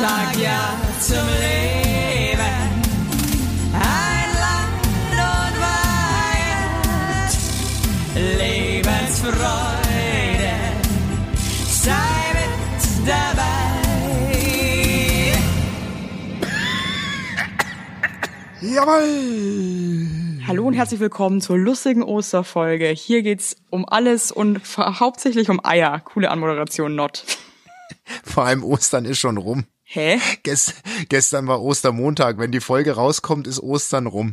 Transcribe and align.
Sag 0.00 0.36
ja 0.38 0.78
zum 1.00 1.26
Leben. 1.40 2.38
Ein 3.74 4.30
Land 4.38 5.10
und 5.10 5.58
Weihend. 6.38 7.34
Lebensfreude. 8.38 10.54
Sei 11.66 12.30
mit 12.32 12.78
dabei. 13.08 13.58
Jawohl! 18.60 20.06
Hallo 20.46 20.64
und 20.64 20.74
herzlich 20.74 21.00
willkommen 21.00 21.40
zur 21.40 21.58
lustigen 21.58 22.04
Osterfolge. 22.04 22.86
Hier 22.90 23.22
geht's 23.22 23.56
um 23.70 23.84
alles 23.84 24.30
und 24.30 24.60
hauptsächlich 24.78 25.50
um 25.50 25.58
Eier. 25.64 25.98
Coole 26.04 26.30
Anmoderation, 26.30 26.94
not. 26.94 27.24
Vor 28.22 28.44
allem 28.44 28.62
Ostern 28.62 29.04
ist 29.04 29.18
schon 29.18 29.38
rum. 29.38 29.64
Hä? 29.90 30.20
Gest, 30.42 30.74
gestern 31.08 31.46
war 31.46 31.62
Ostermontag. 31.62 32.38
Wenn 32.38 32.52
die 32.52 32.60
Folge 32.60 32.92
rauskommt, 32.92 33.46
ist 33.46 33.58
Ostern 33.60 34.06
rum. 34.06 34.32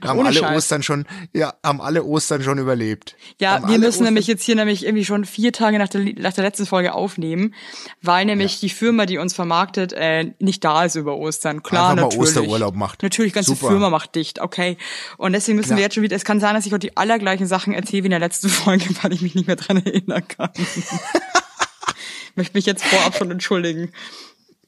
Da 0.00 0.10
haben 0.10 0.18
ohne 0.20 0.28
alle 0.28 0.38
Scheiß. 0.38 0.56
Ostern 0.58 0.82
schon, 0.84 1.06
ja, 1.32 1.54
haben 1.64 1.80
alle 1.80 2.04
Ostern 2.04 2.42
schon 2.44 2.58
überlebt. 2.58 3.16
Ja, 3.40 3.54
Haben 3.54 3.68
wir 3.68 3.78
müssen 3.78 3.88
Ostern- 3.88 4.04
nämlich 4.04 4.26
jetzt 4.28 4.44
hier 4.44 4.54
nämlich 4.54 4.84
irgendwie 4.84 5.04
schon 5.04 5.24
vier 5.24 5.52
Tage 5.52 5.78
nach 5.78 5.88
der, 5.88 6.02
nach 6.18 6.32
der 6.34 6.44
letzten 6.44 6.66
Folge 6.66 6.92
aufnehmen, 6.94 7.52
weil 8.00 8.24
nämlich 8.26 8.60
die 8.60 8.68
Firma, 8.68 9.06
die 9.06 9.18
uns 9.18 9.34
vermarktet, 9.34 9.92
äh, 9.92 10.34
nicht 10.38 10.62
da 10.62 10.84
ist 10.84 10.94
über 10.94 11.16
Ostern. 11.16 11.62
Klar, 11.64 11.90
Einfach 11.90 11.96
mal 11.96 12.02
natürlich. 12.10 12.36
Osterurlaub 12.36 12.76
macht. 12.76 13.02
Natürlich, 13.02 13.32
ganze 13.32 13.50
Super. 13.56 13.68
Firma 13.68 13.90
macht 13.90 14.14
dicht, 14.14 14.40
okay. 14.40 14.76
Und 15.16 15.32
deswegen 15.32 15.56
müssen 15.56 15.70
Ja. 15.70 15.76
wir 15.78 15.82
jetzt 15.82 15.94
schon 15.94 16.04
wieder, 16.04 16.14
es 16.14 16.24
kann 16.24 16.38
sein, 16.38 16.54
dass 16.54 16.64
ich 16.66 16.72
heute 16.72 16.86
die 16.88 16.96
allergleichen 16.96 17.46
Sachen 17.48 17.72
erzähle 17.72 18.02
wie 18.04 18.06
in 18.06 18.10
der 18.10 18.20
letzten 18.20 18.48
Folge, 18.50 18.84
weil 19.02 19.12
ich 19.14 19.22
mich 19.22 19.34
nicht 19.34 19.46
mehr 19.48 19.56
dran 19.56 19.78
erinnern 19.84 20.28
kann. 20.28 20.50
ich 20.56 22.36
möchte 22.36 22.56
mich 22.56 22.66
jetzt 22.66 22.84
vorab 22.84 23.16
schon 23.16 23.30
entschuldigen. 23.32 23.90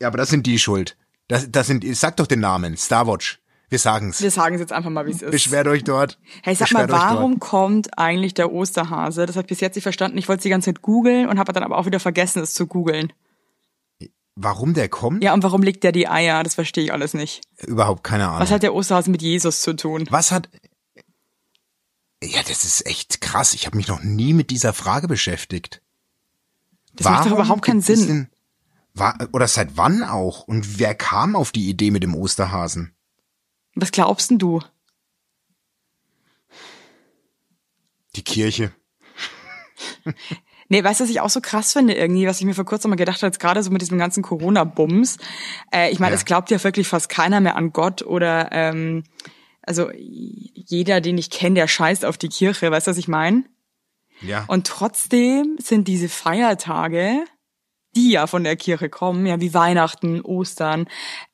Ja, 0.01 0.09
aber 0.09 0.19
das 0.19 0.31
sind 0.31 0.47
die 0.47 0.59
schuld. 0.59 0.97
Das, 1.29 1.51
das 1.51 1.67
sind, 1.67 1.85
sag 1.97 2.17
doch 2.17 2.27
den 2.27 2.41
Namen. 2.41 2.77
Starwatch. 2.77 3.41
Wir 3.71 3.79
sagen's. 3.79 4.21
Wir 4.21 4.31
sagen 4.31 4.55
es 4.55 4.61
jetzt 4.61 4.73
einfach 4.73 4.91
mal, 4.91 5.07
wie 5.07 5.11
es 5.11 5.23
ist. 5.23 5.31
Beschwert 5.31 5.67
euch 5.67 5.85
dort. 5.85 6.19
Hey, 6.43 6.55
sag 6.55 6.71
mal, 6.73 6.87
Beschwert 6.87 7.11
warum 7.11 7.41
kommt 7.41 7.99
eigentlich 7.99 8.35
der 8.35 8.53
Osterhase? 8.53 9.27
Das 9.27 9.37
habe 9.37 9.47
ich 9.47 9.49
bis 9.49 9.61
jetzt 9.61 9.75
nicht 9.75 9.83
verstanden. 9.83 10.19
Ich 10.19 10.29
wollte 10.29 10.41
es 10.41 10.43
die 10.43 10.51
ganze 10.51 10.67
Zeit 10.67 10.83
googeln 10.83 11.29
und 11.29 11.39
habe 11.39 11.53
dann 11.53 11.63
aber 11.63 11.79
auch 11.79 11.87
wieder 11.87 11.99
vergessen, 11.99 12.43
es 12.43 12.55
zu 12.55 12.67
googeln. 12.67 13.13
Warum 14.37 14.75
der 14.75 14.89
kommt? 14.89 15.23
Ja, 15.23 15.33
und 15.33 15.43
warum 15.43 15.63
legt 15.63 15.85
der 15.85 15.93
die 15.93 16.09
Eier? 16.09 16.43
Das 16.43 16.57
verstehe 16.57 16.85
ich 16.85 16.93
alles 16.93 17.15
nicht. 17.15 17.43
Überhaupt 17.67 18.05
keine 18.05 18.29
Ahnung. 18.29 18.41
Was 18.41 18.51
hat 18.51 18.63
der 18.63 18.75
Osterhase 18.75 19.11
mit 19.11 19.23
Jesus 19.23 19.63
zu 19.63 19.75
tun? 19.75 20.07
Was 20.11 20.31
hat. 20.31 20.49
Ja, 22.23 22.43
das 22.47 22.65
ist 22.65 22.87
echt 22.87 23.21
krass. 23.21 23.55
Ich 23.55 23.67
habe 23.67 23.77
mich 23.77 23.89
noch 23.89 24.03
nie 24.03 24.33
mit 24.33 24.51
dieser 24.51 24.73
Frage 24.73 25.09
beschäftigt. 25.09 25.83
Das 26.95 27.05
macht 27.05 27.27
doch 27.27 27.33
überhaupt 27.33 27.63
keinen 27.63 27.81
Sinn. 27.81 28.29
War, 28.95 29.19
oder 29.33 29.49
seit 29.49 29.77
wann 29.77 30.03
auch? 30.05 30.45
Und 30.45 30.79
wer 30.79 30.95
kam 30.95 31.35
auf 31.37 31.51
die 31.53 31.69
Idee 31.69 31.91
mit 31.91 32.03
dem 32.03 32.15
Osterhasen? 32.15 32.95
Was 33.75 33.91
glaubst 33.91 34.31
denn 34.31 34.39
du? 34.39 34.61
Die 38.17 38.23
Kirche. 38.25 38.73
Nee, 40.71 40.83
weißt 40.83 40.99
du, 40.99 41.05
was 41.05 41.11
ich 41.11 41.21
auch 41.21 41.29
so 41.29 41.43
krass 41.43 41.75
finde 41.75 41.93
irgendwie, 41.95 42.27
was 42.27 42.41
ich 42.41 42.47
mir 42.47 42.55
vor 42.55 42.65
kurzem 42.65 42.89
mal 42.89 42.97
gedacht 42.97 43.19
habe, 43.19 43.27
jetzt 43.27 43.39
gerade 43.39 43.63
so 43.63 43.71
mit 43.71 43.83
diesem 43.83 43.99
ganzen 43.99 44.23
Corona-Bums. 44.23 45.19
Äh, 45.71 45.91
ich 45.93 45.99
meine, 46.01 46.13
Ja. 46.13 46.17
es 46.17 46.25
glaubt 46.25 46.51
ja 46.51 46.65
wirklich 46.65 46.89
fast 46.89 47.11
keiner 47.11 47.41
mehr 47.41 47.57
an 47.57 47.71
Gott 47.75 48.01
oder 48.01 48.49
ähm, 48.51 49.05
also 49.61 49.91
jeder, 49.93 51.03
den 51.03 51.19
ich 51.19 51.29
kenne, 51.29 51.57
der 51.57 51.69
scheißt 51.69 52.07
auf 52.07 52.17
die 52.17 52.31
Kirche, 52.31 52.71
weißt 52.71 52.87
du, 52.87 52.93
was 52.93 52.97
ich 52.99 53.09
meine? 53.09 53.45
Ja. 54.23 54.47
Und 54.49 54.67
trotzdem 54.67 55.59
sind 55.61 55.87
diese 55.87 56.09
Feiertage, 56.09 57.25
die 57.97 58.11
ja 58.11 58.27
von 58.27 58.45
der 58.45 58.57
Kirche 58.57 58.89
kommen, 58.89 59.27
ja 59.27 59.41
wie 59.41 59.55
Weihnachten, 59.55 60.21
Ostern, 60.21 60.87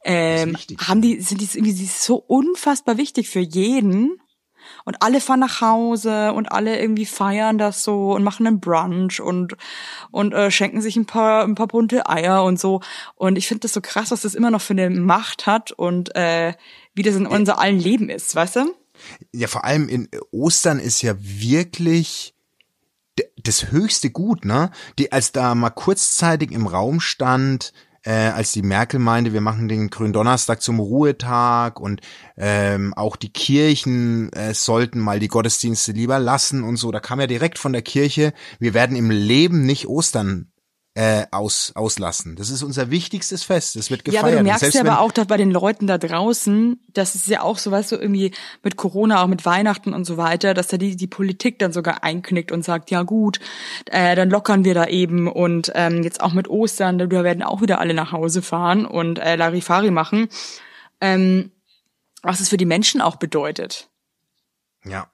ähm, 0.05 0.56
haben 0.78 1.03
die 1.03 1.20
sind 1.20 1.41
die 1.41 1.48
irgendwie 1.53 1.86
so 1.86 2.16
unfassbar 2.16 2.97
wichtig 2.97 3.28
für 3.28 3.41
jeden. 3.41 4.21
Und 4.84 5.03
alle 5.03 5.21
fahren 5.21 5.41
nach 5.41 5.60
Hause 5.60 6.32
und 6.32 6.53
alle 6.53 6.78
irgendwie 6.78 7.06
feiern 7.06 7.59
das 7.59 7.82
so 7.82 8.12
und 8.12 8.22
machen 8.22 8.47
einen 8.47 8.60
Brunch 8.60 9.21
und 9.21 9.56
und 10.10 10.32
äh, 10.32 10.50
schenken 10.50 10.81
sich 10.81 10.97
ein 10.97 11.06
paar 11.06 11.44
ein 11.44 11.54
paar 11.54 11.66
bunte 11.66 12.09
Eier 12.09 12.44
und 12.44 12.60
so. 12.60 12.81
Und 13.16 13.37
ich 13.37 13.48
finde 13.48 13.62
das 13.62 13.72
so 13.72 13.81
krass, 13.81 14.10
was 14.10 14.22
das 14.22 14.34
immer 14.34 14.50
noch 14.50 14.60
für 14.60 14.75
eine 14.75 14.91
Macht 14.91 15.47
hat 15.47 15.72
und 15.72 16.15
äh, 16.15 16.54
wie 16.94 17.03
das 17.03 17.16
in 17.16 17.27
unser 17.27 17.59
allen 17.59 17.81
Leben 17.81 18.10
ist, 18.10 18.34
weißt 18.34 18.56
du? 18.56 18.75
ja, 19.32 19.48
vor 19.48 19.65
allem 19.65 19.88
in 19.88 20.09
Ostern 20.31 20.78
ist 20.78 21.03
ja 21.03 21.15
wirklich 21.19 22.34
das 23.42 23.70
höchste 23.70 24.10
Gut, 24.10 24.44
ne? 24.44 24.70
Die, 24.98 25.12
als 25.12 25.32
da 25.32 25.54
mal 25.54 25.70
kurzzeitig 25.70 26.53
im 26.53 26.66
Raum 26.66 27.00
stand, 27.00 27.72
äh, 28.03 28.12
als 28.12 28.53
die 28.53 28.62
Merkel 28.62 28.98
meinte, 28.98 29.32
wir 29.32 29.41
machen 29.41 29.69
den 29.69 29.91
Gründonnerstag 29.91 30.62
zum 30.62 30.81
Ruhetag 30.81 31.80
und 31.80 32.00
ähm, 32.36 32.94
auch 32.94 33.16
die 33.16 33.32
Kirchen 33.32 34.32
äh, 34.32 34.54
sollten 34.54 35.00
mal 35.00 35.20
die 35.20 35.28
Gottesdienste 35.28 35.92
lieber 35.92 36.19
lassen 36.19 36.62
und 36.62 36.76
so. 36.76 36.91
Da 36.91 37.00
kam 37.00 37.20
ja 37.20 37.26
direkt 37.26 37.59
von 37.59 37.72
der 37.72 37.82
Kirche, 37.82 38.32
wir 38.59 38.75
werden 38.75 38.97
im 38.97 39.10
Leben 39.10 39.66
nicht 39.66 39.86
Ostern 39.86 40.50
äh, 40.95 41.27
aus, 41.31 41.71
auslassen. 41.77 42.34
Das 42.34 42.51
ist 42.51 42.65
unser 42.65 42.91
wichtigstes 42.91 43.45
Fest. 43.45 43.77
Das 43.77 43.91
wird 43.91 44.01
Ja, 44.09 44.12
gefeiert. 44.23 44.25
aber 44.25 44.37
du 44.39 44.43
merkst 44.43 44.75
ja 44.75 44.81
aber 44.81 45.01
auch 45.01 45.12
dass 45.12 45.27
bei 45.28 45.37
den 45.37 45.53
Leuten 45.53 45.87
da 45.87 45.99
draußen, 45.99 46.81
das 46.89 47.15
ist 47.15 47.28
ja 47.28 47.43
auch 47.43 47.59
so, 47.59 47.71
weißt 47.71 47.93
du, 47.93 47.97
irgendwie 47.97 48.33
mit 48.65 48.77
Corona, 48.77 49.23
auch 49.23 49.28
mit 49.28 49.45
Weihnachten 49.47 49.95
und 49.95 50.05
so 50.05 50.17
weiter, 50.17 50.53
dass 50.53 50.67
da 50.67 50.78
die, 50.78 50.97
die 50.97 51.06
Politik 51.06 51.61
dann 51.61 51.73
sogar 51.73 52.03
einknickt 52.03 52.51
und 52.51 52.65
sagt, 52.65 52.91
ja 52.91 53.03
gut, 53.05 53.39
äh, 53.87 54.17
dann 54.17 54.31
lockern 54.31 54.65
wir 54.65 54.75
da 54.75 54.87
eben 54.87 55.28
und 55.28 55.71
ähm, 55.77 56.03
jetzt 56.03 56.21
auch 56.21 56.33
mit 56.33 56.49
Ostern, 56.49 56.99
da 56.99 57.09
werden 57.09 57.45
auch 57.45 57.62
wieder 57.62 57.78
alle 57.78 57.95
nach 57.95 58.11
Hause 58.11 58.43
fahren 58.43 58.84
und 58.84 59.21
äh, 59.21 59.37
Larifari 59.37 59.93
machen. 59.93 60.28
Ähm, 61.01 61.53
was 62.22 62.41
es 62.41 62.49
für 62.49 62.57
die 62.57 62.67
Menschen 62.67 63.01
auch 63.01 63.17
bedeutet. 63.17 63.89
ja. 64.84 65.09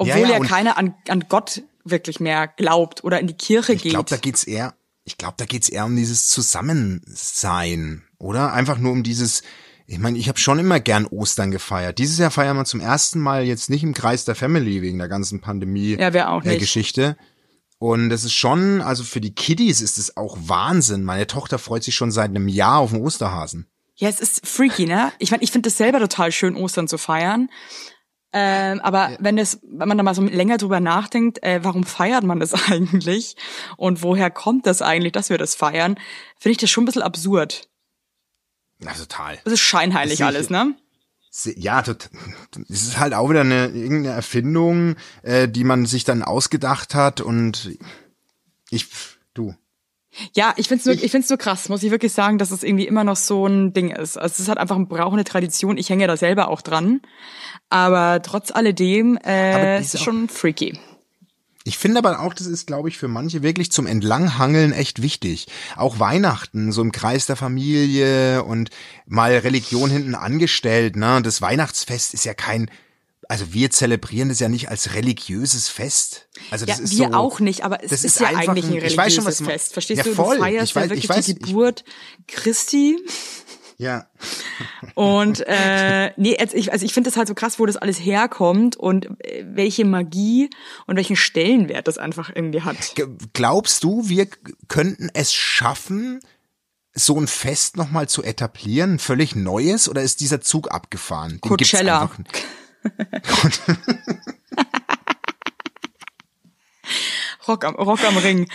Obwohl 0.00 0.14
Ja, 0.22 0.28
ja, 0.28 0.38
ja, 0.38 0.44
keiner 0.44 0.78
an, 0.78 0.94
an 1.08 1.24
Gott 1.28 1.62
wirklich 1.84 2.20
mehr 2.20 2.46
glaubt 2.46 3.02
oder 3.02 3.18
in 3.18 3.26
die 3.26 3.36
Kirche 3.36 3.72
Ich 3.72 3.82
geht. 3.82 3.90
glaube, 3.92 4.08
da 4.08 4.16
geht's 4.16 4.44
eher, 4.44 4.74
ich 5.08 5.16
glaube, 5.16 5.34
da 5.38 5.46
geht's 5.46 5.70
eher 5.70 5.86
um 5.86 5.96
dieses 5.96 6.28
Zusammensein, 6.28 8.02
oder? 8.18 8.52
Einfach 8.52 8.76
nur 8.76 8.92
um 8.92 9.02
dieses, 9.02 9.42
ich 9.86 9.98
meine, 9.98 10.18
ich 10.18 10.28
habe 10.28 10.38
schon 10.38 10.58
immer 10.58 10.80
gern 10.80 11.06
Ostern 11.06 11.50
gefeiert. 11.50 11.98
Dieses 11.98 12.18
Jahr 12.18 12.30
feiern 12.30 12.58
wir 12.58 12.66
zum 12.66 12.80
ersten 12.80 13.18
Mal 13.18 13.44
jetzt 13.44 13.70
nicht 13.70 13.82
im 13.82 13.94
Kreis 13.94 14.26
der 14.26 14.34
Family 14.34 14.82
wegen 14.82 14.98
der 14.98 15.08
ganzen 15.08 15.40
Pandemie 15.40 15.96
Ja, 15.98 16.12
wir 16.12 16.28
auch 16.28 16.44
äh, 16.44 16.48
nicht. 16.48 16.60
Geschichte. 16.60 17.16
Und 17.78 18.10
das 18.10 18.24
ist 18.24 18.34
schon, 18.34 18.82
also 18.82 19.02
für 19.02 19.22
die 19.22 19.34
Kiddies 19.34 19.80
ist 19.80 19.96
es 19.96 20.18
auch 20.18 20.36
Wahnsinn. 20.42 21.04
Meine 21.04 21.26
Tochter 21.26 21.58
freut 21.58 21.84
sich 21.84 21.94
schon 21.94 22.10
seit 22.10 22.28
einem 22.28 22.48
Jahr 22.48 22.80
auf 22.80 22.90
den 22.90 23.00
Osterhasen. 23.00 23.66
Ja, 23.94 24.10
es 24.10 24.20
ist 24.20 24.46
freaky, 24.46 24.84
ne? 24.84 25.10
Ich 25.18 25.30
meine, 25.30 25.42
ich 25.42 25.52
finde 25.52 25.70
es 25.70 25.78
selber 25.78 26.00
total 26.00 26.32
schön, 26.32 26.54
Ostern 26.54 26.86
zu 26.86 26.98
feiern. 26.98 27.48
Ähm, 28.32 28.80
aber 28.80 29.16
wenn 29.20 29.38
es, 29.38 29.58
wenn 29.62 29.88
man 29.88 29.96
da 29.96 30.04
mal 30.04 30.14
so 30.14 30.22
länger 30.22 30.58
drüber 30.58 30.80
nachdenkt, 30.80 31.42
äh, 31.42 31.60
warum 31.62 31.84
feiert 31.84 32.24
man 32.24 32.40
das 32.40 32.52
eigentlich 32.70 33.36
und 33.76 34.02
woher 34.02 34.30
kommt 34.30 34.66
das 34.66 34.82
eigentlich, 34.82 35.12
dass 35.12 35.30
wir 35.30 35.38
das 35.38 35.54
feiern, 35.54 35.98
finde 36.36 36.52
ich 36.52 36.58
das 36.58 36.70
schon 36.70 36.84
ein 36.84 36.86
bisschen 36.86 37.02
absurd. 37.02 37.68
Na, 38.80 38.92
total. 38.92 39.38
Das 39.44 39.54
ist 39.54 39.60
scheinheilig 39.60 40.18
Sicher. 40.18 40.26
alles, 40.26 40.50
ne? 40.50 40.74
Ja, 41.56 41.82
es 41.82 42.08
ist 42.68 42.98
halt 42.98 43.14
auch 43.14 43.30
wieder 43.30 43.42
eine 43.42 43.68
irgendeine 43.68 44.14
Erfindung, 44.14 44.96
äh, 45.22 45.48
die 45.48 45.64
man 45.64 45.86
sich 45.86 46.04
dann 46.04 46.22
ausgedacht 46.22 46.94
hat 46.94 47.20
und 47.20 47.78
ich, 48.70 48.86
Ja, 50.34 50.52
ich 50.56 50.68
find's 50.68 50.84
nur, 50.84 50.94
ich 50.94 51.10
find's 51.10 51.28
nur 51.28 51.38
krass, 51.38 51.68
muss 51.68 51.82
ich 51.82 51.90
wirklich 51.90 52.12
sagen, 52.12 52.38
dass 52.38 52.50
es 52.50 52.62
irgendwie 52.62 52.86
immer 52.86 53.04
noch 53.04 53.16
so 53.16 53.46
ein 53.46 53.72
Ding 53.72 53.90
ist. 53.90 54.16
Also 54.16 54.32
es 54.34 54.38
ist 54.40 54.48
halt 54.48 54.58
einfach 54.58 54.76
ein 54.76 54.88
Brauch, 54.88 55.12
eine 55.12 55.24
Tradition. 55.24 55.76
Ich 55.78 55.90
hänge 55.90 56.06
da 56.06 56.16
selber 56.16 56.48
auch 56.48 56.60
dran. 56.62 57.00
Aber 57.70 58.20
trotz 58.22 58.50
alledem, 58.50 59.16
äh, 59.24 59.78
es 59.78 59.94
ist 59.94 60.00
auch- 60.00 60.04
schon 60.04 60.28
freaky. 60.28 60.78
Ich 61.64 61.76
finde 61.76 61.98
aber 61.98 62.20
auch, 62.20 62.32
das 62.32 62.46
ist, 62.46 62.66
glaube 62.66 62.88
ich, 62.88 62.96
für 62.96 63.08
manche 63.08 63.42
wirklich 63.42 63.70
zum 63.70 63.86
Entlanghangeln 63.86 64.72
echt 64.72 65.02
wichtig. 65.02 65.48
Auch 65.76 65.98
Weihnachten, 65.98 66.72
so 66.72 66.80
im 66.80 66.92
Kreis 66.92 67.26
der 67.26 67.36
Familie 67.36 68.42
und 68.44 68.70
mal 69.06 69.32
Religion 69.36 69.90
hinten 69.90 70.14
angestellt. 70.14 70.96
Ne? 70.96 71.20
Das 71.20 71.42
Weihnachtsfest 71.42 72.14
ist 72.14 72.24
ja 72.24 72.32
kein, 72.32 72.70
also 73.28 73.52
wir 73.52 73.70
zelebrieren 73.70 74.30
das 74.30 74.40
ja 74.40 74.48
nicht 74.48 74.68
als 74.70 74.94
religiöses 74.94 75.68
Fest. 75.68 76.28
Also 76.50 76.64
Ja, 76.66 76.74
das 76.74 76.80
ist 76.80 76.98
wir 76.98 77.08
so, 77.08 77.14
auch 77.14 77.40
nicht, 77.40 77.62
aber 77.64 77.84
es 77.84 77.90
das 77.90 78.04
ist, 78.04 78.14
ist 78.16 78.20
ja 78.20 78.28
einfach 78.28 78.48
eigentlich 78.52 78.64
ein 78.64 78.70
ein- 78.72 78.78
religiöses 78.78 78.92
ich 78.92 78.98
weiß 78.98 79.14
schon, 79.14 79.24
was. 79.26 79.40
Fest. 79.42 79.72
Verstehst 79.74 79.98
Ja, 79.98 80.04
du? 80.04 80.14
voll. 80.14 80.36
Du 80.36 80.42
feierst 80.42 80.70
Ich 80.70 80.76
weiß- 80.76 80.80
ja 80.80 80.90
wirklich 80.90 81.04
ich 81.04 81.10
weiß- 81.10 81.24
die 81.26 81.32
ich- 81.32 81.38
Geburt 81.40 81.84
Christi. 82.26 82.98
Ja, 83.80 84.10
Und 84.94 85.44
äh, 85.46 86.10
nee, 86.16 86.36
jetzt, 86.36 86.52
ich, 86.52 86.72
also 86.72 86.84
ich 86.84 86.92
finde 86.92 87.10
das 87.10 87.16
halt 87.16 87.28
so 87.28 87.34
krass, 87.34 87.60
wo 87.60 87.66
das 87.66 87.76
alles 87.76 87.96
herkommt 87.98 88.74
und 88.76 89.06
äh, 89.24 89.44
welche 89.48 89.84
Magie 89.84 90.50
und 90.88 90.96
welchen 90.96 91.14
Stellenwert 91.14 91.86
das 91.86 91.96
einfach 91.96 92.32
irgendwie 92.34 92.62
hat. 92.62 92.76
Glaubst 93.34 93.84
du, 93.84 94.08
wir 94.08 94.26
könnten 94.66 95.10
es 95.14 95.32
schaffen, 95.32 96.18
so 96.92 97.20
ein 97.20 97.28
Fest 97.28 97.76
nochmal 97.76 98.08
zu 98.08 98.24
etablieren, 98.24 98.98
völlig 98.98 99.36
neues, 99.36 99.88
oder 99.88 100.02
ist 100.02 100.18
dieser 100.20 100.40
Zug 100.40 100.72
abgefahren? 100.72 101.38
Den 101.44 101.56
gibt's 101.56 101.70
Coachella. 101.70 102.02
einfach 102.02 102.18
nicht. 102.18 102.44
Rock 107.46 107.64
am, 107.64 107.74
Rock 107.76 108.04
am 108.04 108.16
Ring. 108.18 108.48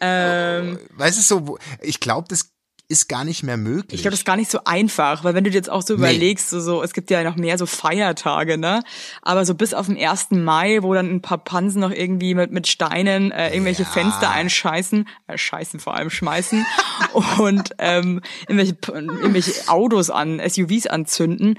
Ähm, 0.00 0.78
weißt 0.96 1.18
du 1.18 1.22
so, 1.22 1.58
ich 1.82 2.00
glaube, 2.00 2.28
das 2.28 2.52
ist 2.90 3.08
gar 3.08 3.24
nicht 3.24 3.42
mehr 3.42 3.58
möglich. 3.58 3.96
Ich 3.96 4.00
glaube, 4.00 4.12
das 4.12 4.20
ist 4.20 4.24
gar 4.24 4.36
nicht 4.36 4.50
so 4.50 4.60
einfach, 4.64 5.22
weil 5.22 5.34
wenn 5.34 5.44
du 5.44 5.50
dir 5.50 5.56
jetzt 5.56 5.68
auch 5.68 5.82
so 5.82 5.92
überlegst, 5.92 6.48
so, 6.48 6.58
so, 6.58 6.82
es 6.82 6.94
gibt 6.94 7.10
ja 7.10 7.22
noch 7.22 7.36
mehr 7.36 7.58
so 7.58 7.66
Feiertage, 7.66 8.56
ne? 8.56 8.82
Aber 9.20 9.44
so 9.44 9.54
bis 9.54 9.74
auf 9.74 9.86
den 9.86 9.98
1. 9.98 10.28
Mai, 10.30 10.82
wo 10.82 10.94
dann 10.94 11.10
ein 11.10 11.20
paar 11.20 11.36
Pansen 11.36 11.82
noch 11.82 11.90
irgendwie 11.90 12.34
mit, 12.34 12.50
mit 12.50 12.66
Steinen 12.66 13.30
äh, 13.30 13.52
irgendwelche 13.52 13.82
Ja. 13.82 13.88
Fenster 13.90 14.30
einscheißen, 14.30 15.06
äh, 15.26 15.36
scheißen 15.36 15.80
vor 15.80 15.96
allem, 15.96 16.08
schmeißen 16.08 16.64
und 17.38 17.72
ähm, 17.78 18.22
irgendwelche, 18.48 18.78
irgendwelche 18.86 19.68
Autos 19.68 20.08
an, 20.08 20.40
SUVs 20.40 20.86
anzünden, 20.86 21.58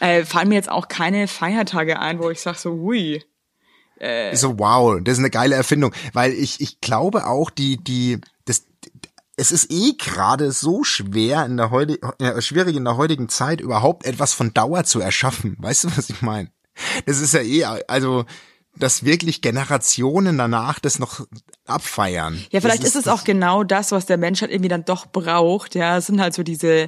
äh, 0.00 0.24
fallen 0.24 0.48
mir 0.48 0.56
jetzt 0.56 0.70
auch 0.70 0.88
keine 0.88 1.28
Feiertage 1.28 1.98
ein, 1.98 2.18
wo 2.18 2.30
ich 2.30 2.40
sag 2.40 2.56
so, 2.56 2.72
hui. 2.72 3.24
so 4.34 4.58
wow, 4.58 4.98
das 5.02 5.14
ist 5.14 5.18
eine 5.20 5.30
geile 5.30 5.54
Erfindung, 5.54 5.92
weil 6.12 6.32
ich 6.32 6.60
ich 6.60 6.80
glaube 6.80 7.26
auch 7.26 7.50
die 7.50 7.82
die 7.82 8.20
das 8.44 8.66
es 9.36 9.52
ist 9.52 9.70
eh 9.70 9.94
gerade 9.98 10.52
so 10.52 10.84
schwer 10.84 11.44
in 11.44 11.56
der 11.56 11.70
heute 11.70 11.98
äh, 12.18 12.40
schwierig 12.40 12.76
in 12.76 12.84
der 12.84 12.96
heutigen 12.96 13.28
Zeit 13.28 13.60
überhaupt 13.60 14.04
etwas 14.06 14.32
von 14.32 14.52
Dauer 14.52 14.84
zu 14.84 15.00
erschaffen. 15.00 15.56
Weißt 15.58 15.84
du, 15.84 15.96
was 15.96 16.10
ich 16.10 16.22
meine? 16.22 16.50
Das 17.06 17.20
ist 17.20 17.32
ja 17.32 17.40
eh 17.40 17.64
also 17.88 18.26
dass 18.78 19.04
wirklich 19.04 19.40
Generationen 19.42 20.38
danach 20.38 20.78
das 20.78 20.98
noch 20.98 21.26
abfeiern. 21.66 22.44
Ja, 22.50 22.60
vielleicht 22.60 22.82
das 22.82 22.90
ist, 22.90 23.06
es 23.06 23.08
auch 23.08 23.24
genau 23.24 23.64
das, 23.64 23.90
was 23.90 24.06
der 24.06 24.18
Mensch 24.18 24.40
halt 24.40 24.52
irgendwie 24.52 24.68
dann 24.68 24.84
doch 24.84 25.06
braucht. 25.06 25.74
Ja, 25.74 25.96
es 25.96 26.06
sind 26.06 26.20
halt 26.20 26.34
so 26.34 26.42
diese, 26.42 26.86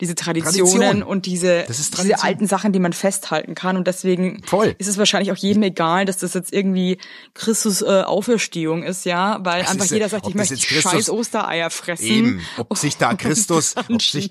diese 0.00 0.14
Traditionen 0.14 0.80
Tradition. 0.80 1.02
und 1.02 1.26
diese, 1.26 1.52
ist 1.68 1.98
diese 1.98 2.22
alten 2.22 2.46
Sachen, 2.46 2.72
die 2.72 2.78
man 2.78 2.92
festhalten 2.92 3.54
kann. 3.54 3.76
Und 3.76 3.86
deswegen 3.86 4.42
Voll. 4.44 4.74
ist 4.78 4.86
es 4.86 4.98
wahrscheinlich 4.98 5.32
auch 5.32 5.36
jedem 5.36 5.62
egal, 5.64 6.04
dass 6.04 6.18
das 6.18 6.34
jetzt 6.34 6.52
irgendwie 6.52 6.98
Christus 7.34 7.82
äh, 7.82 8.02
Auferstehung 8.02 8.82
ist, 8.82 9.04
ja, 9.04 9.38
weil 9.42 9.62
Das 9.62 9.70
einfach 9.72 9.86
ist, 9.86 9.90
jeder 9.90 10.08
sagt, 10.08 10.28
ich 10.28 10.34
möchte 10.34 10.54
jetzt 10.54 10.66
Christus- 10.68 10.92
scheiß 10.92 11.10
Ostereier 11.10 11.70
fressen. 11.70 12.04
Eben, 12.06 12.40
ob 12.68 12.76
sich 12.78 12.96
da 12.98 13.14
Christus, 13.20 13.74
ob 13.76 14.00
sich, 14.00 14.30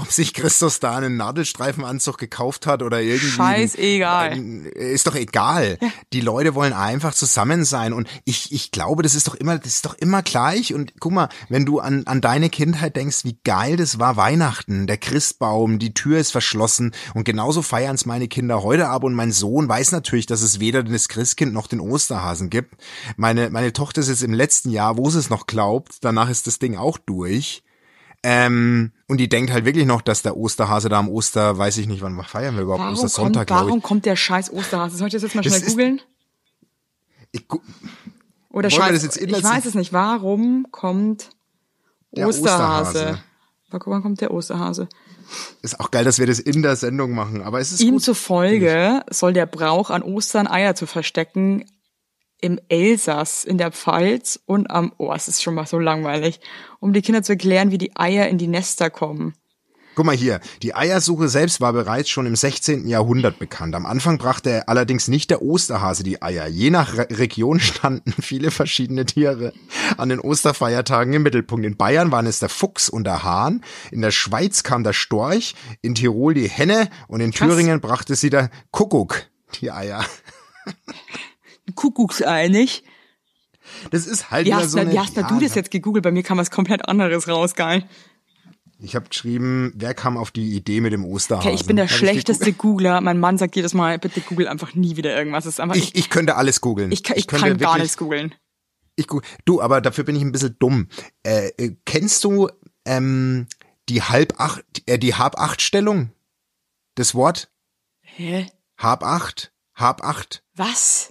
ob 0.00 0.10
sich 0.12 0.34
Christus 0.34 0.80
da 0.80 0.96
einen 0.96 1.16
Nadelstreifenanzug 1.16 2.18
gekauft 2.18 2.66
hat 2.66 2.82
oder 2.82 3.00
irgendwie. 3.00 3.28
Scheißegal. 3.28 4.36
Äh, 4.76 4.92
Ist 4.92 5.06
doch 5.06 5.14
egal. 5.14 5.78
Die 6.12 6.20
Leute 6.20 6.31
wollen 6.54 6.72
einfach 6.72 7.14
zusammen 7.14 7.64
sein 7.64 7.92
und 7.92 8.08
ich, 8.24 8.52
ich 8.52 8.70
glaube, 8.70 9.02
das 9.02 9.14
ist 9.14 9.28
doch 9.28 9.34
immer, 9.34 9.58
das 9.58 9.74
ist 9.74 9.86
doch 9.86 9.94
immer 9.94 10.22
gleich 10.22 10.74
und 10.74 10.94
guck 11.00 11.12
mal, 11.12 11.28
wenn 11.48 11.66
du 11.66 11.78
an, 11.78 12.06
an 12.06 12.20
deine 12.20 12.50
Kindheit 12.50 12.96
denkst, 12.96 13.24
wie 13.24 13.38
geil 13.44 13.76
das 13.76 13.98
war 13.98 14.16
Weihnachten, 14.16 14.86
der 14.86 14.98
Christbaum, 14.98 15.78
die 15.78 15.94
Tür 15.94 16.18
ist 16.18 16.32
verschlossen 16.32 16.92
und 17.14 17.24
genauso 17.24 17.62
feiern 17.62 17.94
es 17.94 18.06
meine 18.06 18.28
Kinder 18.28 18.62
heute 18.62 18.88
ab 18.88 19.04
und 19.04 19.14
mein 19.14 19.32
Sohn 19.32 19.68
weiß 19.68 19.92
natürlich, 19.92 20.26
dass 20.26 20.42
es 20.42 20.60
weder 20.60 20.82
das 20.82 21.08
Christkind 21.08 21.52
noch 21.52 21.66
den 21.66 21.80
Osterhasen 21.80 22.50
gibt. 22.50 22.74
Meine, 23.16 23.50
meine 23.50 23.72
Tochter 23.72 24.00
ist 24.00 24.08
jetzt 24.08 24.22
im 24.22 24.34
letzten 24.34 24.70
Jahr, 24.70 24.96
wo 24.96 25.10
sie 25.10 25.18
es 25.18 25.30
noch 25.30 25.46
glaubt, 25.46 25.96
danach 26.00 26.28
ist 26.28 26.46
das 26.46 26.58
Ding 26.58 26.76
auch 26.76 26.98
durch. 26.98 27.62
Ähm, 28.24 28.92
und 29.08 29.18
die 29.18 29.28
denkt 29.28 29.52
halt 29.52 29.64
wirklich 29.64 29.86
noch, 29.86 30.00
dass 30.00 30.22
der 30.22 30.36
Osterhase 30.36 30.88
da 30.88 30.98
am 30.98 31.08
Oster, 31.08 31.58
weiß 31.58 31.78
ich 31.78 31.88
nicht, 31.88 32.02
wann 32.02 32.22
feiern 32.22 32.54
wir 32.54 32.62
überhaupt, 32.62 32.82
Warum, 32.82 32.94
Ostersonntag, 32.94 33.48
kommt, 33.48 33.60
warum 33.60 33.82
kommt 33.82 34.06
der 34.06 34.14
scheiß 34.14 34.52
Osterhase? 34.52 34.96
Soll 34.96 35.08
ich 35.08 35.12
das 35.12 35.22
jetzt 35.22 35.34
mal 35.34 35.42
Das 35.42 35.56
schnell 35.56 35.68
googeln? 35.68 36.00
Oder 38.52 38.70
wollen 38.70 38.80
wir 38.80 38.84
scheiß, 38.86 38.92
das 38.92 39.02
jetzt 39.02 39.16
in 39.16 39.30
ich 39.30 39.42
weiß 39.42 39.64
es 39.64 39.74
nicht. 39.74 39.92
Warum 39.92 40.66
kommt 40.70 41.30
Der 42.12 42.28
Osterhase? 42.28 42.98
Osterhase. 42.98 43.22
Warum 43.70 44.02
kommt 44.02 44.20
der 44.20 44.32
Osterhase? 44.32 44.88
Ist 45.62 45.80
auch 45.80 45.90
geil, 45.90 46.04
dass 46.04 46.18
wir 46.18 46.26
das 46.26 46.38
in 46.38 46.62
der 46.62 46.76
Sendung 46.76 47.12
machen, 47.12 47.42
aber 47.42 47.60
es 47.60 47.72
ist 47.72 47.80
Ihm 47.80 47.94
gut. 47.94 48.02
zufolge 48.02 49.02
soll 49.08 49.32
der 49.32 49.46
Brauch 49.46 49.88
an 49.88 50.02
Ostern 50.02 50.46
Eier 50.46 50.74
zu 50.74 50.86
verstecken 50.86 51.64
im 52.38 52.60
Elsass, 52.68 53.44
in 53.44 53.56
der 53.56 53.70
Pfalz 53.70 54.38
und 54.44 54.70
am, 54.70 54.92
oh, 54.98 55.12
es 55.14 55.28
ist 55.28 55.42
schon 55.42 55.54
mal 55.54 55.66
so 55.66 55.78
langweilig, 55.78 56.40
um 56.80 56.92
die 56.92 57.00
Kinder 57.00 57.22
zu 57.22 57.32
erklären, 57.32 57.70
wie 57.70 57.78
die 57.78 57.96
Eier 57.96 58.28
in 58.28 58.36
die 58.36 58.48
Nester 58.48 58.90
kommen. 58.90 59.34
Guck 59.94 60.06
mal 60.06 60.16
hier, 60.16 60.40
die 60.62 60.74
Eiersuche 60.74 61.28
selbst 61.28 61.60
war 61.60 61.74
bereits 61.74 62.08
schon 62.08 62.24
im 62.24 62.34
16. 62.34 62.88
Jahrhundert 62.88 63.38
bekannt. 63.38 63.74
Am 63.74 63.84
Anfang 63.84 64.16
brachte 64.16 64.66
allerdings 64.66 65.08
nicht 65.08 65.30
der 65.30 65.42
Osterhase 65.42 66.02
die 66.02 66.22
Eier. 66.22 66.46
Je 66.46 66.70
nach 66.70 66.96
Re 66.96 67.06
Region 67.10 67.60
standen 67.60 68.14
viele 68.22 68.50
verschiedene 68.50 69.04
Tiere 69.04 69.52
an 69.98 70.08
den 70.08 70.18
Osterfeiertagen 70.18 71.12
im 71.12 71.22
Mittelpunkt. 71.22 71.66
In 71.66 71.76
Bayern 71.76 72.10
waren 72.10 72.26
es 72.26 72.38
der 72.38 72.48
Fuchs 72.48 72.88
und 72.88 73.04
der 73.04 73.22
Hahn, 73.22 73.62
in 73.90 74.00
der 74.00 74.12
Schweiz 74.12 74.62
kam 74.62 74.82
der 74.82 74.94
Storch, 74.94 75.54
in 75.82 75.94
Tirol 75.94 76.32
die 76.32 76.48
Henne 76.48 76.88
und 77.08 77.20
in 77.20 77.30
Krass. 77.30 77.48
Thüringen 77.48 77.80
brachte 77.80 78.14
sie 78.14 78.30
der 78.30 78.50
Kuckuck 78.70 79.26
die 79.60 79.70
Eier. 79.70 80.04
Kuckucksei, 81.74 82.48
nicht? 82.48 82.84
Das 83.90 84.06
ist 84.06 84.30
halt 84.30 84.52
hast, 84.52 84.72
so 84.72 84.78
eine, 84.78 84.92
wie 84.92 84.98
hast 84.98 85.16
du 85.16 85.20
ja, 85.20 85.40
das 85.40 85.54
jetzt 85.54 85.70
gegoogelt? 85.70 86.02
Bei 86.02 86.10
mir 86.10 86.22
kam 86.22 86.38
was 86.38 86.50
komplett 86.50 86.88
anderes 86.88 87.28
raus, 87.28 87.54
geil. 87.54 87.84
Ich 88.84 88.96
habe 88.96 89.08
geschrieben, 89.08 89.72
wer 89.76 89.94
kam 89.94 90.16
auf 90.18 90.32
die 90.32 90.56
Idee 90.56 90.80
mit 90.80 90.92
dem 90.92 91.04
Osterhasen? 91.04 91.48
Okay, 91.50 91.54
ich 91.60 91.66
bin 91.66 91.76
der 91.76 91.86
Hab 91.86 91.92
schlechteste. 91.92 92.52
Googler. 92.52 93.00
Mein 93.00 93.20
Mann 93.20 93.38
sagt 93.38 93.54
jedes 93.54 93.74
Mal, 93.74 93.98
bitte 93.98 94.20
google 94.20 94.48
einfach 94.48 94.74
nie 94.74 94.96
wieder 94.96 95.16
irgendwas. 95.16 95.44
Das 95.44 95.54
ist 95.54 95.60
einfach, 95.60 95.76
Ich, 95.76 95.94
ich 95.94 96.10
könnte 96.10 96.34
alles 96.36 96.60
googeln. 96.60 96.90
ich, 96.90 97.04
kann, 97.04 97.16
ich 97.16 97.26
könnte 97.28 97.46
kann 97.50 97.58
gar 97.58 97.70
wirklich- 97.74 97.82
nichts 97.84 97.96
googeln. 97.96 98.34
Ich 98.96 99.06
du, 99.44 99.62
aber 99.62 99.80
dafür 99.80 100.04
bin 100.04 100.16
ich 100.16 100.22
ein 100.22 100.32
bisschen 100.32 100.56
dumm. 100.58 100.88
Äh, 101.22 101.48
äh, 101.56 101.76
kennst 101.86 102.24
du 102.24 102.48
ähm, 102.84 103.46
die 103.88 104.02
halb 104.02 104.38
acht, 104.38 104.64
äh, 104.86 104.98
die 104.98 105.14
halb 105.14 105.38
acht 105.38 105.62
Stellung? 105.62 106.10
Das 106.96 107.14
Wort 107.14 107.50
Hä? 108.02 108.48
halb 108.76 109.02
acht, 109.02 109.52
halb 109.76 110.02
acht. 110.04 110.42
Was? 110.56 111.08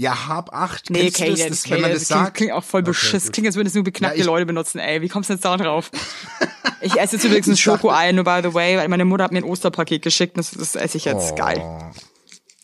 Ja, 0.00 0.28
halb 0.28 0.52
acht. 0.52 0.90
Nee, 0.90 1.08
okay, 1.08 1.30
das, 1.30 1.40
das, 1.40 1.48
das, 1.48 1.64
okay, 1.64 1.70
wenn 1.74 1.80
man 1.80 1.90
das 1.90 1.98
das 2.02 2.08
klingt, 2.08 2.24
sagt? 2.24 2.36
klingt 2.36 2.52
auch 2.52 2.62
voll 2.62 2.82
Okay, 2.82 2.90
beschiss. 2.90 3.32
klingt, 3.32 3.48
als 3.48 3.56
würden 3.56 3.66
es 3.66 3.74
nur 3.74 3.82
beknackte 3.82 4.20
Ja, 4.20 4.24
Leute 4.26 4.46
benutzen. 4.46 4.78
Ey, 4.78 5.02
wie 5.02 5.08
kommst 5.08 5.28
du 5.28 5.34
jetzt 5.34 5.44
da 5.44 5.56
drauf? 5.56 5.90
Ich 6.80 6.96
esse 6.96 7.16
jetzt 7.16 7.24
übrigens 7.24 7.48
ein 7.48 7.50
dachte- 7.56 7.60
Schokoei, 7.62 8.12
nur 8.12 8.22
by 8.22 8.38
the 8.40 8.54
way, 8.54 8.76
weil 8.76 8.86
meine 8.86 9.04
Mutter 9.04 9.24
hat 9.24 9.32
mir 9.32 9.38
ein 9.38 9.44
Osterpaket 9.44 10.00
geschickt 10.00 10.36
und 10.36 10.46
das, 10.46 10.52
das 10.52 10.76
esse 10.76 10.96
ich 10.96 11.06
jetzt. 11.06 11.32
Oh. 11.32 11.34
Geil. 11.34 11.60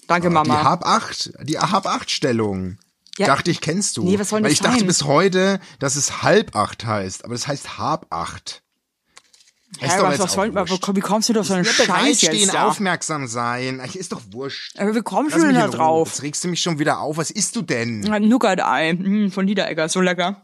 Danke, 0.07 0.29
Die 0.29 0.35
Mama. 0.35 0.63
halb 0.63 0.85
acht, 0.87 1.33
die 1.43 1.59
halb 1.59 1.87
acht 1.87 2.13
Stellung. 2.13 2.79
Ja. 3.19 3.27
Dachte 3.27 3.51
ich, 3.51 3.61
kennst 3.61 3.97
du. 3.97 4.05
Nee, 4.05 4.17
was 4.19 4.29
soll 4.29 4.39
denn 4.39 4.45
Weil 4.45 4.53
ich 4.53 4.61
dachte 4.61 4.79
sein? 4.79 4.87
bis 4.87 5.03
heute, 5.03 5.59
dass 5.81 5.97
es 5.97 6.23
halb 6.23 6.55
acht 6.55 6.85
heißt, 6.87 7.25
aber 7.25 7.35
das 7.35 7.49
heißt 7.49 7.79
halb 7.79 8.07
acht. 8.11 8.63
Ist 9.81 9.97
doch 9.99 10.05
was, 10.05 10.11
jetzt 10.13 10.21
was 10.21 10.21
auch 10.21 10.29
soll, 10.35 10.55
wurscht. 10.55 10.89
wo, 10.89 10.97
wie 10.97 11.01
kommst 11.01 11.29
du 11.29 11.33
doch 11.33 11.45
so 11.45 11.55
einen 11.55 11.65
Ja, 11.65 11.71
Scheiß 11.73 12.23
jetzt 12.23 12.55
da? 12.55 12.69
aufmerksam 12.69 13.27
sein. 13.27 13.81
Ist 13.95 14.13
doch 14.13 14.21
wurscht. 14.31 14.79
Aber 14.79 14.95
wie 14.95 15.03
kommst 15.03 15.37
du 15.37 15.41
denn 15.41 15.55
da 15.55 15.69
drauf? 15.69 16.09
Jetzt 16.09 16.23
regst 16.23 16.45
du 16.45 16.49
mich 16.49 16.61
schon 16.61 16.79
wieder 16.79 17.01
auf. 17.01 17.17
Was 17.17 17.31
isst 17.31 17.57
du 17.57 17.63
denn? 17.63 18.01
Nougat-Ei 18.01 18.93
mm, 18.95 19.31
von 19.31 19.45
Niederegger, 19.45 19.89
so 19.89 20.01
lecker. 20.01 20.43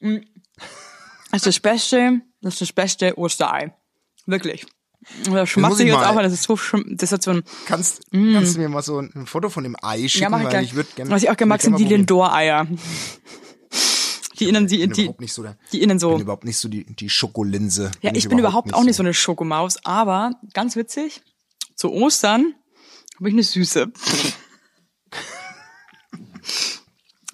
Mm. 0.00 0.16
Das 1.30 1.40
ist 1.42 1.46
das 1.46 1.60
Beste, 1.60 2.20
das 2.40 2.54
ist 2.54 2.60
das 2.62 2.72
beste 2.72 3.18
Osterei. 3.18 3.74
Wirklich. 4.26 4.66
Und 5.26 5.34
Da 5.34 5.46
schmatze 5.46 5.82
ich 5.82 5.88
ich 5.88 5.94
jetzt 5.94 6.04
auch, 6.06 6.16
weil 6.16 6.24
das 6.24 6.32
ist 6.32 6.42
so, 6.44 6.58
das 6.86 7.12
hat 7.12 7.22
so 7.22 7.30
ein, 7.30 7.42
Kannst, 7.66 8.02
kannst 8.12 8.56
du 8.56 8.60
mir 8.60 8.68
mal 8.68 8.82
so 8.82 9.00
ein 9.00 9.26
Foto 9.26 9.48
von 9.48 9.62
dem 9.64 9.76
Ei 9.82 10.06
schicken? 10.08 10.24
ja, 10.24 10.28
mach 10.30 10.38
ich 10.38 10.44
weil 10.44 10.50
gleich. 10.50 10.66
ich 10.66 10.74
würde 10.74 10.88
gerne. 10.96 11.10
Was 11.10 11.22
ich 11.22 11.30
auch 11.30 11.36
gerne 11.36 11.48
mag, 11.48 11.62
sind 11.62 11.78
die 11.78 11.84
Lindor-Eier. 11.84 12.66
Die 14.38 14.48
innen, 14.48 14.66
die, 14.66 14.76
Ich 14.76 14.82
bin 14.82 14.92
die, 14.92 15.02
überhaupt 15.02 15.20
nicht 15.20 15.32
so 15.32 15.42
der, 15.42 15.56
die 15.72 15.82
innen 15.82 15.96
ich 15.96 16.00
so. 16.00 16.10
bin 16.12 16.20
überhaupt 16.20 16.44
nicht 16.44 16.58
so 16.58 16.68
die, 16.68 16.84
die 16.84 17.10
Schokolinse. 17.10 17.90
Ja, 18.02 18.12
ich 18.14 18.28
bin 18.28 18.38
überhaupt 18.38 18.74
auch 18.74 18.84
nicht 18.84 18.96
so 18.96 19.02
eine 19.02 19.14
Schokomaus, 19.14 19.84
aber 19.84 20.32
ganz 20.54 20.76
witzig, 20.76 21.22
zu 21.74 21.92
Ostern 21.92 22.54
habe 23.16 23.28
ich 23.28 23.34
eine 23.34 23.42
Süße. 23.42 23.92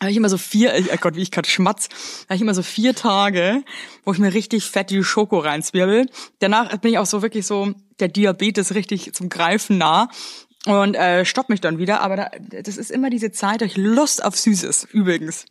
habe 0.01 0.11
ich 0.11 0.17
immer 0.17 0.29
so 0.29 0.39
vier, 0.39 0.73
oh 0.93 0.97
Gott, 1.01 1.17
wie 1.17 1.23
ich 1.23 1.31
gerade 1.31 1.49
schmatz, 1.49 1.89
habe 2.25 2.37
ich 2.37 2.43
immer 2.43 2.55
so 2.55 2.63
vier 2.63 2.95
Tage, 2.95 3.65
wo 4.05 4.13
ich 4.13 4.19
mir 4.19 4.33
richtig 4.35 4.65
fett 4.65 4.91
die 4.91 5.03
Schoko 5.03 5.39
reinzwirbel. 5.39 6.07
Danach 6.39 6.77
bin 6.79 6.93
ich 6.93 6.99
auch 6.99 7.07
so 7.07 7.23
wirklich 7.23 7.47
so 7.47 7.73
der 8.01 8.09
Diabetes 8.09 8.75
richtig 8.75 9.15
zum 9.15 9.29
Greifen 9.29 9.79
nah 9.79 10.09
und 10.67 10.95
äh, 10.95 11.25
stopp 11.25 11.49
mich 11.49 11.61
dann 11.61 11.79
wieder. 11.79 12.01
Aber 12.01 12.17
da, 12.17 12.31
das 12.63 12.77
ist 12.77 12.91
immer 12.91 13.11
diese 13.11 13.33
Zeit, 13.33 13.61
da 13.61 13.65
ich 13.65 13.77
Lust 13.77 14.25
auf 14.25 14.37
Süßes, 14.37 14.89
übrigens. 14.93 15.47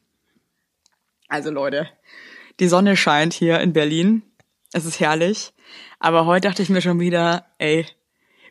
Also 1.33 1.49
Leute, 1.49 1.89
die 2.59 2.67
Sonne 2.67 2.95
scheint 2.95 3.33
hier 3.33 3.59
in 3.59 3.73
Berlin. 3.73 4.21
Es 4.71 4.85
ist 4.85 4.99
herrlich. 4.99 5.51
Aber 5.99 6.27
heute 6.27 6.47
dachte 6.47 6.61
ich 6.61 6.69
mir 6.69 6.79
schon 6.79 6.99
wieder, 6.99 7.47
ey, 7.57 7.87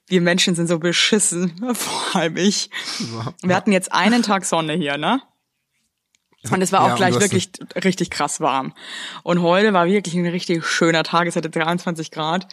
wir 0.09 0.21
Menschen 0.21 0.57
sind 0.57 0.67
so 0.67 0.81
beschissen, 0.81 1.65
vor 1.75 2.21
allem 2.21 2.37
ich. 2.37 2.71
Wir 3.41 3.55
hatten 3.55 3.71
jetzt 3.71 3.93
einen 3.93 4.25
Tag 4.25 4.45
Sonne 4.45 4.73
hier, 4.73 4.97
ne? 4.97 5.23
Und 6.51 6.61
es 6.61 6.73
war 6.73 6.81
Ja, 6.81 6.87
auch 6.87 6.91
und 6.91 6.97
gleich 6.97 7.21
wirklich 7.21 7.53
richtig 7.85 8.11
krass 8.11 8.41
warm. 8.41 8.75
Und 9.23 9.43
heute 9.43 9.73
war 9.73 9.87
wirklich 9.87 10.17
ein 10.17 10.27
richtig 10.27 10.67
schöner 10.67 11.05
Tag. 11.05 11.29
Es 11.29 11.37
hatte 11.37 11.51
23 11.51 12.11
Grad. 12.11 12.49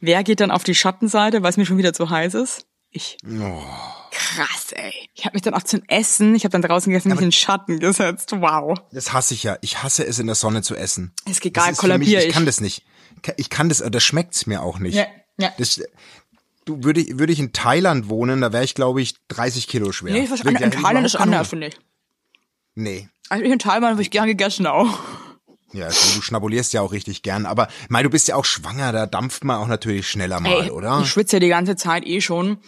Wer 0.00 0.22
geht 0.22 0.38
dann 0.38 0.52
auf 0.52 0.62
die 0.62 0.76
Schattenseite, 0.76 1.42
weil 1.42 1.50
es 1.50 1.56
mir 1.56 1.66
schon 1.66 1.78
wieder 1.78 1.92
zu 1.92 2.08
heiß 2.08 2.34
ist? 2.34 2.68
Ich. 2.94 3.16
Oh. 3.26 3.62
Krass, 4.10 4.72
ey. 4.72 4.92
Ich 5.14 5.24
habe 5.24 5.34
mich 5.34 5.42
dann 5.42 5.54
auch 5.54 5.62
zum 5.62 5.82
Essen, 5.88 6.34
ich 6.34 6.44
habe 6.44 6.52
dann 6.52 6.60
draußen 6.62 6.90
gegessen, 6.90 7.08
mich 7.08 7.18
in 7.18 7.24
den 7.26 7.32
Schatten 7.32 7.80
gesetzt. 7.80 8.32
Wow. 8.32 8.78
Das 8.92 9.12
hasse 9.14 9.32
ich 9.32 9.42
ja. 9.44 9.56
Ich 9.62 9.82
hasse 9.82 10.06
es 10.06 10.18
in 10.18 10.26
der 10.26 10.34
Sonne 10.34 10.62
zu 10.62 10.76
essen. 10.76 11.12
Ist 11.24 11.38
Das 11.40 11.44
egal, 11.46 11.62
ist 11.72 11.80
für 11.80 11.86
mich, 11.86 11.90
kollabier 11.92 12.18
ich 12.20 12.26
ich. 12.26 12.32
kann 12.34 12.44
das 12.46 12.60
nicht. 12.60 12.84
Ich 13.38 13.48
kann 13.50 13.68
das, 13.70 13.82
das 13.86 14.02
schmeckt's 14.02 14.46
mir 14.46 14.62
auch 14.62 14.78
nicht. 14.78 14.94
Ja, 14.94 15.06
ja. 15.38 15.52
Das, 15.58 15.80
du, 16.66 16.84
würde, 16.84 17.00
ich- 17.00 17.18
würde 17.18 17.32
ich 17.32 17.38
in 17.38 17.52
Thailand 17.54 18.08
wohnen, 18.10 18.42
da 18.42 18.52
wäre 18.52 18.64
ich, 18.64 18.74
glaube 18.74 19.00
ich, 19.00 19.14
30 19.28 19.68
Kilo 19.68 19.92
schwer. 19.92 20.12
Nee, 20.12 20.26
was, 20.28 20.44
Wirklich, 20.44 20.60
in 20.62 20.72
ich 20.72 20.82
Thailand 20.82 21.06
ist 21.06 21.16
anders, 21.16 21.48
finde 21.48 21.68
ich. 21.68 21.76
Nee. 22.74 23.08
Also 23.30 23.42
ich 23.44 23.50
in 23.50 23.58
Thailand 23.58 23.92
habe 23.92 24.02
ich 24.02 24.10
gern 24.10 24.26
gegessen 24.26 24.66
auch. 24.66 24.98
Ja, 25.72 25.86
also 25.86 26.16
du 26.16 26.22
schnabulierst 26.22 26.72
ja 26.72 26.82
auch 26.82 26.92
richtig 26.92 27.22
gern, 27.22 27.46
aber 27.46 27.68
Mai, 27.88 28.02
du 28.02 28.10
bist 28.10 28.28
ja 28.28 28.36
auch 28.36 28.44
schwanger, 28.44 28.92
da 28.92 29.06
dampft 29.06 29.44
man 29.44 29.56
auch 29.56 29.68
natürlich 29.68 30.08
schneller 30.08 30.40
mal, 30.40 30.64
Ey, 30.64 30.70
oder? 30.70 31.00
Ich 31.02 31.08
schwitze 31.08 31.36
ja 31.36 31.40
die 31.40 31.48
ganze 31.48 31.76
Zeit 31.76 32.06
eh 32.06 32.20
schon. 32.20 32.58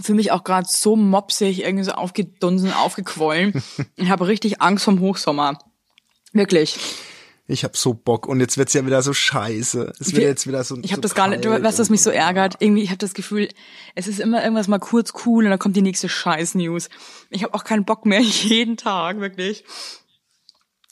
Für 0.00 0.14
mich 0.14 0.30
auch 0.32 0.44
gerade 0.44 0.68
so 0.70 0.96
mopsig, 0.96 1.62
irgendwie 1.62 1.84
so 1.84 1.92
aufgedunsen, 1.92 2.72
aufgequollen. 2.72 3.62
ich 3.96 4.10
habe 4.10 4.26
richtig 4.26 4.60
Angst 4.60 4.84
vom 4.84 5.00
Hochsommer. 5.00 5.58
Wirklich. 6.32 6.78
Ich 7.50 7.64
hab 7.64 7.78
so 7.78 7.94
Bock 7.94 8.26
und 8.28 8.40
jetzt 8.40 8.58
wird's 8.58 8.74
ja 8.74 8.84
wieder 8.84 9.00
so 9.00 9.14
scheiße. 9.14 9.94
Es 9.98 10.12
wird 10.12 10.22
jetzt 10.22 10.46
wieder 10.46 10.62
so 10.64 10.76
Ich 10.82 10.92
habe 10.92 10.96
so 10.96 11.00
das 11.00 11.14
gar 11.14 11.28
nicht, 11.28 11.46
du 11.46 11.50
weißt, 11.50 11.78
was 11.78 11.88
mich 11.88 12.02
so 12.02 12.10
ärgert? 12.10 12.56
Irgendwie, 12.60 12.82
ich 12.82 12.90
habe 12.90 12.98
das 12.98 13.14
Gefühl, 13.14 13.48
es 13.94 14.06
ist 14.06 14.20
immer 14.20 14.42
irgendwas 14.42 14.68
mal 14.68 14.78
kurz 14.78 15.14
cool 15.24 15.44
und 15.44 15.50
dann 15.50 15.58
kommt 15.58 15.74
die 15.74 15.82
nächste 15.82 16.10
Scheiß-News. 16.10 16.90
Ich 17.30 17.42
habe 17.42 17.54
auch 17.54 17.64
keinen 17.64 17.86
Bock 17.86 18.04
mehr, 18.04 18.20
jeden 18.20 18.76
Tag, 18.76 19.20
wirklich. 19.20 19.64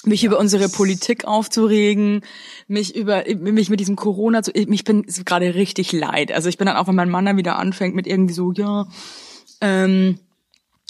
Mich 0.07 0.25
über 0.25 0.39
unsere 0.39 0.69
Politik 0.69 1.25
aufzuregen, 1.25 2.23
mich 2.69 2.95
über 2.95 3.25
mich 3.35 3.71
mit 3.71 3.81
diesem 3.81 3.97
Corona 3.97 4.43
zu, 4.43 4.53
ich 4.55 4.85
bin 4.85 5.03
gerade 5.03 5.55
richtig 5.55 5.93
leid. 5.93 6.33
Also 6.33 6.49
ich 6.49 6.59
bin 6.59 6.67
dann 6.67 6.77
auch, 6.77 6.87
wenn 6.87 6.95
mein 6.95 7.11
Mann 7.11 7.27
dann 7.27 7.37
wieder 7.37 7.59
anfängt 7.59 7.95
mit 7.95 8.07
irgendwie 8.07 8.35
so, 8.35 8.53
ja, 8.53 8.87
ähm, 9.61 10.19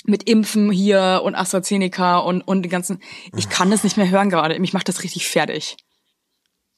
mit 0.05 0.29
Impfen 0.29 0.71
hier 0.71 1.23
und 1.25 1.35
AstraZeneca 1.35 2.19
und 2.19 2.43
und 2.43 2.63
den 2.63 2.71
ganzen, 2.71 3.01
ich 3.37 3.49
kann 3.49 3.71
das 3.71 3.85
nicht 3.85 3.97
mehr 3.97 4.11
hören 4.11 4.31
gerade. 4.31 4.59
Mich 4.61 4.73
macht 4.73 4.89
das 4.89 5.03
richtig 5.03 5.27
fertig. 5.27 5.77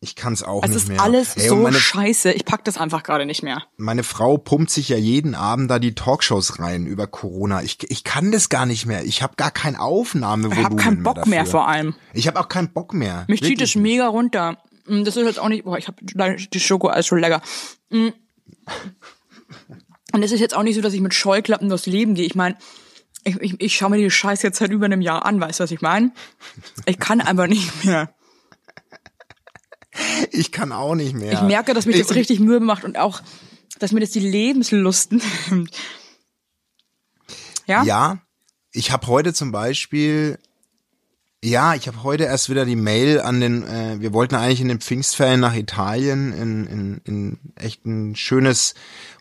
Ich 0.00 0.14
kann's 0.14 0.44
auch 0.44 0.62
Es 0.62 0.68
nicht 0.70 0.76
ist 0.82 0.88
mehr. 0.90 1.00
alles 1.02 1.36
Ey, 1.36 1.48
so 1.48 1.56
meine, 1.56 1.76
scheiße. 1.78 2.30
Ich 2.32 2.44
pack 2.44 2.64
das 2.64 2.78
einfach 2.78 3.02
gerade 3.02 3.26
nicht 3.26 3.42
mehr. 3.42 3.64
meine 3.78 4.04
Frau 4.04 4.36
pumpt 4.38 4.70
sich 4.70 4.88
ja 4.88 4.96
jeden 4.96 5.34
Abend 5.34 5.68
da 5.70 5.80
die 5.80 5.94
Talkshows 5.96 6.60
rein 6.60 6.86
über 6.86 7.08
Corona. 7.08 7.62
Ich, 7.64 7.78
ich 7.90 8.04
kann 8.04 8.30
das 8.30 8.48
gar 8.48 8.64
nicht 8.64 8.86
mehr. 8.86 9.04
Ich 9.04 9.22
habe 9.22 9.34
gar 9.36 9.50
kein 9.50 9.74
Aufnahmevolumen 9.74 10.58
Ich 10.60 10.64
habe 10.64 10.76
keinen 10.76 11.02
Bock 11.02 11.26
mehr, 11.26 11.40
dafür. 11.40 11.50
vor 11.50 11.68
allem. 11.68 11.96
Ich 12.14 12.28
habe 12.28 12.38
auch 12.38 12.48
keinen 12.48 12.72
Bock 12.72 12.94
mehr. 12.94 13.24
Mich 13.26 13.42
zieht 13.42 13.60
es 13.60 13.74
mega 13.74 14.06
runter. 14.06 14.58
Mm, 14.86 15.02
Das 15.02 15.16
ist 15.16 15.24
jetzt 15.24 15.40
auch 15.40 15.48
nicht, 15.48 15.64
boah, 15.64 15.76
ich 15.78 15.88
habe 15.88 15.96
die 16.04 16.60
Schoko 16.60 16.86
alles 16.88 17.06
schon 17.08 17.18
lecker. 17.18 17.42
Mm. 17.90 18.10
Und 20.12 20.22
es 20.22 20.32
ist 20.32 20.40
jetzt 20.40 20.54
auch 20.56 20.62
nicht 20.62 20.76
so, 20.76 20.80
dass 20.80 20.92
ich 20.94 21.00
mit 21.00 21.12
Scheuklappen 21.14 21.68
durchs 21.68 21.86
Leben 21.86 22.14
gehe. 22.14 22.24
Ich 22.24 22.34
meine, 22.36 22.56
ich, 23.24 23.36
ich, 23.40 23.60
ich 23.60 23.76
schaue 23.76 23.90
mir 23.90 23.96
die 23.98 24.10
Scheiße 24.10 24.46
jetzt 24.46 24.58
seit 24.58 24.70
über 24.70 24.86
einem 24.86 25.00
Jahr 25.00 25.26
an, 25.26 25.40
weißt 25.40 25.58
du, 25.60 25.64
was 25.64 25.70
ich 25.72 25.80
meine? 25.80 26.12
Ich 26.86 26.98
kann 26.98 27.20
einfach 27.20 27.46
nicht 27.48 27.84
mehr. 27.84 28.14
Ich 30.30 30.52
kann 30.52 30.72
auch 30.72 30.94
nicht 30.94 31.14
mehr. 31.14 31.32
Ich 31.32 31.42
merke, 31.42 31.74
dass 31.74 31.86
mich 31.86 31.98
das 31.98 32.08
und- 32.08 32.16
richtig 32.16 32.40
mürbe 32.40 32.64
macht 32.64 32.84
und 32.84 32.98
auch, 32.98 33.20
dass 33.78 33.92
mir 33.92 34.00
das 34.00 34.10
die 34.10 34.20
Lebenslust 34.20 35.12
nimmt. 35.12 35.70
Ja? 37.66 37.82
Ja, 37.84 38.18
ich 38.72 38.90
habe 38.90 39.06
heute 39.06 39.32
zum 39.34 39.52
Beispiel, 39.52 40.38
ja, 41.44 41.74
ich 41.74 41.86
habe 41.86 42.02
heute 42.02 42.24
erst 42.24 42.48
wieder 42.48 42.64
die 42.64 42.76
Mail 42.76 43.20
an 43.20 43.40
den, 43.40 43.62
äh, 43.62 44.00
wir 44.00 44.12
wollten 44.12 44.34
eigentlich 44.34 44.60
in 44.60 44.68
den 44.68 44.80
Pfingstferien 44.80 45.38
nach 45.38 45.54
Italien, 45.54 46.32
in, 46.32 46.66
in, 46.66 47.00
in 47.04 47.38
echt 47.56 47.84
ein 47.86 48.16
schönes 48.16 48.74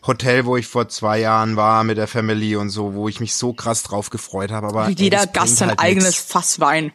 Hotel, 0.06 0.44
wo 0.46 0.56
ich 0.56 0.66
vor 0.66 0.88
zwei 0.88 1.20
Jahren 1.20 1.56
war 1.56 1.84
mit 1.84 1.98
der 1.98 2.08
Family 2.08 2.56
und 2.56 2.70
so, 2.70 2.94
wo 2.94 3.08
ich 3.08 3.20
mich 3.20 3.34
so 3.34 3.52
krass 3.52 3.82
drauf 3.82 4.10
gefreut 4.10 4.50
habe. 4.50 4.66
Aber 4.68 4.88
Wie 4.88 4.92
ey, 4.92 5.02
jeder 5.02 5.26
Gast 5.26 5.56
sein 5.58 5.68
halt 5.68 5.80
eigenes 5.80 6.16
nix. 6.16 6.22
Fass 6.22 6.58
Wein. 6.60 6.92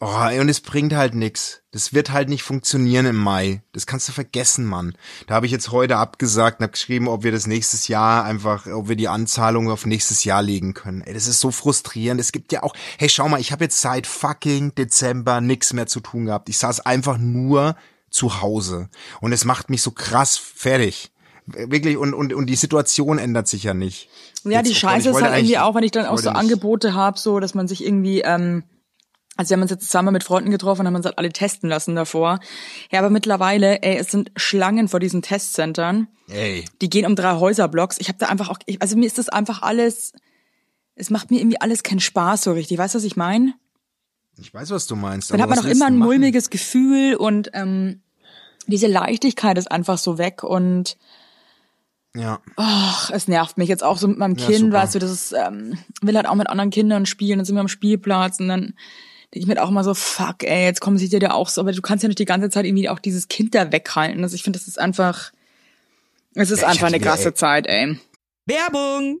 Oh, 0.00 0.40
und 0.40 0.48
es 0.48 0.60
bringt 0.60 0.94
halt 0.94 1.16
nix. 1.16 1.62
Das 1.72 1.92
wird 1.92 2.12
halt 2.12 2.28
nicht 2.28 2.44
funktionieren 2.44 3.04
im 3.04 3.16
Mai. 3.16 3.62
Das 3.72 3.86
kannst 3.86 4.08
du 4.08 4.12
vergessen, 4.12 4.64
Mann. 4.64 4.94
Da 5.26 5.34
habe 5.34 5.46
ich 5.46 5.52
jetzt 5.52 5.72
heute 5.72 5.96
abgesagt 5.96 6.60
und 6.60 6.64
habe 6.64 6.72
geschrieben, 6.72 7.08
ob 7.08 7.24
wir 7.24 7.32
das 7.32 7.48
nächstes 7.48 7.88
Jahr 7.88 8.24
einfach, 8.24 8.66
ob 8.68 8.88
wir 8.88 8.94
die 8.94 9.08
Anzahlung 9.08 9.70
auf 9.70 9.86
nächstes 9.86 10.22
Jahr 10.22 10.40
legen 10.40 10.72
können. 10.72 11.02
Ey, 11.02 11.14
das 11.14 11.26
ist 11.26 11.40
so 11.40 11.50
frustrierend. 11.50 12.20
Es 12.20 12.30
gibt 12.30 12.52
ja 12.52 12.62
auch, 12.62 12.74
hey, 12.98 13.08
schau 13.08 13.28
mal, 13.28 13.40
ich 13.40 13.50
habe 13.50 13.64
jetzt 13.64 13.80
seit 13.80 14.06
fucking 14.06 14.72
Dezember 14.76 15.40
nix 15.40 15.72
mehr 15.72 15.88
zu 15.88 15.98
tun 15.98 16.26
gehabt. 16.26 16.48
Ich 16.48 16.58
saß 16.58 16.80
einfach 16.80 17.18
nur 17.18 17.74
zu 18.08 18.40
Hause. 18.40 18.90
Und 19.20 19.32
es 19.32 19.44
macht 19.44 19.68
mich 19.68 19.82
so 19.82 19.90
krass 19.90 20.36
fertig. 20.36 21.10
Wirklich, 21.46 21.96
und, 21.96 22.14
und, 22.14 22.32
und 22.32 22.46
die 22.46 22.56
Situation 22.56 23.18
ändert 23.18 23.48
sich 23.48 23.64
ja 23.64 23.74
nicht. 23.74 24.08
Ja, 24.44 24.62
die 24.62 24.70
Jetzt, 24.70 24.78
Scheiße 24.78 25.10
ich 25.10 25.16
ist 25.16 25.22
halt 25.22 25.38
irgendwie 25.38 25.58
auch, 25.58 25.74
wenn 25.74 25.82
ich 25.82 25.90
dann 25.90 26.06
auch 26.06 26.18
so 26.18 26.30
Angebote 26.30 26.94
habe, 26.94 27.18
so, 27.18 27.40
dass 27.40 27.54
man 27.54 27.66
sich 27.66 27.84
irgendwie, 27.84 28.20
ähm, 28.20 28.62
also 29.38 29.50
wir 29.50 29.54
haben 29.56 29.62
uns 29.62 29.70
jetzt 29.70 29.86
zusammen 29.86 30.12
mit 30.12 30.24
Freunden 30.24 30.50
getroffen 30.50 30.80
und 30.82 30.88
haben 30.88 30.94
uns 30.96 31.06
halt 31.06 31.16
alle 31.16 31.30
testen 31.32 31.70
lassen 31.70 31.94
davor. 31.94 32.40
Ja, 32.90 32.98
aber 32.98 33.08
mittlerweile, 33.08 33.80
ey, 33.82 33.96
es 33.96 34.10
sind 34.10 34.30
Schlangen 34.36 34.88
vor 34.88 35.00
diesen 35.00 35.22
Testcentern. 35.22 36.08
Ey, 36.28 36.64
Die 36.82 36.90
gehen 36.90 37.06
um 37.06 37.16
drei 37.16 37.34
Häuserblocks. 37.36 37.96
Ich 38.00 38.08
habe 38.08 38.18
da 38.18 38.26
einfach 38.26 38.50
auch, 38.50 38.58
also 38.80 38.96
mir 38.96 39.06
ist 39.06 39.16
das 39.16 39.28
einfach 39.30 39.62
alles, 39.62 40.12
es 40.96 41.08
macht 41.08 41.30
mir 41.30 41.40
irgendwie 41.40 41.60
alles 41.60 41.82
keinen 41.84 42.00
Spaß 42.00 42.42
so 42.42 42.52
richtig. 42.52 42.76
Weißt 42.78 42.94
du, 42.94 42.98
was 42.98 43.04
ich 43.04 43.16
meine? 43.16 43.54
ich 44.40 44.52
weiß, 44.54 44.70
was 44.70 44.86
du 44.86 44.94
meinst. 44.96 45.32
Dann 45.32 45.40
hat 45.42 45.48
man 45.48 45.58
doch 45.58 45.64
immer 45.64 45.86
ein 45.86 45.96
machen? 45.96 46.08
mulmiges 46.08 46.50
Gefühl 46.50 47.14
und 47.16 47.50
ähm, 47.54 48.02
diese 48.68 48.86
Leichtigkeit 48.86 49.56
ist 49.58 49.70
einfach 49.70 49.98
so 49.98 50.18
weg 50.18 50.42
und 50.44 50.96
Ja. 52.14 52.40
Ach, 52.56 53.10
es 53.10 53.28
nervt 53.28 53.58
mich 53.58 53.68
jetzt 53.68 53.82
auch 53.84 53.98
so 53.98 54.06
mit 54.08 54.18
meinem 54.18 54.36
Ja, 54.36 54.46
Kind, 54.46 54.58
super. 54.60 54.72
weißt 54.74 54.94
du, 54.96 54.98
das 54.98 55.10
ist, 55.10 55.32
ähm, 55.32 55.78
will 56.02 56.16
halt 56.16 56.26
auch 56.28 56.34
mit 56.34 56.48
anderen 56.48 56.70
Kindern 56.70 57.06
spielen, 57.06 57.38
dann 57.38 57.46
sind 57.46 57.54
wir 57.56 57.60
am 57.60 57.68
Spielplatz 57.68 58.40
und 58.40 58.48
dann 58.48 58.74
denke 59.34 59.40
ich 59.40 59.46
mir 59.46 59.62
auch 59.62 59.70
mal 59.70 59.84
so, 59.84 59.94
fuck, 59.94 60.42
ey, 60.42 60.64
jetzt 60.64 60.80
kommen 60.80 60.98
sie 60.98 61.08
dir 61.08 61.20
ja 61.20 61.32
auch 61.32 61.48
so, 61.48 61.60
aber 61.60 61.72
du 61.72 61.82
kannst 61.82 62.02
ja 62.02 62.08
nicht 62.08 62.18
die 62.18 62.24
ganze 62.24 62.50
Zeit 62.50 62.64
irgendwie 62.64 62.88
auch 62.88 62.98
dieses 62.98 63.28
Kind 63.28 63.54
da 63.54 63.72
weghalten. 63.72 64.22
Also 64.22 64.34
ich 64.34 64.42
finde, 64.42 64.58
das 64.58 64.68
ist 64.68 64.78
einfach, 64.80 65.32
es 66.34 66.50
ist 66.50 66.62
Ja, 66.62 66.68
einfach 66.68 66.86
eine 66.86 67.00
krasse 67.00 67.28
ey. 67.28 67.34
Zeit, 67.34 67.66
ey. 67.66 67.98
Werbung! 68.46 69.20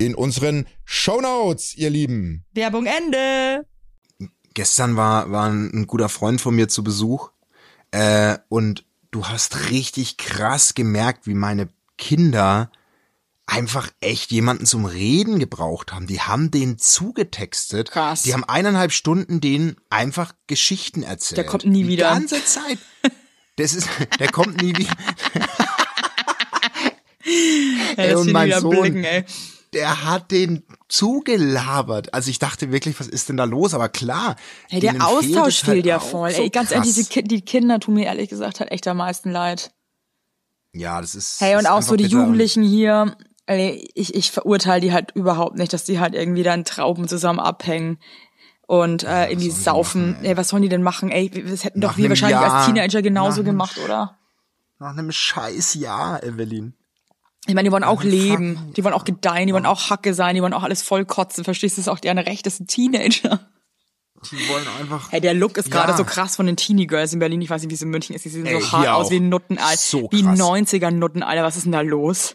in 0.00 0.14
unseren 0.14 0.66
Shownotes, 0.84 1.76
ihr 1.76 1.90
Lieben. 1.90 2.44
Werbung 2.52 2.86
Ende. 2.86 3.66
gestern 4.54 4.96
war, 4.96 5.30
war 5.30 5.50
ein, 5.50 5.86
guter 5.86 6.08
Freund 6.08 6.40
von 6.40 6.56
mir 6.56 6.68
zu 6.68 6.82
Besuch 6.82 7.30
äh, 7.90 8.38
und 8.48 8.86
du 9.10 9.26
hast 9.26 9.70
richtig 9.70 10.16
krass 10.16 10.74
gemerkt, 10.74 11.26
wie 11.26 11.34
meine 11.34 11.68
Kinder 11.98 12.72
einfach 13.46 13.90
echt 14.00 14.30
jemanden 14.30 14.64
zum 14.64 14.86
Reden 14.86 15.38
gebraucht 15.38 15.92
haben. 15.92 16.06
Die 16.06 16.20
haben 16.20 16.50
den 16.50 16.78
zugetextet. 16.78 17.90
Krass. 17.90 18.22
Die 18.22 18.32
haben 18.32 18.44
eineinhalb 18.44 18.92
Stunden 18.92 19.40
denen 19.40 19.76
einfach 19.90 20.34
Geschichten 20.46 21.02
erzählt. 21.02 21.38
Der 21.38 21.46
kommt 21.46 21.66
nie 21.66 21.86
wieder. 21.86 22.08
Die 22.08 22.20
ganze 22.20 22.44
Zeit. 22.44 22.78
Das 23.56 23.74
ist, 23.74 23.88
der 24.18 24.30
kommt 24.30 24.62
nie 24.62 24.74
wieder. 24.76 24.96
Ey, 27.96 28.14
und 28.14 28.32
mein 28.32 28.52
Sohn, 28.58 28.70
blicken, 28.70 29.04
ey. 29.04 29.24
Der 29.72 30.04
hat 30.04 30.30
den 30.30 30.64
zugelabert. 30.88 32.12
Also 32.14 32.30
ich 32.30 32.38
dachte 32.38 32.72
wirklich, 32.72 32.98
was 32.98 33.06
ist 33.06 33.28
denn 33.28 33.36
da 33.36 33.44
los? 33.44 33.74
Aber 33.74 33.88
klar. 33.88 34.36
Hey, 34.68 34.80
der 34.80 34.92
fehlt 34.92 35.02
Austausch 35.02 35.58
es 35.62 35.66
halt 35.66 35.74
fehlt 35.76 35.86
ja 35.86 36.00
voll. 36.00 36.30
so 36.32 36.42
ey, 36.42 36.50
ganz 36.50 36.70
ehrlich, 36.70 36.86
krass. 36.88 36.94
diese 36.96 37.10
Ki 37.10 37.22
die 37.22 37.42
Kinder 37.42 37.78
tun 37.80 37.94
mir 37.94 38.06
ehrlich 38.06 38.28
gesagt 38.28 38.60
halt 38.60 38.70
echt 38.72 38.86
am 38.88 38.96
meisten 38.96 39.30
leid. 39.30 39.72
Ja, 40.72 41.00
das 41.00 41.14
ist. 41.14 41.40
Hey, 41.40 41.54
ist 41.54 41.60
und 41.60 41.66
auch 41.66 41.82
so 41.82 41.96
die 41.96 42.04
bitter. 42.04 42.16
Jugendlichen 42.16 42.62
hier, 42.62 43.16
ey, 43.46 43.88
ich, 43.94 44.14
ich 44.14 44.30
verurteile 44.30 44.80
die 44.80 44.92
halt 44.92 45.12
überhaupt 45.12 45.56
nicht, 45.56 45.72
dass 45.72 45.84
die 45.84 46.00
halt 46.00 46.14
irgendwie 46.14 46.42
da 46.42 46.54
in 46.54 46.64
Trauben 46.64 47.08
zusammen 47.08 47.40
abhängen 47.40 47.98
und 48.66 49.02
äh, 49.04 49.28
irgendwie 49.30 49.50
saufen. 49.50 50.16
ey, 50.22 50.36
was 50.36 50.48
sollen 50.48 50.62
die 50.62 50.68
denn 50.68 50.82
machen? 50.82 51.10
Ey, 51.10 51.28
das 51.28 51.64
hätten 51.64 51.80
Nach 51.80 51.90
doch 51.92 51.96
wir 51.96 52.04
einem 52.04 52.10
wahrscheinlich 52.10 52.40
Jahr- 52.40 52.54
als 52.54 52.66
Teenager 52.66 53.02
genauso 53.02 53.30
nach 53.30 53.36
einem 53.38 53.46
gemacht, 53.46 53.78
oder? 53.84 54.16
Nach 54.78 54.90
einem 54.96 55.10
scheiß 55.12 55.74
Jahr, 55.74 56.22
Evelyn. 56.22 56.74
Ich 57.46 57.54
meine, 57.54 57.68
die 57.68 57.72
wollen 57.72 57.84
auch 57.84 58.02
leben, 58.02 58.72
die 58.76 58.84
wollen 58.84 58.94
auch 58.94 59.04
gedeihen, 59.04 59.46
die 59.46 59.54
wollen 59.54 59.66
auch 59.66 59.88
Hacke 59.90 60.12
sein, 60.14 60.34
die 60.34 60.42
wollen 60.42 60.52
auch 60.52 60.62
alles 60.62 60.82
voll 60.82 61.04
kotzen. 61.06 61.42
Verstehst 61.44 61.76
du, 61.76 61.80
das 61.80 61.86
ist 61.86 61.92
auch 61.92 61.98
deren 61.98 62.18
Recht, 62.18 62.44
das 62.46 62.58
sind 62.58 62.68
Teenager. 62.68 63.40
Die 64.30 64.48
wollen 64.50 64.66
einfach. 64.78 65.10
Hey, 65.10 65.22
der 65.22 65.32
Look 65.32 65.56
ist 65.56 65.70
gerade 65.70 65.92
Ja. 65.92 65.96
so 65.96 66.04
krass 66.04 66.36
von 66.36 66.44
den 66.44 66.56
Teenie 66.56 66.86
Girls 66.86 67.14
in 67.14 67.18
Berlin. 67.20 67.40
Ich 67.40 67.48
weiß 67.48 67.62
nicht, 67.62 67.70
wie 67.70 67.74
es 67.74 67.80
in 67.82 67.88
München 67.88 68.14
ist. 68.14 68.26
Die 68.26 68.28
sehen 68.28 68.44
Ey, 68.44 68.60
so 68.60 68.72
hart 68.72 68.88
aus 68.88 69.10
wie 69.10 69.18
Nutten, 69.20 69.56
Alter. 69.56 69.78
So 69.78 70.08
wie 70.12 70.22
krass. 70.22 70.38
90er 70.38 70.90
Nutten, 70.90 71.22
Alter. 71.22 71.42
Was 71.42 71.56
ist 71.56 71.64
denn 71.64 71.72
da 71.72 71.80
los? 71.80 72.34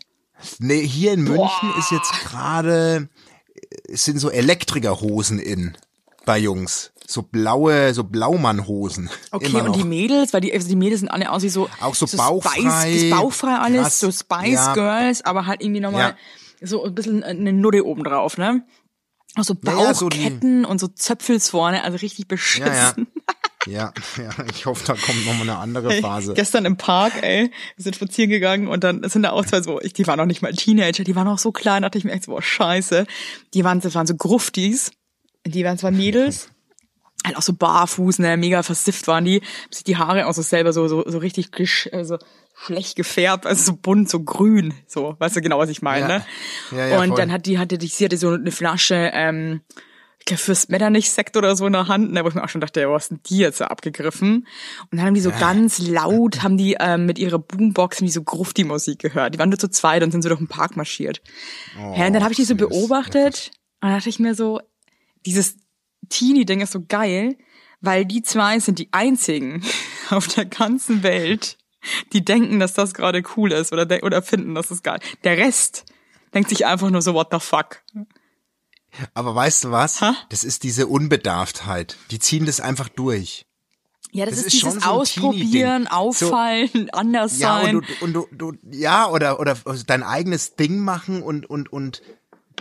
Nee, 0.58 0.86
hier 0.86 1.14
in 1.14 1.22
München 1.22 1.70
ist 1.78 1.92
jetzt 1.92 2.12
gerade, 2.26 3.08
es 3.88 4.04
sind 4.04 4.18
so 4.18 4.32
Elektrikerhosen 4.32 5.38
in 5.38 5.78
bei 6.26 6.40
Jungs. 6.40 6.92
So 7.08 7.22
blaue, 7.22 7.94
so 7.94 8.04
Blaumannhosen. 8.04 9.10
Okay, 9.32 9.62
und 9.62 9.76
die. 9.76 9.84
Mädels, 9.84 10.34
weil 10.34 10.42
die, 10.42 10.54
also 10.54 10.68
die 10.68 10.76
Mädels 10.76 11.02
sind 11.02 11.10
alle 11.10 11.32
aus 11.32 11.44
wie 11.44 11.50
so, 11.50 11.70
Auch 11.82 11.94
so 11.96 12.08
Spice, 12.08 12.18
bauchfrei, 12.18 13.10
bauchfrei 13.12 13.56
alles, 13.58 13.82
krass, 13.82 14.00
so 14.00 14.12
Spice 14.12 14.54
ja. 14.54 14.74
Girls, 14.74 15.24
aber 15.24 15.46
halt 15.46 15.62
irgendwie 15.62 15.82
nochmal 15.82 16.16
so 16.62 16.84
ein 16.84 16.96
bisschen 16.96 17.24
eine 17.24 17.54
Nudde 17.54 17.86
oben 17.86 18.04
drauf, 18.04 18.38
ne? 18.38 18.64
Auch 19.36 19.44
so 19.44 19.56
Naja, 19.62 19.94
so 19.94 20.10
die- 20.10 20.18
Bauchketten 20.18 20.66
und 20.66 20.80
so 20.80 20.88
Zöpfels 20.88 21.50
vorne, 21.50 21.84
also 21.84 21.98
richtig 21.98 22.28
beschissen. 22.28 22.66
Ja, 22.68 22.74
ja. 22.76 22.96
Ja, 23.68 23.92
ja, 24.18 24.30
ich 24.52 24.68
hoffe, 24.68 24.86
da 24.86 24.94
kommt 24.94 25.26
nochmal 25.26 25.42
eine 25.50 25.58
andere 25.58 25.90
Phase. 25.94 26.36
Gestern 26.36 26.66
im 26.66 26.78
Park, 26.78 27.14
ey, 27.24 27.50
wir 27.76 27.84
sind 27.84 27.96
spazieren 27.96 28.30
gegangen 28.30 28.68
und 28.68 28.84
dann 28.84 29.02
sind 29.10 29.24
da 29.24 29.32
auch 29.32 29.44
zwei 29.44 29.64
so, 29.64 29.82
ich, 29.82 29.92
die 29.94 30.06
waren 30.06 30.20
noch 30.20 30.28
nicht 30.28 30.44
mal 30.44 30.54
Teenager, 30.54 31.04
die 31.04 31.16
waren 31.16 31.28
auch 31.28 31.40
so 31.40 31.52
klein, 31.52 31.82
dachte 31.82 31.98
ich 31.98 32.04
mir 32.04 32.12
echt 32.12 32.26
so, 32.26 32.32
boah, 32.32 32.44
scheiße. 32.44 33.08
Die 33.56 33.64
waren, 33.64 33.80
das 33.82 33.96
waren 33.96 34.06
so 34.06 34.14
Gruftis, 34.16 34.92
die 35.48 35.66
waren 35.66 35.80
zwar 35.80 35.90
Mädels, 35.90 36.50
halt 37.26 37.38
auch 37.38 37.42
so 37.42 37.54
barfuß, 37.54 38.20
ne, 38.20 38.38
mega 38.38 38.64
versifft 38.64 39.08
waren 39.08 39.26
die, 39.26 39.42
sich 39.72 39.84
die 39.84 39.98
Haare 39.98 40.28
auch 40.28 40.34
so 40.34 40.42
selber 40.42 40.74
so, 40.74 40.88
so, 40.88 41.04
so 41.08 41.18
richtig 41.18 41.52
gesch, 41.52 41.90
also 41.92 42.18
schlecht 42.56 42.96
gefärbt, 42.96 43.46
also 43.46 43.64
so 43.64 43.78
bunt, 43.78 44.10
so 44.10 44.22
grün, 44.24 44.74
so, 44.88 45.16
weißt 45.20 45.36
du 45.36 45.42
genau, 45.42 45.60
was 45.60 45.70
ich 45.70 45.82
meine, 45.82 46.08
Ja. 46.08 46.18
ne? 46.20 46.26
Ja, 46.72 46.88
ja, 46.88 47.00
und 47.02 47.10
voll. 47.10 47.18
dann 47.18 47.32
hat 47.32 47.46
die, 47.46 47.60
hatte 47.60 47.78
die, 47.78 47.88
sie 47.88 48.06
hatte 48.06 48.18
so 48.18 48.32
eine 48.32 48.52
Flasche, 48.52 49.12
ähm, 49.14 49.62
ich 50.20 50.26
glaube, 50.26 50.42
fürs 50.42 50.70
Metternich-Sekt 50.70 51.38
oder 51.38 51.56
so 51.56 51.68
in 51.68 51.74
der 51.74 51.88
Hand, 51.88 52.12
ne, 52.12 52.24
wo 52.24 52.30
ich 52.30 52.34
mir 52.34 52.44
auch 52.44 52.50
schon 52.50 52.62
dachte, 52.62 52.82
ja, 52.82 52.90
was 52.90 53.10
denn 53.10 53.20
die 53.28 53.38
jetzt 53.38 53.62
da 53.62 53.68
abgegriffen? 53.68 54.48
Und 54.90 54.98
dann 54.98 55.06
haben 55.06 55.14
die 55.14 55.22
so 55.22 55.30
ganz 55.30 55.78
laut, 55.78 56.42
haben 56.42 56.58
die 56.58 56.78
ähm, 56.80 57.06
mit 57.06 57.20
ihrer 57.20 57.38
Boombox 57.38 57.98
haben 57.98 58.08
die 58.08 58.12
so 58.12 58.24
Grufti-Musik 58.24 58.98
gehört. 58.98 59.36
Die 59.36 59.40
waren 59.40 59.50
nur 59.50 59.60
zu 59.60 59.70
zweit 59.70 60.02
und 60.02 60.10
sind 60.12 60.24
so 60.24 60.30
durch 60.30 60.40
den 60.40 60.48
Park 60.48 60.78
marschiert. 60.78 61.22
ja, 61.78 62.08
und 62.08 62.14
dann 62.14 62.24
habe 62.24 62.32
ich 62.32 62.38
die 62.38 62.46
so 62.46 62.56
beobachtet 62.56 63.52
und 63.82 63.90
dann 63.90 63.98
dachte 63.98 64.10
ich 64.10 64.18
mir 64.18 64.34
so, 64.34 64.62
dieses 65.28 65.58
Teenie-Ding 66.10 66.62
ist 66.62 66.72
so 66.72 66.84
geil, 66.88 67.38
weil 67.82 68.06
die 68.06 68.22
zwei 68.24 68.60
sind 68.60 68.80
die 68.80 68.90
einzigen 68.92 69.64
auf 70.10 70.28
der 70.28 70.46
ganzen 70.46 71.04
Welt, 71.04 71.58
die 72.14 72.26
denken, 72.26 72.60
dass 72.60 72.74
das 72.74 72.94
gerade 72.94 73.22
cool 73.38 73.52
ist 73.52 73.72
oder, 73.74 73.86
de- 73.86 74.02
oder 74.04 74.22
finden, 74.22 74.56
dass 74.56 74.70
das 74.70 74.82
geil. 74.84 75.00
Der 75.24 75.38
Rest 75.38 75.86
denkt 76.34 76.50
sich 76.50 76.66
einfach 76.66 76.90
nur 76.90 77.02
so, 77.02 77.14
what 77.14 77.28
the 77.32 77.40
fuck? 77.40 77.84
Aber 79.14 79.36
weißt 79.36 79.66
du 79.66 79.72
was? 79.72 80.02
Ha? 80.02 80.16
Das 80.30 80.44
ist 80.44 80.64
diese 80.64 80.88
Unbedarftheit. 80.88 81.98
Die 82.12 82.20
ziehen 82.20 82.46
das 82.46 82.60
einfach 82.62 82.88
durch. 82.90 83.46
Ja, 84.12 84.26
das, 84.26 84.36
Das 84.36 84.46
ist, 84.46 84.54
ist 84.54 84.60
schon 84.62 84.70
dieses 84.72 84.84
so 84.86 84.90
Ausprobieren. 84.90 85.88
Auffallen, 85.88 86.90
anders 86.92 87.38
Ja, 87.38 87.62
sein. 87.62 87.76
und 87.78 87.86
du, 87.90 88.06
und 88.06 88.14
du, 88.14 88.28
du, 88.32 88.54
ja, 88.72 89.10
oder, 89.10 89.40
oder 89.42 89.58
dein 89.86 90.04
eigenes 90.04 90.56
Ding 90.56 90.80
machen 90.80 91.22
und, 91.22 91.46
und, 91.50 91.72
und 91.74 92.02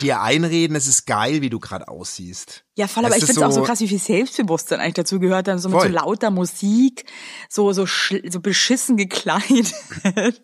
dir 0.01 0.21
einreden, 0.21 0.77
es 0.77 0.87
ist 0.87 1.07
geil, 1.07 1.41
wie 1.43 1.51
du 1.51 1.59
gerade 1.61 1.89
aussiehst. 1.89 2.65
ja, 2.77 2.87
voll, 2.87 3.05
aber 3.05 3.17
ich 3.17 3.23
ist 3.23 3.31
finde 3.31 3.43
es 3.43 3.47
auch 3.47 3.53
so 3.53 3.63
krass, 3.63 3.81
wie 3.81 3.89
viel 3.89 3.99
Selbstbewusstsein 3.99 4.81
eigentlich 4.81 4.95
dazu 4.95 5.21
gehört, 5.21 5.49
dann 5.49 5.59
so 5.59 5.69
mit 5.69 5.79
Voll. 5.79 5.89
so 5.89 5.95
lauter 5.95 6.31
Musik, 6.31 7.05
so, 7.49 7.73
so, 7.73 7.87
so 7.87 8.41
beschissen 8.41 8.97
gekleidet, 8.97 9.73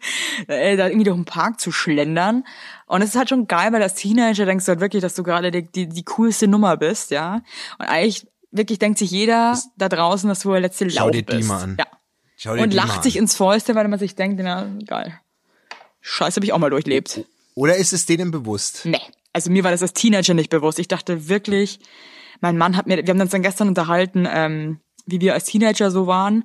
äh, 0.49 0.77
da 0.77 0.87
irgendwie 0.87 1.05
durch 1.05 1.17
den 1.17 1.25
Park 1.25 1.61
zu 1.61 1.73
schlendern. 1.73 2.45
Und 2.87 3.03
es 3.03 3.11
ist 3.11 3.17
halt 3.17 3.29
schon 3.29 3.47
geil, 3.47 3.73
weil 3.73 3.83
als 3.83 3.95
Teenager 3.95 4.47
denkst 4.47 4.65
du 4.65 4.71
halt 4.71 4.81
wirklich, 4.81 5.03
dass 5.03 5.15
du 5.15 5.23
gerade 5.23 5.51
die, 5.51 5.71
die, 5.71 5.89
die 5.89 6.05
coolste 6.05 6.49
Nummer 6.49 6.77
bist, 6.77 7.11
ja. 7.11 7.43
Und 7.79 7.87
eigentlich 7.87 8.27
wirklich 8.51 8.79
denkt 8.79 8.99
sich 8.99 9.11
jeder 9.11 9.59
da 9.77 9.89
draußen, 9.89 10.29
dass 10.29 10.41
du 10.41 10.51
der 10.51 10.61
letzte 10.61 10.91
Schau 10.91 11.05
Laub 11.05 11.13
dir 11.13 11.23
die 11.23 11.37
bist. 11.37 11.49
mal 11.49 11.63
an. 11.63 11.77
Ja. 11.79 11.87
Schau 12.37 12.55
dir 12.57 12.63
Und 12.63 12.73
die 12.73 12.77
mal 12.77 12.87
lacht 12.87 13.03
sich 13.03 13.17
an. 13.17 13.23
ins 13.25 13.35
Fäuste, 13.35 13.75
weil 13.75 13.87
man 13.89 13.99
sich 13.99 14.15
denkt, 14.15 14.41
na, 14.43 14.69
geil. 14.87 15.21
Scheiße, 16.01 16.37
habe 16.37 16.47
ich 16.47 16.53
auch 16.53 16.59
mal 16.59 16.71
durchlebt. 16.71 17.25
Oder 17.55 17.77
ist 17.77 17.93
es 17.93 18.07
denen 18.07 18.31
bewusst? 18.31 18.83
Nee. 18.85 19.01
Also 19.33 19.51
mir 19.51 19.65
war 19.65 19.71
das 19.71 19.83
als 19.83 19.93
Teenager 19.93 20.35
nicht 20.35 20.51
bewusst. 20.51 20.79
Ich 20.79 20.89
dachte 20.89 21.29
wirklich, 21.29 21.79
mein 22.41 22.59
Mann 22.59 22.77
hat 22.77 22.87
mir, 22.87 22.97
wir 23.05 23.09
haben 23.13 23.21
uns 23.21 23.31
dann 23.31 23.43
gestern 23.43 23.69
unterhalten, 23.69 24.27
ähm, 24.31 24.81
wie 25.07 25.21
wir 25.21 25.35
als 25.35 25.45
Teenager 25.45 25.91
so 25.91 26.07
waren. 26.07 26.45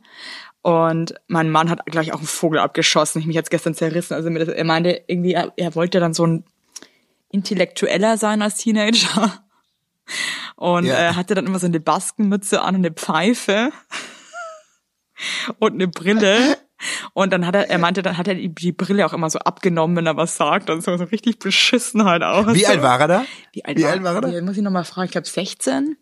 Und 0.61 1.13
mein 1.27 1.49
Mann 1.51 1.69
hat 1.69 1.85
gleich 1.85 2.11
auch 2.13 2.17
einen 2.19 2.27
Vogel 2.27 2.59
abgeschossen. 2.59 3.19
Ich 3.19 3.27
mich 3.27 3.35
jetzt 3.35 3.51
gestern 3.51 3.75
zerrissen. 3.75 4.13
Also 4.13 4.29
das, 4.29 4.47
er 4.49 4.63
meinte 4.63 5.03
irgendwie, 5.07 5.33
er, 5.33 5.53
er 5.57 5.75
wollte 5.75 5.99
dann 5.99 6.13
so 6.13 6.25
ein 6.25 6.43
Intellektueller 7.29 8.17
sein 8.17 8.41
als 8.41 8.57
Teenager. 8.57 9.33
Und 10.55 10.85
Ja. 10.85 11.09
äh, 11.09 11.13
hatte 11.13 11.35
dann 11.35 11.47
immer 11.47 11.59
so 11.59 11.65
eine 11.65 11.79
Baskenmütze 11.79 12.61
an 12.61 12.75
und 12.75 12.85
eine 12.85 12.91
Pfeife 12.93 13.71
und 15.59 15.73
eine 15.73 15.87
Brille. 15.87 16.57
Und 17.13 17.31
dann 17.31 17.45
hat 17.45 17.55
er, 17.55 17.69
er 17.69 17.77
meinte, 17.77 18.01
dann 18.01 18.17
hat 18.17 18.27
er 18.27 18.35
die, 18.35 18.53
die 18.53 18.71
Brille 18.71 19.05
auch 19.05 19.13
immer 19.13 19.29
so 19.29 19.39
abgenommen, 19.39 19.95
wenn 19.97 20.05
er 20.05 20.17
was 20.17 20.35
sagt. 20.37 20.69
Und 20.69 20.83
so, 20.83 20.95
so 20.97 21.05
richtig 21.05 21.39
beschissen 21.39 22.03
halt 22.05 22.23
aus. 22.23 22.53
Wie 22.53 22.67
alt 22.67 22.81
war 22.81 22.99
er 22.99 23.07
da? 23.07 23.25
Wie 23.53 23.63
alt, 23.63 23.77
Wie 23.77 23.83
war, 23.83 23.91
alt 23.91 24.03
war 24.03 24.15
er 24.15 24.21
da? 24.21 24.41
Muss 24.41 24.57
ich 24.57 24.63
nochmal 24.63 24.83
fragen? 24.85 25.05
Ich 25.05 25.11
glaube 25.11 25.27
16? 25.27 25.97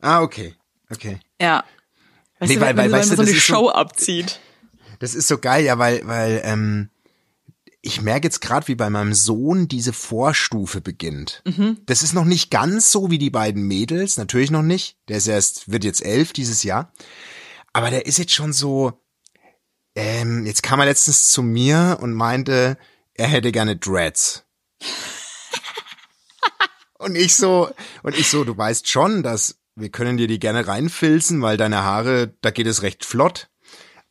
Ah, 0.00 0.22
okay. 0.22 0.54
Okay. 0.90 1.20
Ja. 1.40 1.64
Weißt 2.40 2.50
Nee, 2.50 2.56
du, 2.56 2.60
weil- 2.62 2.76
weil, 2.76 2.90
weißt 2.92 3.10
man 3.10 3.16
du, 3.18 3.22
so 3.24 3.28
eine 3.28 3.36
ist 3.36 3.46
so- 3.46 3.54
Show 3.54 3.68
abzieht. 3.70 4.40
Das 5.00 5.14
ist 5.14 5.28
so 5.28 5.38
geil, 5.38 5.64
ja, 5.64 5.78
weil, 5.78 6.06
weil, 6.06 6.40
ähm, 6.44 6.90
ich 7.80 8.02
merke 8.02 8.26
jetzt 8.26 8.40
gerade, 8.40 8.66
wie 8.66 8.74
bei 8.74 8.90
meinem 8.90 9.14
Sohn 9.14 9.68
diese 9.68 9.92
Vorstufe 9.92 10.80
beginnt. 10.80 11.42
Mhm. 11.46 11.78
Das 11.86 12.02
ist 12.02 12.12
noch 12.12 12.24
nicht 12.24 12.50
ganz 12.50 12.90
so 12.90 13.08
wie 13.10 13.18
die 13.18 13.30
beiden 13.30 13.62
Mädels, 13.62 14.16
natürlich 14.16 14.50
noch 14.50 14.62
nicht. 14.62 14.96
Der 15.08 15.18
ist 15.18 15.28
erst, 15.28 15.70
wird 15.70 15.84
jetzt 15.84 16.04
elf 16.04 16.32
dieses 16.32 16.64
Jahr. 16.64 16.92
Aber 17.72 17.90
der 17.90 18.06
ist 18.06 18.18
jetzt 18.18 18.32
schon 18.32 18.52
so, 18.52 19.00
ähm, 19.98 20.46
jetzt 20.46 20.62
kam 20.62 20.78
er 20.78 20.86
letztens 20.86 21.30
zu 21.30 21.42
mir 21.42 21.98
und 22.00 22.14
meinte, 22.14 22.78
er 23.14 23.26
hätte 23.26 23.50
gerne 23.50 23.76
Dreads. 23.76 24.44
und 26.98 27.16
ich 27.16 27.34
so, 27.34 27.70
und 28.04 28.16
ich 28.16 28.28
so, 28.28 28.44
du 28.44 28.56
weißt 28.56 28.88
schon, 28.88 29.24
dass 29.24 29.58
wir 29.74 29.88
können 29.88 30.16
dir 30.16 30.28
die 30.28 30.38
gerne 30.38 30.68
reinfilzen, 30.68 31.42
weil 31.42 31.56
deine 31.56 31.82
Haare, 31.82 32.32
da 32.42 32.50
geht 32.50 32.68
es 32.68 32.82
recht 32.82 33.04
flott. 33.04 33.48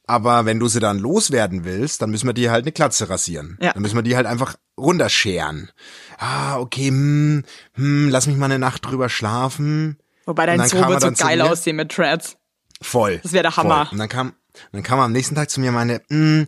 Aber 0.05 0.45
wenn 0.45 0.59
du 0.59 0.67
sie 0.67 0.81
dann 0.81 0.99
loswerden 0.99 1.63
willst, 1.63 2.01
dann 2.01 2.09
müssen 2.09 2.27
wir 2.27 2.33
dir 2.33 2.51
halt 2.51 2.65
eine 2.65 2.73
Glatze 2.73 3.09
rasieren. 3.09 3.57
Ja. 3.61 3.71
Dann 3.71 3.81
müssen 3.81 3.95
wir 3.95 4.03
die 4.03 4.17
halt 4.17 4.25
einfach 4.25 4.55
runterscheren. 4.77 5.71
Ah, 6.17 6.59
okay, 6.59 6.87
hm, 6.87 7.43
hm, 7.73 8.09
lass 8.09 8.27
mich 8.27 8.35
mal 8.35 8.45
eine 8.45 8.59
Nacht 8.59 8.85
drüber 8.85 9.07
schlafen. 9.07 9.97
Wobei 10.25 10.45
dein 10.45 10.59
er 10.59 10.89
wird 10.89 11.01
so 11.01 11.11
geil 11.11 11.41
aussehen 11.41 11.77
mit 11.77 11.93
Treads. 11.93 12.37
Voll. 12.81 13.19
Das 13.23 13.31
wär 13.31 13.41
der 13.41 13.55
Hammer. 13.55 13.85
Voll. 13.85 13.93
Und 13.93 13.97
dann 13.99 14.09
kam, 14.09 14.33
dann 14.71 14.83
kam 14.83 14.99
er 14.99 15.05
am 15.05 15.11
nächsten 15.11 15.35
Tag 15.35 15.49
zu 15.49 15.59
mir 15.59 15.69
und 15.69 15.75
meinte, 15.75 16.01
hm, 16.09 16.47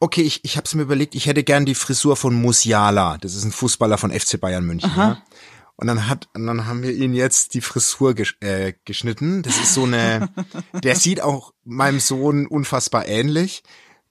okay, 0.00 0.22
ich, 0.22 0.44
ich 0.44 0.56
hab's 0.56 0.74
mir 0.74 0.82
überlegt, 0.82 1.14
ich 1.14 1.26
hätte 1.26 1.44
gern 1.44 1.64
die 1.64 1.74
Frisur 1.74 2.16
von 2.16 2.34
Musiala. 2.34 3.18
Das 3.18 3.34
ist 3.34 3.44
ein 3.44 3.52
Fußballer 3.52 3.98
von 3.98 4.10
FC 4.10 4.40
Bayern 4.40 4.64
München. 4.64 4.90
Ja? 4.96 5.22
Und 5.76 5.86
dann 5.86 6.08
hat, 6.08 6.28
und 6.34 6.46
dann 6.46 6.66
haben 6.66 6.82
wir 6.82 6.92
ihn 6.92 7.14
jetzt 7.14 7.54
die 7.54 7.60
Frisur 7.60 8.14
gesch 8.14 8.36
äh, 8.40 8.74
geschnitten. 8.84 9.42
Das 9.42 9.58
ist 9.58 9.74
so 9.74 9.84
eine, 9.84 10.28
der 10.82 10.96
sieht 10.96 11.20
auch 11.20 11.52
meinem 11.64 12.00
Sohn 12.00 12.46
unfassbar 12.46 13.06
ähnlich, 13.06 13.62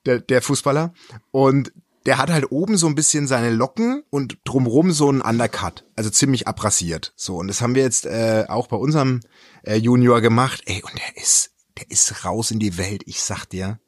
der, 0.05 0.19
der 0.19 0.41
Fußballer. 0.41 0.93
Und 1.31 1.71
der 2.05 2.17
hat 2.17 2.29
halt 2.29 2.51
oben 2.51 2.77
so 2.77 2.88
ein 2.88 2.95
bisschen 2.95 3.27
seine 3.27 3.51
Locken 3.51 4.03
und 4.10 4.38
drumrum 4.43 4.91
so 4.91 5.12
ein 5.12 5.21
Undercut, 5.21 5.86
also 5.95 6.10
ziemlich 6.10 6.47
abrasiert. 6.47 7.13
So 7.15 7.38
und 7.38 7.47
das 7.47 7.62
haben 7.62 7.75
wir 7.75 7.84
jetzt 7.84 8.05
äh, 8.05 8.45
auch 8.47 8.67
bei 8.67 8.77
unserem 8.77 9.19
äh, 9.63 9.75
Junior 9.75 10.21
gemacht. 10.21 10.63
Ey 10.65 10.81
und 10.84 10.93
der 10.95 11.21
ist, 11.21 11.50
der 11.77 11.89
ist 11.89 12.25
raus 12.25 12.51
in 12.51 12.60
die 12.60 12.77
Welt. 12.77 13.03
Ich 13.05 13.21
sag 13.21 13.45
dir, 13.45 13.79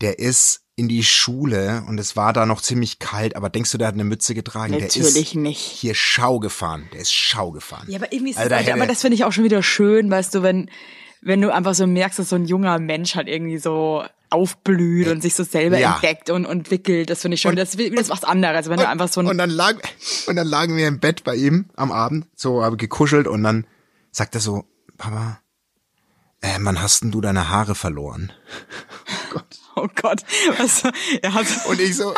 der 0.00 0.18
ist 0.18 0.62
in 0.76 0.88
die 0.88 1.04
Schule 1.04 1.82
und 1.88 1.98
es 1.98 2.16
war 2.16 2.32
da 2.32 2.46
noch 2.46 2.62
ziemlich 2.62 2.98
kalt. 2.98 3.36
Aber 3.36 3.50
denkst 3.50 3.70
du, 3.72 3.76
der 3.78 3.88
hat 3.88 3.94
eine 3.94 4.04
Mütze 4.04 4.34
getragen? 4.34 4.72
der 4.72 4.82
Natürlich 4.82 5.16
ist 5.16 5.34
nicht. 5.34 5.60
Hier 5.60 5.94
Schau 5.94 6.38
gefahren. 6.40 6.88
Der 6.92 7.00
ist 7.00 7.12
Schau 7.12 7.50
gefahren. 7.50 7.84
Ja, 7.88 7.98
aber 7.98 8.12
irgendwie 8.12 8.30
ist 8.30 8.38
Also 8.38 8.48
das, 8.48 8.58
da 8.60 8.64
hätte- 8.64 8.74
aber 8.74 8.86
das 8.86 9.02
finde 9.02 9.16
ich 9.16 9.24
auch 9.24 9.32
schon 9.32 9.44
wieder 9.44 9.62
schön, 9.62 10.10
weißt 10.10 10.34
du, 10.34 10.42
wenn, 10.42 10.70
wenn 11.20 11.42
du 11.42 11.52
einfach 11.52 11.74
so 11.74 11.86
merkst, 11.86 12.18
dass 12.18 12.30
so 12.30 12.36
ein 12.36 12.46
junger 12.46 12.78
Mensch 12.78 13.14
halt 13.14 13.28
irgendwie 13.28 13.58
so 13.58 14.02
aufblüht 14.30 15.08
und 15.08 15.20
sich 15.20 15.34
so 15.34 15.42
selber 15.44 15.78
Ja. 15.78 15.94
entdeckt 15.96 16.30
und 16.30 16.44
entwickelt. 16.46 17.10
Das 17.10 17.20
finde 17.20 17.34
ich 17.34 17.40
schon, 17.42 17.56
das, 17.56 17.72
das 17.72 17.80
ist 17.86 18.08
was 18.10 18.24
anderes, 18.24 18.68
wenn 18.70 18.78
du 18.78 18.88
einfach 18.88 19.08
so 19.08 19.20
ein, 19.20 19.26
und 19.26 19.36
dann 19.38 19.50
lag 19.50 19.74
und 20.28 20.36
dann 20.36 20.46
lagen 20.46 20.76
wir 20.76 20.86
im 20.88 21.00
Bett 21.00 21.24
bei 21.24 21.34
ihm 21.34 21.66
am 21.76 21.90
Abend, 21.92 22.26
so 22.36 22.62
habe 22.62 22.76
gekuschelt 22.76 23.26
und 23.26 23.42
dann 23.42 23.66
sagt 24.12 24.34
er 24.36 24.40
so, 24.40 24.64
Papa, 24.96 25.40
äh, 26.40 26.58
wann 26.60 26.80
hast 26.80 27.02
denn 27.02 27.10
du 27.10 27.20
deine 27.20 27.48
Haare 27.48 27.74
verloren? 27.74 28.32
Oh 29.32 29.39
Gott. 29.88 30.22
Was, 30.58 30.82
er 31.22 31.34
hat, 31.34 31.46
Und 31.68 31.80
ich 31.80 31.96
so, 31.96 32.14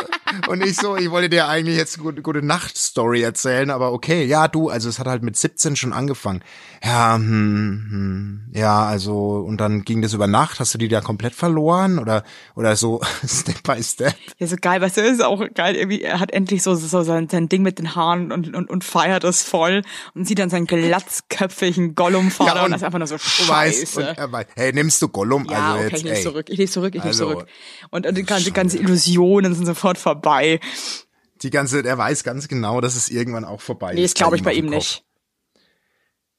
und 0.49 0.63
ich 0.65 0.77
so, 0.77 0.97
ich 0.97 1.11
wollte 1.11 1.29
dir 1.29 1.49
eigentlich 1.49 1.77
jetzt 1.77 1.97
eine 1.97 2.05
gute, 2.05 2.23
gute 2.23 2.43
Nacht-Story 2.43 3.23
erzählen, 3.23 3.71
aber 3.71 3.93
okay, 3.93 4.25
ja, 4.25 4.49
du, 4.49 4.69
also 4.69 4.89
es 4.89 4.99
hat 4.99 5.07
halt 5.07 5.23
mit 5.23 5.37
17 5.37 5.77
schon 5.77 5.93
angefangen. 5.93 6.43
Ja, 6.85 7.15
hm, 7.15 7.87
hm, 7.91 8.41
ja, 8.53 8.85
also, 8.85 9.37
und 9.47 9.59
dann 9.61 9.83
ging 9.85 10.03
das 10.03 10.15
über 10.15 10.27
Nacht, 10.27 10.59
hast 10.61 10.75
du 10.75 10.79
die 10.79 10.89
da 10.89 11.01
komplett 11.01 11.35
verloren 11.35 11.99
oder, 11.99 12.25
oder 12.57 12.75
so 12.77 13.01
Step 13.27 13.63
by 13.63 13.83
Step? 13.83 14.15
ja, 14.39 14.47
so 14.47 14.57
geil, 14.61 14.81
weißt 14.81 14.97
du, 14.97 15.01
ist 15.03 15.23
auch 15.23 15.43
geil, 15.55 15.77
irgendwie, 15.77 16.03
er 16.03 16.19
hat 16.21 16.33
endlich 16.33 16.63
so, 16.63 16.75
so 16.75 17.03
sein, 17.03 17.29
sein 17.29 17.49
Ding 17.49 17.63
mit 17.63 17.79
den 17.79 17.95
Haaren 17.95 18.33
und, 18.33 18.55
und, 18.55 18.69
und 18.69 18.85
feiert 18.85 19.25
es 19.25 19.43
voll 19.43 19.83
und 20.15 20.27
sieht 20.27 20.39
dann 20.39 20.51
seinen 20.51 20.67
glatzköpfigen 20.67 21.95
Gollum-Vater 21.95 22.57
Ja, 22.57 22.65
und, 22.65 22.71
das 22.73 22.81
ist 22.81 22.85
einfach 22.87 22.99
nur 22.99 23.07
so 23.07 23.19
scheiße. 23.19 24.01
und 24.01 24.19
er 24.19 24.33
weiß, 24.33 24.47
hey, 24.57 24.73
nimmst 24.73 25.01
du 25.03 25.09
Gollum? 25.09 25.47
ja, 25.49 25.75
also 25.75 25.85
okay, 25.87 25.95
jetzt, 25.95 26.05
ich 26.05 26.11
ey. 26.13 26.23
zurück, 26.23 26.47
ich 26.49 26.59
lese 26.59 26.73
zurück, 26.73 26.95
ich 26.95 27.05
lese 27.05 27.25
Also, 27.25 27.33
zurück. 27.35 27.49
Und, 27.91 28.07
und 28.07 28.17
die 28.17 28.23
ganze, 28.25 28.45
die 28.45 28.53
ganze 28.53 28.79
Illusionen 28.79 29.55
sind 29.55 29.67
sofort 29.67 29.99
vorbei. 29.99 30.61
Die 31.43 31.51
ganze, 31.51 31.85
er 31.85 31.99
weiß 31.99 32.23
ganz 32.25 32.47
genau, 32.49 32.81
dass 32.81 32.95
es 32.97 33.09
irgendwann 33.09 33.45
auch 33.45 33.61
vorbei 33.61 33.95
Nee, 33.95 34.05
ist. 34.05 34.15
das 34.15 34.19
glaube 34.19 34.37
ich 34.37 34.43
bei 34.43 34.53
ihm 34.55 34.67
Kopf. 34.67 34.75
nicht. 34.77 35.05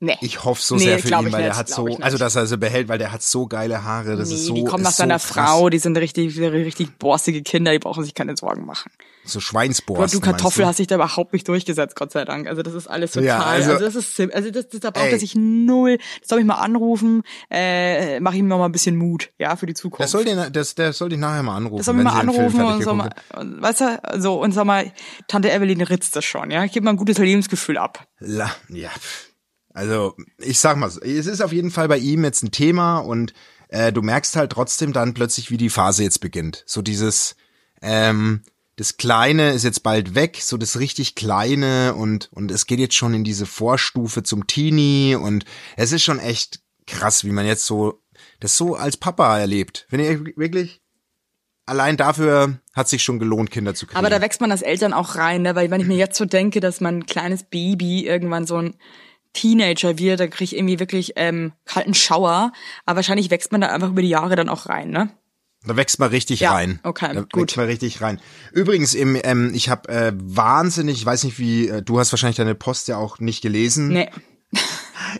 Nee. 0.04 0.18
Ich 0.20 0.44
hoffe 0.44 0.62
so 0.62 0.76
Nee, 0.76 0.84
sehr 0.84 1.00
für 1.00 1.08
ihn, 1.08 1.28
ich 1.28 1.34
weil 1.34 1.44
er 1.44 1.56
hat 1.56 1.70
so, 1.70 1.88
ich 1.88 2.04
also 2.04 2.18
dass 2.18 2.36
er 2.36 2.46
sie 2.46 2.58
behält, 2.58 2.89
weil 2.89 2.98
der 2.98 3.13
hat 3.13 3.24
so 3.24 3.48
geile 3.48 3.86
Haare. 3.86 4.18
Das 4.18 4.28
nee, 4.28 4.36
ist 4.36 4.46
so, 4.48 4.54
die 4.54 4.66
kommen 4.66 4.84
nach 4.84 4.92
seiner 4.92 5.18
so. 5.18 5.34
Frau, 5.34 5.70
die 5.70 5.80
sind 5.80 5.98
richtig, 5.98 6.38
richtig 6.38 7.00
borstige 7.00 7.42
Kinder, 7.42 7.72
die 7.72 7.80
brauchen 7.80 8.04
sich 8.04 8.13
keine 8.13 8.36
Sorgen 8.36 8.66
machen. 8.66 8.92
So 9.24 9.39
Gott, 9.39 9.44
Schweinsborsten. 9.44 10.20
du 10.20 10.26
Kartoffel 10.26 10.63
meinst 10.63 10.70
hast 10.72 10.80
dich 10.80 10.88
da 10.88 10.96
überhaupt 10.96 11.32
nicht 11.32 11.48
durchgesetzt, 11.48 11.96
Gott 11.96 12.12
sei 12.12 12.26
Dank. 12.26 12.48
Also 12.48 12.62
das 12.62 12.74
ist 12.74 12.88
alles 12.88 13.12
total, 13.12 13.26
Ja, 13.26 13.42
also, 13.42 13.72
also- 13.72 13.86
das 13.86 13.96
ist 13.96 14.20
also 14.20 14.52
das, 14.52 14.68
das 14.68 14.80
da 14.82 14.92
braucht 14.92 15.06
er 15.06 15.20
sich 15.20 15.36
null. 15.36 15.98
Das 16.20 16.28
soll 16.28 16.39
ich 16.39 16.46
mal 16.46 16.56
anrufen, 16.56 17.24
äh, 17.50 18.20
mach 18.20 18.34
ihm 18.34 18.50
noch 18.50 18.58
mal 18.58 18.66
ein 18.66 18.74
bisschen 18.74 18.98
Mut, 18.98 19.32
ja, 19.39 19.56
für 19.56 19.66
die 19.66 19.74
Zukunft. 19.74 20.02
Der 20.02 20.08
soll 20.08 20.26
den, 20.26 20.52
das, 20.52 20.76
der 20.76 20.92
soll 20.92 21.08
dich 21.08 21.20
nachher 21.20 21.44
mal 21.44 21.56
anrufen. 21.56 21.78
das 21.78 21.86
soll 21.86 21.96
mich 21.96 22.06
wenn 22.06 22.12
mal 22.12 22.20
anrufen 22.20 22.62
und 22.62 22.84
so 22.84 22.94
mal, 22.94 23.10
und, 23.38 23.62
weißt 23.62 23.82
du, 23.82 24.02
so, 24.20 24.42
und 24.42 24.52
sag 24.52 24.66
mal, 24.66 24.92
Tante 25.30 25.50
Evelyn 25.50 25.82
ritzt 25.82 26.18
das 26.18 26.26
schon, 26.26 26.52
ja. 26.52 26.66
Gib 26.66 26.84
mal 26.84 26.89
ein 26.89 26.98
gutes 26.98 27.18
Lebensgefühl 27.18 27.78
ab. 27.78 28.06
La, 28.20 28.52
ja. 28.68 28.89
Also, 29.73 30.15
ich 30.38 30.59
sag 30.59 30.77
mal 30.77 30.88
es 30.88 31.25
ist 31.25 31.41
auf 31.41 31.51
jeden 31.51 31.71
Fall 31.71 31.88
bei 31.88 31.97
ihm 31.97 32.23
jetzt 32.23 32.43
ein 32.43 32.51
Thema 32.51 32.99
und 32.99 33.33
äh, 33.69 33.91
du 33.91 34.01
merkst 34.01 34.36
halt 34.36 34.51
trotzdem 34.51 34.93
dann 34.93 35.13
plötzlich, 35.13 35.49
wie 35.49 35.57
die 35.57 35.69
Phase 35.69 36.03
jetzt 36.03 36.19
beginnt. 36.19 36.63
So 36.67 36.81
dieses, 36.81 37.36
ähm, 37.81 38.41
das 38.75 38.97
Kleine 38.97 39.51
ist 39.51 39.63
jetzt 39.63 39.83
bald 39.83 40.15
weg, 40.15 40.39
so 40.41 40.57
das 40.57 40.79
richtig 40.79 41.15
Kleine 41.15 41.95
und, 41.95 42.29
und 42.33 42.51
es 42.51 42.65
geht 42.65 42.79
jetzt 42.79 42.95
schon 42.95 43.13
in 43.13 43.23
diese 43.23 43.45
Vorstufe 43.45 44.23
zum 44.23 44.47
Teenie 44.47 45.15
und 45.15 45.45
es 45.75 45.91
ist 45.91 46.03
schon 46.03 46.19
echt 46.19 46.62
krass, 46.88 47.23
wie 47.23 47.31
man 47.31 47.45
jetzt 47.45 47.65
so, 47.65 48.01
das 48.39 48.57
so 48.57 48.75
als 48.75 48.97
Papa 48.97 49.38
erlebt. 49.38 49.88
Wenn 49.89 49.99
ihr 49.99 50.23
wirklich, 50.38 50.81
allein 51.65 51.97
dafür 51.97 52.59
hat 52.73 52.89
sich 52.89 53.03
schon 53.03 53.19
gelohnt, 53.19 53.51
Kinder 53.51 53.75
zu 53.75 53.86
kriegen. 53.86 53.97
Aber 53.97 54.09
da 54.09 54.21
wächst 54.21 54.41
man 54.41 54.51
als 54.51 54.62
Eltern 54.62 54.93
auch 54.93 55.15
rein, 55.15 55.43
ne? 55.43 55.55
weil 55.55 55.71
wenn 55.71 55.81
ich 55.81 55.88
mir 55.88 55.97
jetzt 55.97 56.17
so 56.17 56.25
denke, 56.25 56.59
dass 56.59 56.81
mein 56.81 57.05
kleines 57.05 57.43
Baby 57.43 58.05
irgendwann 58.05 58.45
so 58.47 58.57
ein 58.57 58.75
Teenager 59.34 59.98
wird, 59.98 60.19
dann 60.19 60.30
krieg 60.30 60.52
ich 60.52 60.56
irgendwie 60.56 60.80
wirklich 60.80 61.13
ähm, 61.15 61.54
kalten 61.65 61.93
Schauer. 61.93 62.52
Aber 62.86 62.98
wahrscheinlich 62.98 63.30
wächst 63.32 63.52
man 63.52 63.62
da 63.62 63.67
einfach 63.67 63.89
über 63.89 64.02
die 64.02 64.10
Jahre 64.10 64.36
dann 64.36 64.50
auch 64.50 64.67
rein, 64.67 64.89
ne? 64.91 65.10
Da 65.65 65.78
wächst 65.78 65.98
man 66.00 66.10
richtig 66.10 66.41
Ja, 66.41 66.52
rein. 66.52 66.80
okay, 66.84 67.13
da 67.13 67.22
gut. 67.22 67.36
wächst 67.43 67.58
man 67.58 67.65
richtig 67.67 68.02
rein. 68.02 68.19
Übrigens, 68.52 68.93
im, 68.93 69.17
ähm, 69.24 69.52
ich 69.54 69.69
habe 69.69 69.88
äh, 69.89 70.12
wahnsinnig, 70.15 70.98
ich 70.98 71.06
weiß 71.06 71.24
nicht 71.24 71.39
wie, 71.39 71.69
äh, 71.69 71.82
du 71.82 72.00
hast 72.00 72.12
wahrscheinlich 72.12 72.36
deine 72.38 72.56
Post 72.56 72.89
ja 72.89 72.98
auch 72.98 73.19
nicht 73.19 73.41
gelesen. 73.41 73.89
Nee. 73.89 74.10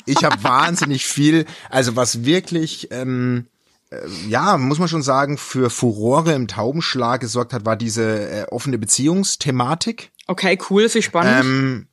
Ich 0.06 0.24
habe 0.24 0.44
wahnsinnig 0.44 1.06
viel, 1.06 1.46
also 1.70 1.96
was 1.96 2.26
wirklich, 2.26 2.90
ähm, 2.92 3.48
äh, 3.92 3.98
ja, 4.28 4.58
muss 4.58 4.80
man 4.80 4.88
schon 4.88 5.04
sagen, 5.04 5.38
für 5.38 5.70
Furore 5.70 6.34
im 6.34 6.48
Taubenschlag 6.48 7.22
gesorgt 7.22 7.54
hat, 7.54 7.66
war 7.66 7.76
diese 7.76 8.30
äh, 8.30 8.46
offene 8.50 8.78
Beziehungsthematik. 8.78 10.12
Okay, 10.28 10.58
cool, 10.70 10.84
ist 10.84 11.02
spannend. 11.04 11.46
Ähm, 11.46 11.88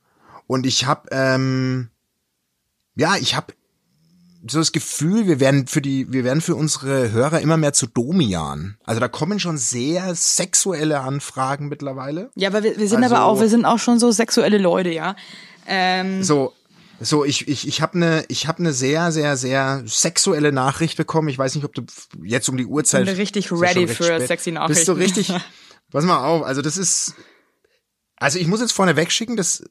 und 0.47 0.65
ich 0.65 0.85
habe, 0.85 1.07
ähm, 1.11 1.89
ja, 3.01 3.15
ich 3.17 3.35
habe 3.35 3.53
so 4.47 4.57
das 4.57 4.71
Gefühl, 4.71 5.27
wir 5.27 5.39
werden 5.39 5.67
für 5.67 5.81
die, 5.81 6.11
wir 6.11 6.23
werden 6.23 6.41
für 6.41 6.55
unsere 6.55 7.11
Hörer 7.11 7.41
immer 7.41 7.57
mehr 7.57 7.73
zu 7.73 7.85
Domian. 7.87 8.75
Also 8.83 8.99
da 8.99 9.07
kommen 9.07 9.39
schon 9.39 9.57
sehr 9.57 10.15
sexuelle 10.15 11.01
Anfragen 11.01 11.67
mittlerweile. 11.67 12.31
ja, 12.35 12.49
aber 12.49 12.63
wir, 12.63 12.77
wir 12.77 12.87
sind 12.87 13.03
also- 13.03 13.15
aber 13.15 13.25
auch, 13.25 13.39
wir 13.39 13.49
sind 13.49 13.65
auch 13.65 13.77
schon 13.79 13.99
so 13.99 14.11
sexuelle 14.11 14.57
Leute, 14.57 14.89
ja. 14.89 15.15
Ähm, 15.67 16.23
So, 16.23 16.53
so 16.99 17.23
ich 17.23 17.47
ich 17.47 17.67
ich 17.67 17.81
habe 17.81 17.93
eine 17.95 18.25
ich 18.29 18.47
habe 18.47 18.59
eine 18.59 18.73
sehr 18.73 19.11
sehr 19.11 19.37
sehr 19.37 19.83
sexuelle 19.85 20.51
Nachricht 20.51 20.97
bekommen. 20.97 21.29
Ich 21.29 21.37
weiß 21.37 21.53
nicht, 21.55 21.65
ob 21.65 21.73
du 21.75 21.83
jetzt 22.23 22.49
um 22.49 22.57
die 22.57 22.65
Uhrzeit 22.65 23.05
Sind 23.05 23.15
wir 23.15 23.21
richtig 23.21 23.51
ready 23.51 23.87
für 23.87 24.05
spät. 24.05 24.27
sexy 24.27 24.51
Bist 24.67 24.87
du 24.87 24.93
Nachrichten? 24.93 25.19
richtig? 25.19 25.33
Pass 25.91 26.03
mal 26.05 26.23
auf. 26.25 26.43
Also 26.43 26.61
das 26.63 26.77
ist 26.77 27.13
also 28.17 28.39
ich 28.39 28.47
muss 28.47 28.59
jetzt 28.59 28.73
vorne 28.73 28.95
wegschicken, 28.95 29.35
dass 29.37 29.63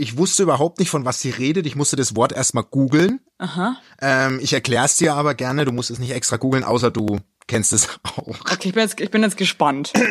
ich 0.00 0.16
wusste 0.16 0.42
überhaupt 0.42 0.78
nicht, 0.78 0.90
von 0.90 1.04
was 1.04 1.20
sie 1.20 1.30
redet. 1.30 1.66
Ich 1.66 1.76
musste 1.76 1.96
das 1.96 2.16
Wort 2.16 2.32
erstmal 2.32 2.64
googeln. 2.64 3.20
Aha. 3.38 3.76
Ähm, 4.00 4.38
ich 4.42 4.52
erkläre 4.52 4.84
es 4.86 4.96
dir 4.96 5.14
aber 5.14 5.34
gerne. 5.34 5.64
Du 5.64 5.72
musst 5.72 5.90
es 5.90 5.98
nicht 5.98 6.10
extra 6.12 6.36
googeln, 6.36 6.64
außer 6.64 6.90
du 6.90 7.18
kennst 7.46 7.72
es 7.72 7.88
auch. 8.16 8.26
Okay, 8.40 8.68
ich 8.68 8.74
bin 8.74 8.82
jetzt, 8.82 9.00
ich 9.00 9.10
bin 9.10 9.22
jetzt 9.22 9.36
gespannt. 9.36 9.92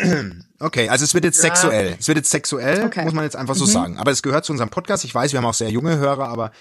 Okay, 0.62 0.90
also 0.90 1.06
es 1.06 1.14
wird 1.14 1.24
jetzt 1.24 1.40
sexuell. 1.40 1.96
Es 1.98 2.10
wird 2.10 2.18
jetzt 2.18 2.30
sexuell, 2.32 2.84
Okay. 2.84 3.00
Mhm. 3.00 3.06
muss 3.06 3.14
man 3.14 3.24
jetzt 3.24 3.38
einfach 3.38 3.56
so 3.56 3.66
sagen. 3.66 3.98
Aber 3.98 4.12
es 4.12 4.22
gehört 4.22 4.44
zu 4.44 4.52
unserem 4.52 4.70
Podcast. 4.70 5.06
Ich 5.06 5.16
weiß, 5.16 5.32
wir 5.32 5.38
haben 5.40 5.46
auch 5.46 5.54
sehr 5.54 5.70
junge 5.70 5.98
Hörer, 5.98 6.28
aber 6.28 6.52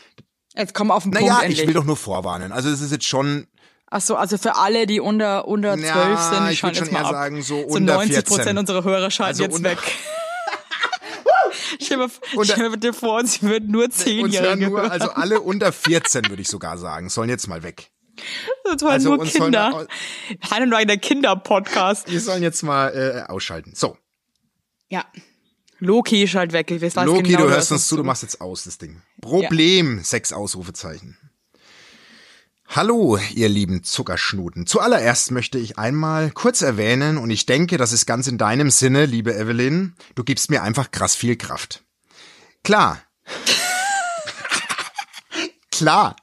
Jetzt 0.57 0.73
kommen 0.73 0.93
auf 0.93 1.03
den 1.03 1.11
naja, 1.13 1.27
Punkt 1.35 1.43
ich 1.47 1.49
endlich. 1.51 1.67
will 1.67 1.75
doch 1.75 1.85
nur 1.85 1.97
vorwarnen. 1.97 2.53
Also 2.53 2.69
es 2.69 2.81
ist 2.81 2.93
jetzt 2.93 3.07
schon 3.07 3.49
Ach 3.91 4.01
so, 4.01 4.15
also 4.17 4.39
für 4.39 4.55
alle, 4.55 4.87
die 4.87 5.01
unter 5.01 5.49
unter 5.49 5.77
Ja, 5.77 5.93
zwölf 5.95 6.21
sind, 6.21 6.47
die 6.47 6.53
ich 6.53 6.59
schalten 6.61 6.77
würd 6.77 6.77
jetzt 6.77 6.79
schon 6.79 6.93
mal 6.93 7.01
eher 7.01 7.07
ab. 7.07 7.13
sagen, 7.13 7.43
so 7.43 7.57
so 7.59 7.75
unter 7.77 7.95
90 7.97 8.17
Prozent 8.25 8.45
14. 8.45 8.59
unserer 8.59 8.85
Hörer 8.85 9.11
schalten 9.11 9.43
Also 9.43 9.43
jetzt 9.45 9.63
weg. 9.65 9.79
Stell 11.81 11.97
mir, 11.99 12.11
Unter- 12.35 12.53
stell 12.53 12.71
mir 12.71 12.79
dir 12.79 12.93
vor, 12.93 13.25
sie 13.27 13.43
würden 13.43 13.71
nur 13.71 13.83
hören 13.83 13.91
Zehnjährige 13.91 14.67
nur, 14.69 14.91
also 14.91 15.11
alle 15.11 15.41
unter 15.41 15.73
14 15.73 16.29
würde 16.29 16.43
ich 16.43 16.49
sogar 16.49 16.79
sagen, 16.79 17.09
sollen 17.09 17.29
jetzt 17.29 17.47
mal 17.49 17.63
weg. 17.63 17.91
Das 18.65 18.83
waren 18.83 18.93
also 18.93 19.15
nur 19.15 19.25
Kinder. 19.25 19.87
Und 20.51 20.71
Wein, 20.73 20.87
der 20.89 20.99
Kinder-Podcast. 20.99 22.09
Die 22.09 22.19
sollen 22.19 22.43
jetzt 22.43 22.63
mal 22.63 22.89
äh, 22.89 23.31
ausschalten. 23.31 23.73
So, 23.75 23.97
Ja. 24.89 25.05
Loki 25.81 26.27
schalt 26.27 26.53
weg. 26.53 26.71
Ich 26.73 26.83
weiß 26.83 26.95
Loki, 27.07 27.23
genau, 27.35 27.45
du 27.45 27.51
hörst 27.51 27.71
uns 27.71 27.87
zu, 27.87 27.97
du 27.97 28.03
machst 28.03 28.23
jetzt 28.25 28.41
aus 28.41 28.65
das 28.65 28.79
Ding. 28.79 29.01
Problem, 29.21 30.01
sechs 30.03 30.33
Ausrufezeichen. 30.33 31.17
Hallo, 32.71 33.19
ihr 33.35 33.49
lieben 33.49 33.83
Zuckerschnuten. 33.83 34.67
Zuallererst 34.67 35.31
möchte 35.31 35.59
ich 35.59 35.79
einmal 35.79 36.31
kurz 36.31 36.61
erwähnen, 36.61 37.17
und 37.17 37.31
ich 37.31 37.47
denke, 37.47 37.79
das 37.79 37.93
ist 37.93 38.05
ganz 38.05 38.27
in 38.27 38.37
deinem 38.37 38.71
Sinne, 38.71 39.07
liebe 39.07 39.35
Evelyn, 39.35 39.95
du 40.15 40.23
gibst 40.23 40.51
mir 40.51 40.63
einfach 40.63 40.91
krass 40.91 41.17
viel 41.17 41.37
Kraft. 41.37 41.83
Klar. 42.63 43.01
Klar. 45.71 46.15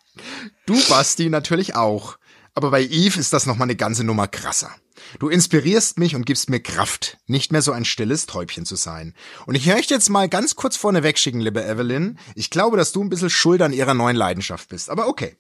Du, 0.68 0.80
Basti, 0.88 1.32
natürlich 1.32 1.76
auch. 1.76 2.20
Aber 2.54 2.70
bei 2.70 2.84
Eve 2.84 3.20
ist 3.20 3.34
das 3.34 3.48
nochmal 3.48 3.66
eine 3.66 3.76
ganze 3.76 4.04
Nummer 4.04 4.28
krasser. 4.28 4.70
Du 5.18 5.30
inspirierst 5.30 5.98
mich 5.98 6.16
und 6.16 6.28
gibst 6.28 6.52
mir 6.52 6.60
Kraft, 6.60 7.18
nicht 7.26 7.52
mehr 7.52 7.64
so 7.64 7.72
ein 7.72 7.86
stilles 7.86 8.28
Täubchen 8.28 8.68
zu 8.68 8.76
sein. 8.76 9.16
Und 9.48 9.56
ich 9.56 9.66
möchte 9.66 9.96
jetzt 9.96 10.12
mal 10.12 10.30
ganz 10.30 10.56
kurz 10.56 10.78
vorne 10.78 11.02
wegschicken, 11.02 11.42
liebe 11.42 11.66
Evelyn. 11.66 12.20
Ich 12.36 12.52
glaube, 12.52 12.78
dass 12.78 12.92
du 12.92 13.04
ein 13.04 13.10
bisschen 13.10 13.32
schuld 13.32 13.64
an 13.64 13.74
ihrer 13.74 13.96
neuen 13.96 14.16
Leidenschaft 14.16 14.70
bist. 14.70 14.92
Aber 14.92 15.08
okay. 15.08 15.38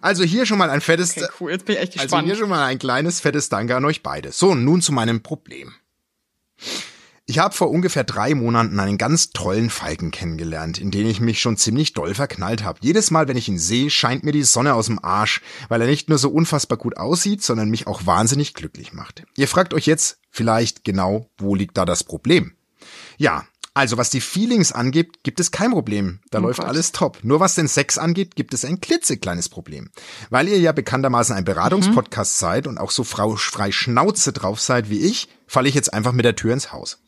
Also 0.00 0.24
hier 0.24 0.46
schon 0.46 0.58
mal 0.58 0.70
ein 0.70 0.80
fettes, 0.80 1.16
Okay, 1.16 1.26
cool. 1.40 1.52
Jetzt 1.52 1.64
bin 1.64 1.76
ich 1.76 1.82
echt 1.82 1.92
also 1.92 2.02
gespannt. 2.02 2.26
hier 2.26 2.36
schon 2.36 2.48
mal 2.48 2.64
ein 2.64 2.78
kleines 2.78 3.20
fettes 3.20 3.48
Danke 3.48 3.76
an 3.76 3.84
euch 3.84 4.02
beide. 4.02 4.32
So, 4.32 4.54
nun 4.54 4.82
zu 4.82 4.92
meinem 4.92 5.22
Problem. 5.22 5.74
Ich 7.26 7.38
habe 7.38 7.54
vor 7.54 7.70
ungefähr 7.70 8.04
drei 8.04 8.34
Monaten 8.34 8.78
einen 8.78 8.98
ganz 8.98 9.30
tollen 9.30 9.70
Falken 9.70 10.10
kennengelernt, 10.10 10.76
in 10.78 10.90
den 10.90 11.06
ich 11.06 11.20
mich 11.20 11.40
schon 11.40 11.56
ziemlich 11.56 11.94
doll 11.94 12.14
verknallt 12.14 12.64
habe. 12.64 12.80
Jedes 12.82 13.10
Mal, 13.10 13.28
wenn 13.28 13.38
ich 13.38 13.48
ihn 13.48 13.58
sehe, 13.58 13.88
scheint 13.88 14.24
mir 14.24 14.32
die 14.32 14.42
Sonne 14.42 14.74
aus 14.74 14.86
dem 14.86 15.02
Arsch, 15.02 15.40
weil 15.70 15.80
er 15.80 15.86
nicht 15.86 16.10
nur 16.10 16.18
so 16.18 16.28
unfassbar 16.28 16.76
gut 16.76 16.98
aussieht, 16.98 17.42
sondern 17.42 17.70
mich 17.70 17.86
auch 17.86 18.04
wahnsinnig 18.04 18.52
glücklich 18.52 18.92
macht. 18.92 19.24
Ihr 19.36 19.48
fragt 19.48 19.72
euch 19.72 19.86
jetzt 19.86 20.18
vielleicht 20.30 20.84
genau, 20.84 21.30
wo 21.38 21.54
liegt 21.54 21.78
da 21.78 21.86
das 21.86 22.04
Problem? 22.04 22.56
Ja, 23.16 23.46
also 23.74 23.98
was 23.98 24.08
die 24.10 24.20
Feelings 24.20 24.70
angeht, 24.70 25.24
gibt 25.24 25.40
es 25.40 25.50
kein 25.50 25.72
Problem. 25.72 26.20
Da 26.30 26.38
läuft 26.38 26.60
Gott. 26.60 26.68
alles 26.68 26.92
top. 26.92 27.18
Nur 27.24 27.40
was 27.40 27.56
den 27.56 27.66
Sex 27.66 27.98
angeht, 27.98 28.36
gibt 28.36 28.54
es 28.54 28.64
ein 28.64 28.80
klitzekleines 28.80 29.48
Problem. 29.48 29.90
Weil 30.30 30.46
ihr 30.48 30.60
ja 30.60 30.70
bekanntermaßen 30.70 31.34
ein 31.34 31.44
Beratungspodcast 31.44 32.38
seid 32.38 32.68
und 32.68 32.78
auch 32.78 32.92
so 32.92 33.02
frau 33.02 33.34
frei 33.34 33.72
Schnauze 33.72 34.32
drauf 34.32 34.60
seid 34.60 34.90
wie 34.90 35.00
ich, 35.00 35.28
falle 35.48 35.68
ich 35.68 35.74
jetzt 35.74 35.92
einfach 35.92 36.12
mit 36.12 36.24
der 36.24 36.36
Tür 36.36 36.52
ins 36.52 36.72
Haus. 36.72 37.00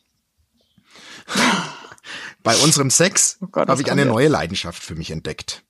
Bei 2.43 2.57
unserem 2.57 2.91
Sex 2.91 3.39
Oh 3.41 3.49
habe 3.57 3.81
ich 3.81 3.91
eine 3.91 4.03
jetzt? 4.03 4.11
neue 4.11 4.29
Leidenschaft 4.29 4.83
für 4.83 4.95
mich 4.97 5.11
entdeckt. 5.11 5.63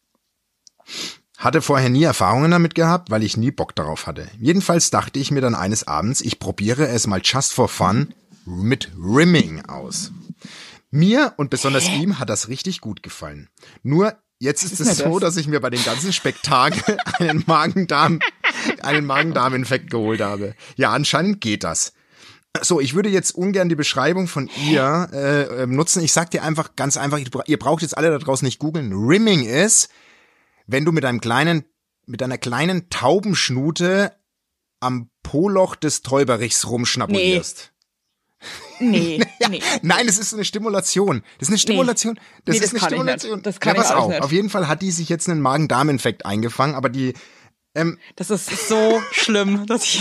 Hatte 1.36 1.60
vorher 1.60 1.90
nie 1.90 2.04
Erfahrungen 2.04 2.50
damit 2.50 2.74
gehabt, 2.74 3.10
weil 3.10 3.22
ich 3.22 3.36
nie 3.36 3.50
Bock 3.50 3.74
darauf 3.74 4.06
hatte. 4.06 4.28
Jedenfalls 4.40 4.90
dachte 4.90 5.18
ich 5.18 5.30
mir 5.30 5.42
dann 5.42 5.54
eines 5.54 5.86
Abends, 5.86 6.22
ich 6.22 6.38
probiere 6.38 6.88
es 6.88 7.06
mal 7.06 7.20
just 7.22 7.52
for 7.52 7.68
fun 7.68 8.14
mit 8.46 8.90
Rimming 8.98 9.64
aus. 9.66 10.12
Mir 10.90 11.34
und 11.36 11.50
besonders 11.50 11.88
ihm 11.88 12.18
hat 12.18 12.30
das 12.30 12.48
richtig 12.48 12.80
gut 12.80 13.02
gefallen. 13.02 13.48
Nur 13.82 14.16
jetzt 14.38 14.62
ist 14.62 14.80
ist 14.80 14.80
es 14.80 14.98
so, 14.98 15.18
das? 15.18 15.34
dass 15.34 15.36
ich 15.36 15.48
mir 15.48 15.60
bei 15.60 15.70
dem 15.70 15.84
ganzen 15.84 16.12
Spektakel 16.12 16.96
einen 17.18 17.44
Magen-Darm 17.46 18.20
einen 18.82 19.06
Magen-Darm-Infekt 19.06 19.90
geholt 19.90 20.20
habe. 20.20 20.54
Ja, 20.76 20.92
anscheinend 20.92 21.40
geht 21.40 21.64
das. 21.64 21.92
So, 22.62 22.80
ich 22.80 22.94
würde 22.94 23.10
jetzt 23.10 23.32
ungern 23.32 23.68
die 23.68 23.74
Beschreibung 23.74 24.28
von 24.28 24.48
ihr 24.66 25.08
äh, 25.12 25.62
ähm, 25.62 25.76
nutzen. 25.76 26.02
Ich 26.02 26.12
sag 26.12 26.30
dir 26.30 26.42
einfach 26.42 26.74
ganz 26.74 26.96
einfach, 26.96 27.18
ihr 27.46 27.58
braucht 27.58 27.82
jetzt 27.82 27.96
alle 27.96 28.10
da 28.10 28.18
draußen 28.18 28.46
nicht 28.46 28.58
googeln. 28.58 28.92
Rimming 28.92 29.44
ist, 29.44 29.90
wenn 30.66 30.84
du 30.84 30.92
mit 30.92 31.04
einem 31.04 31.20
kleinen, 31.20 31.64
mit 32.06 32.22
einer 32.22 32.38
kleinen 32.38 32.88
Taubenschnute 32.88 34.12
am 34.80 35.10
Poloch 35.22 35.76
des 35.76 36.02
Täuberichs 36.02 36.66
rumschnapulierst. 36.66 37.56
Nee, 37.58 37.75
nee. 38.80 39.20
Nein, 39.82 40.08
es 40.08 40.18
ist 40.18 40.34
eine 40.34 40.44
Stimulation. 40.44 41.22
Das 41.38 41.48
ist 41.48 41.52
eine 41.52 41.58
Stimulation. 41.58 42.18
Das 42.44 42.54
Nee, 42.58 42.64
ist 42.64 42.64
das 42.64 42.70
eine 42.70 42.76
ich 42.76 42.82
nicht. 42.82 42.88
Stimulation. 43.22 43.42
Das 43.42 43.60
kann 43.60 43.74
ja, 43.76 43.82
ich 43.82 43.86
pass 43.88 43.92
alles 43.92 44.04
auf. 44.04 44.10
nicht. 44.10 44.22
Auf 44.22 44.32
jeden 44.32 44.50
Fall 44.50 44.68
hat 44.68 44.82
die 44.82 44.90
sich 44.90 45.08
jetzt 45.08 45.28
einen 45.28 45.40
Magen-Darm-Infekt 45.40 46.26
eingefangen, 46.26 46.74
aber 46.74 46.88
die 46.88 47.14
ähm, 47.74 47.98
Das 48.16 48.30
ist 48.30 48.68
so 48.68 49.02
schlimm, 49.12 49.66
dass 49.66 49.84
ich 49.84 50.00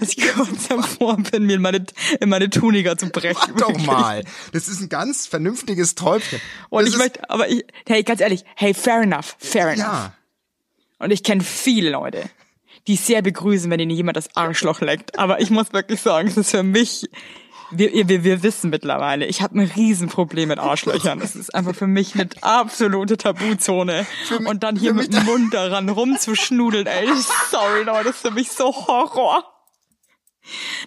dass 0.00 0.16
ich 0.16 0.32
kurz 0.34 0.68
davor 0.68 1.16
bin, 1.18 1.44
mir 1.44 1.56
in 1.56 1.62
meine, 1.62 1.84
in 2.20 2.28
meine 2.30 2.48
Tunika 2.48 2.96
zu 2.96 3.10
brechen. 3.10 3.36
Warte 3.38 3.52
doch 3.74 3.78
mal. 3.84 4.24
Das 4.52 4.66
ist 4.68 4.80
ein 4.80 4.88
ganz 4.88 5.26
vernünftiges 5.26 5.94
Täubchen. 5.94 6.40
Und 6.70 6.80
Das 6.84 6.88
ich 6.88 6.94
ist- 6.94 7.00
möchte, 7.00 7.30
aber 7.30 7.48
ich, 7.50 7.64
hey, 7.86 8.02
ganz 8.02 8.20
ehrlich, 8.20 8.44
hey, 8.54 8.72
fair 8.72 9.02
enough, 9.02 9.36
fair 9.38 9.68
enough. 9.68 9.78
Ja. 9.78 10.14
Und 10.98 11.10
ich 11.10 11.22
kenne 11.22 11.42
viele 11.42 11.90
Leute, 11.90 12.22
die 12.86 12.96
sehr 12.96 13.20
begrüßen, 13.20 13.70
wenn 13.70 13.80
ihnen 13.80 13.90
jemand 13.90 14.16
das 14.16 14.34
Arschloch 14.34 14.80
leckt. 14.80 15.18
Aber 15.18 15.40
ich 15.42 15.50
muss 15.50 15.74
wirklich 15.74 16.00
sagen, 16.00 16.28
es 16.28 16.38
ist 16.38 16.50
für 16.52 16.62
mich, 16.62 17.10
wir, 17.70 18.08
wir, 18.08 18.24
wir 18.24 18.42
wissen 18.42 18.70
mittlerweile, 18.70 19.26
ich 19.26 19.42
habe 19.42 19.58
ein 19.58 19.70
Riesenproblem 19.74 20.48
mit 20.48 20.58
Arschlöchern. 20.58 21.18
Das 21.18 21.34
ist 21.34 21.54
einfach 21.54 21.74
für 21.74 21.86
mich 21.86 22.14
eine 22.14 22.28
absolute 22.42 23.16
Tabuzone. 23.16 24.06
Und 24.44 24.62
dann 24.62 24.76
hier 24.76 24.94
mit 24.94 25.12
dem 25.12 25.24
Mund 25.24 25.54
daran 25.54 25.88
rumzuschnudeln, 25.88 26.86
ey, 26.86 27.08
sorry 27.50 27.82
Leute, 27.82 28.04
das 28.04 28.16
ist 28.16 28.22
für 28.22 28.30
mich 28.30 28.50
so 28.50 28.66
Horror. 28.66 29.55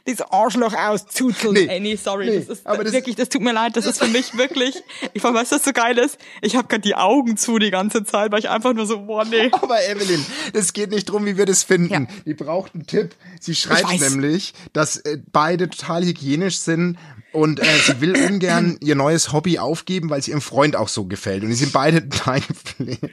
Dieses 0.07 0.21
Arschloch 0.21 0.73
auszuzeln. 0.73 1.53
Nee, 1.53 1.67
Ey, 1.67 1.79
nee, 1.79 1.95
sorry, 1.95 2.25
nee, 2.29 2.39
das 2.39 2.59
ist 2.59 2.67
aber 2.67 2.83
das- 2.83 2.93
wirklich, 2.93 3.15
das 3.15 3.29
tut 3.29 3.41
mir 3.41 3.53
leid, 3.53 3.75
das 3.77 3.85
ist 3.85 3.99
für 3.99 4.07
mich 4.07 4.37
wirklich, 4.37 4.75
ich 5.13 5.23
weiß, 5.23 5.33
was 5.33 5.49
das 5.49 5.63
so 5.63 5.71
geil 5.73 5.97
ist. 5.97 6.17
Ich 6.41 6.55
habe 6.55 6.67
gerade 6.67 6.81
die 6.81 6.95
Augen 6.95 7.37
zu 7.37 7.59
die 7.59 7.71
ganze 7.71 8.03
Zeit, 8.03 8.31
weil 8.31 8.39
ich 8.39 8.49
einfach 8.49 8.73
nur 8.73 8.85
so, 8.85 9.01
boah, 9.05 9.25
nee. 9.25 9.49
Aber 9.51 9.81
Evelyn, 9.87 10.25
es 10.53 10.73
geht 10.73 10.91
nicht 10.91 11.05
drum, 11.09 11.25
wie 11.25 11.37
wir 11.37 11.45
das 11.45 11.63
finden. 11.63 11.93
Ja. 11.93 12.07
Die 12.25 12.33
braucht 12.33 12.73
einen 12.75 12.87
Tipp. 12.87 13.15
Sie 13.39 13.55
schreibt 13.55 13.99
nämlich, 13.99 14.53
dass 14.73 14.97
äh, 14.97 15.17
beide 15.31 15.69
total 15.69 16.03
hygienisch 16.05 16.59
sind 16.59 16.97
und 17.31 17.59
äh, 17.59 17.65
sie 17.85 18.01
will 18.01 18.15
ungern 18.27 18.77
ihr 18.81 18.95
neues 18.95 19.31
Hobby 19.33 19.59
aufgeben, 19.59 20.09
weil 20.09 20.19
es 20.19 20.27
ihrem 20.27 20.41
Freund 20.41 20.75
auch 20.75 20.87
so 20.87 21.05
gefällt. 21.05 21.43
Und 21.43 21.49
die 21.49 21.55
sind 21.55 21.71
beide 21.73 22.01
gepflegt. 22.01 23.09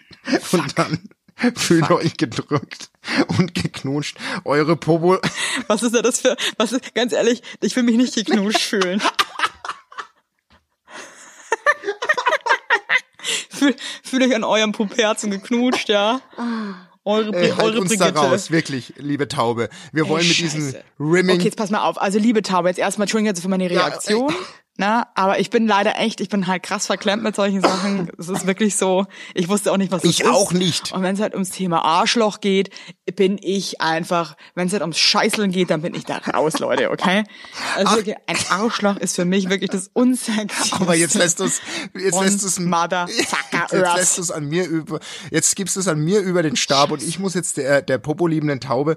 Und 0.53 0.79
dann 0.79 0.99
fühlt 1.57 1.90
euch 1.90 2.16
gedrückt 2.16 2.90
und 3.38 3.55
geknutscht. 3.55 4.16
Eure 4.44 4.77
Popo. 4.77 5.18
Was 5.66 5.83
ist 5.83 5.94
denn 5.94 6.03
das 6.03 6.20
für, 6.20 6.37
was 6.57 6.72
ist, 6.72 6.94
ganz 6.94 7.12
ehrlich, 7.12 7.42
ich 7.61 7.75
will 7.77 7.83
mich 7.83 7.96
nicht 7.96 8.14
geknutscht 8.14 8.61
fühlen. 8.62 9.03
Fühl, 13.51 13.75
fühl 14.03 14.22
euch 14.22 14.35
an 14.35 14.44
eurem 14.44 14.72
Puperzen 14.72 15.31
geknutscht, 15.31 15.88
ja? 15.88 16.20
Eure, 17.05 17.33
Ey, 17.35 17.51
halt 17.51 17.61
eure 17.61 17.81
uns 17.81 17.88
Brigitte. 17.88 18.12
da 18.12 18.20
raus, 18.20 18.51
wirklich, 18.51 18.94
liebe 18.96 19.29
Taube. 19.29 19.68
Wir 19.92 20.09
wollen 20.09 20.27
mit 20.27 20.38
diesem 20.38 20.62
Scheiße. 20.62 20.85
Rimming. 21.01 21.37
Okay, 21.37 21.44
jetzt 21.44 21.57
pass 21.57 21.70
mal 21.70 21.83
auf. 21.83 22.01
Also 22.01 22.18
liebe 22.18 22.42
Taube, 22.42 22.68
jetzt 22.68 22.79
erstmal 22.79 23.05
Entschuldigung 23.05 23.29
jetzt 23.29 23.40
für 23.42 23.49
meine 23.49 23.72
Ja, 23.72 23.99
Na, 24.79 25.07
aber 25.15 25.39
ich 25.41 25.49
bin 25.51 25.67
leider 25.67 25.99
echt, 25.99 26.21
ich 26.21 26.29
bin 26.29 26.47
halt 26.47 26.62
krass 26.62 26.87
verklemmt 26.87 27.23
mit 27.23 27.35
solchen 27.35 27.62
Sachen. 27.62 28.11
Es 28.19 28.29
ist 28.29 28.47
wirklich 28.47 28.77
so, 28.77 29.07
ich 29.35 29.49
wusste 29.49 29.73
auch 29.73 29.77
nicht, 29.77 29.91
was 29.93 30.05
es 30.05 30.11
Ich 30.11 30.21
ist. 30.21 30.29
auch 30.31 30.53
nicht. 30.53 30.93
Und 30.93 31.03
wenn 31.03 31.15
es 31.15 31.21
halt 31.21 31.33
ums 31.35 31.51
Thema 31.51 31.85
Arschloch 31.85 32.41
geht, 32.41 32.71
bin 33.15 33.39
ich 33.41 33.81
einfach, 33.81 34.37
wenn 34.55 34.67
es 34.67 34.73
halt 34.73 34.83
ums 34.83 34.99
Scheißeln 34.99 35.51
geht, 35.53 35.71
dann 35.71 35.83
bin 35.83 35.95
ich 35.95 36.05
da 36.05 36.19
raus, 36.19 36.59
Leute, 36.59 36.91
okay? 36.91 37.25
Also 37.77 37.97
wirklich, 37.97 38.17
ein 38.27 38.37
Arschloch 38.51 38.97
ist 38.97 39.17
für 39.17 39.25
mich 39.25 39.49
wirklich 39.49 39.71
das 39.71 39.89
Unsexy. 39.93 40.73
Aber 40.73 40.95
jetzt 40.95 41.15
lässt 41.15 41.41
du's, 41.41 41.61
jetzt 41.95 42.21
lässt 42.21 42.61
Motherfucker 42.61 43.67
jetzt 43.73 43.97
lässt 43.97 44.19
du's 44.19 44.31
an 44.31 44.47
mir 44.47 44.67
über, 44.67 44.99
jetzt 45.31 45.55
gibst 45.57 45.77
du's 45.77 45.89
an 45.89 46.01
mir 46.01 46.21
über 46.21 46.43
den 46.43 46.57
Stab 46.57 46.91
und 46.91 47.03
ich 47.03 47.19
muss 47.19 47.35
jetzt 47.35 47.57
der, 47.59 47.83
der 47.83 47.99
popoliebenden 47.99 48.61
Taube, 48.61 48.97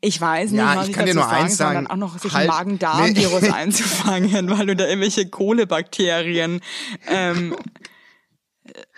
Ich 0.00 0.20
weiß 0.20 0.50
nicht, 0.50 0.58
Ja, 0.58 0.76
was 0.76 0.84
ich 0.84 0.90
ich, 0.90 0.96
kann 0.96 1.06
dir 1.06 1.14
dazu 1.14 1.20
nur 1.20 1.30
sagen 1.30 1.44
eins 1.44 1.56
sagen. 1.56 1.74
dann 1.74 1.86
auch 1.88 1.96
noch 1.96 2.18
sich 2.18 2.32
Halt- 2.32 2.48
Magen-Darm-Virus 2.48 3.42
Nee. 3.42 3.50
einzufangen, 3.50 4.50
weil 4.50 4.66
du 4.66 4.76
da 4.76 4.86
irgendwelche 4.86 5.15
Kohlebakterien 5.24 6.60
ähm, 7.08 7.56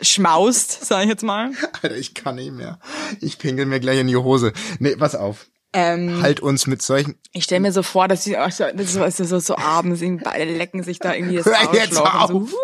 schmaust, 0.01 0.85
sag 0.85 1.05
ich 1.05 1.09
jetzt 1.09 1.23
mal. 1.23 1.53
Alter, 1.83 1.97
ich 1.97 2.15
kann 2.15 2.37
nicht 2.37 2.53
mehr. 2.53 2.81
Ich 3.21 3.39
pinkel 3.39 3.67
mir 3.67 3.79
gleich 3.79 4.01
in 4.01 4.09
die 4.09 4.17
Hose. 4.17 4.53
Nee, 4.81 4.97
pass 4.97 5.15
auf. 5.15 5.47
Ähm, 5.75 6.23
Halt 6.23 6.41
uns 6.41 6.67
mit 6.67 6.81
solchen, 6.81 7.17
ich 7.33 7.45
stelle 7.45 7.61
mir 7.61 7.73
so 7.73 7.83
vor, 7.83 8.09
dass 8.09 8.25
sie 8.25 8.33
das 8.33 8.59
ist 8.59 8.93
so, 8.95 9.05
ist 9.05 9.19
so, 9.19 9.39
so 9.39 9.57
abends, 9.57 10.01
beide 10.25 10.57
lecken 10.57 10.83
sich 10.83 10.99
da 10.99 11.13
irgendwie 11.15 11.37
das 11.37 11.45
Hör 11.45 11.75
jetzt 11.75 11.99
auf. 12.01 12.29
so, 12.29 12.51
wuh, 12.51 12.57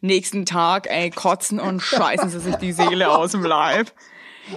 nächsten 0.00 0.46
Tag, 0.46 0.88
ey, 0.88 1.10
kotzen 1.10 1.60
und 1.60 1.82
scheißen 1.82 2.30
sie 2.30 2.40
sich 2.40 2.56
die 2.56 2.72
Seele 2.72 3.10
aus 3.10 3.32
dem 3.32 3.44
Leib. 3.44 3.92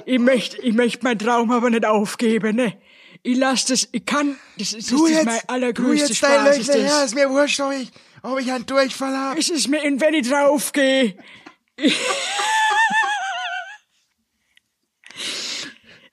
Ich 0.06 0.20
möchte, 0.20 0.58
ich 0.62 0.74
möchte 0.74 1.04
meinen 1.04 1.20
Traum 1.20 1.52
aber 1.52 1.70
nicht 1.70 1.86
aufgeben, 1.86 2.56
ne? 2.56 2.78
Ich 3.24 3.38
lass 3.38 3.66
das, 3.66 3.90
ich 3.92 4.06
kann, 4.06 4.38
das 4.58 4.72
ist, 4.72 4.92
das 4.94 5.02
ist 5.02 5.26
mein 5.26 5.40
allergrößter 5.48 6.14
Spaß. 6.14 6.58
Ist 6.58 6.70
das. 6.70 7.06
ist 7.06 7.16
mir 7.16 7.30
wurscht, 7.30 7.60
ob 7.60 7.74
ich, 7.74 7.92
ob 8.26 8.40
ich 8.40 8.52
einen 8.52 8.66
Durchfall 8.66 9.16
habe. 9.16 9.40
Es 9.40 9.50
ist 9.50 9.68
mir, 9.68 9.84
in, 9.84 10.00
wenn 10.02 10.14
ich 10.14 10.28
draufgehe. 10.28 11.16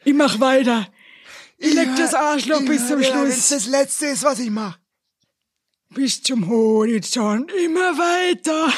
Ich 0.05 0.15
mach 0.15 0.41
weiter. 0.41 0.89
Ich 1.59 1.75
leck 1.75 1.91
das 1.97 2.13
Arschloch 2.15 2.65
bis 2.65 2.89
zum 2.89 3.03
Schluss. 3.03 3.49
das 3.49 3.67
Letzte 3.67 4.07
ist, 4.07 4.25
was 4.25 4.41
ich 4.41 4.51
mache. 4.51 4.79
Bis 5.91 6.23
zum 6.23 6.49
Horizont. 6.49 7.53
Immer 7.53 7.97
weiter. 7.97 8.73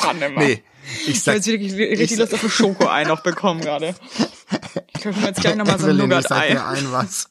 Kann 0.00 0.18
nimmer. 0.18 0.42
Nee, 0.42 0.62
ich 1.02 1.08
Ich 1.08 1.22
sag, 1.22 1.32
habe 1.32 1.36
jetzt 1.38 1.46
wirklich 1.46 1.72
richtig 1.74 2.18
Lust 2.18 2.34
auf 2.34 2.42
ein 2.44 2.50
Schoko-Ei 2.50 3.04
noch 3.04 3.22
bekommen 3.22 3.60
gerade. 3.60 3.94
Ich 4.94 5.02
kaufe 5.02 5.20
mir 5.20 5.28
jetzt 5.28 5.40
gleich 5.40 5.56
nochmal 5.56 5.78
so 5.78 5.86
ein 5.86 5.98
Evelyn, 5.98 6.18
ich 6.18 6.26
sag 6.26 6.48
dir 6.48 6.54
Nougat-Ei. 6.54 6.78
ein 6.78 6.92
was. 6.92 7.30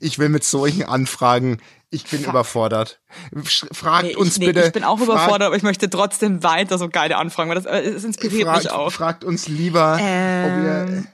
Ich 0.00 0.18
will 0.18 0.28
mit 0.28 0.44
solchen 0.44 0.84
Anfragen, 0.84 1.58
ich 1.90 2.04
bin 2.04 2.22
überfordert. 2.24 3.00
Sch- 3.34 3.72
Fragt 3.74 4.04
Nee, 4.04 4.14
uns 4.16 4.34
ich, 4.34 4.38
nee, 4.40 4.46
bitte. 4.46 4.66
ich 4.66 4.72
bin 4.72 4.84
auch 4.84 5.00
überfordert, 5.00 5.42
aber 5.46 5.56
ich 5.56 5.62
möchte 5.62 5.88
trotzdem 5.90 6.42
weiter 6.42 6.76
so 6.78 6.88
geile 6.88 7.16
Anfragen, 7.16 7.48
weil 7.50 7.56
das, 7.56 7.66
äh, 7.66 7.92
das 7.92 8.04
inspiriert 8.04 8.46
fragt, 8.48 8.64
mich 8.64 8.72
auch. 8.72 8.92
fragt 8.92 9.24
uns 9.24 9.48
lieber, 9.48 9.94
ob 9.94 9.98
wir, 10.00 10.86
Ähm, 10.88 11.06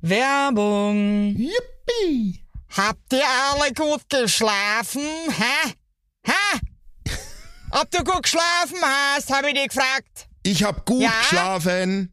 Werbung. 0.00 1.34
Yippie! 1.36 2.40
Habt 2.76 3.12
ihr 3.12 3.24
alle 3.52 3.72
gut 3.72 4.02
geschlafen? 4.08 5.02
Hä? 5.28 5.72
Hä? 6.24 6.60
Ob 7.70 7.90
du 7.90 8.04
gut 8.04 8.22
geschlafen 8.24 8.78
hast, 8.82 9.32
habe 9.32 9.48
ich 9.48 9.54
dich 9.54 9.68
gefragt. 9.68 10.28
Ich 10.42 10.62
hab 10.62 10.84
gut 10.84 11.02
Ja? 11.02 11.10
geschlafen. 11.20 12.12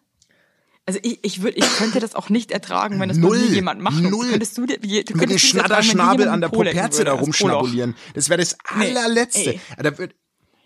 Also 0.85 0.99
ich, 1.03 1.19
ich 1.23 1.41
würde, 1.43 1.57
ich 1.57 1.77
könnte 1.77 1.99
das 1.99 2.15
auch 2.15 2.29
nicht 2.29 2.51
ertragen, 2.51 2.99
wenn 2.99 3.07
das 3.09 3.17
Null. 3.17 3.37
jemand 3.53 3.81
macht. 3.81 4.01
Null. 4.01 4.29
Könntest 4.31 4.57
du, 4.57 4.65
dir- 4.65 4.79
du 5.05 5.15
Mit 5.17 5.29
dem 5.29 5.37
Schnatterschnabel 5.37 6.27
an 6.27 6.41
der 6.41 6.49
Poperze 6.49 7.03
da 7.03 7.13
rumschnabulieren. 7.13 7.95
Das 8.15 8.29
wäre 8.29 8.39
das 8.39 8.57
Nee, 8.75 8.87
allerletzte. 8.95 9.53
ey. 9.53 9.61
Da, 9.77 9.95
wird- 9.97 10.15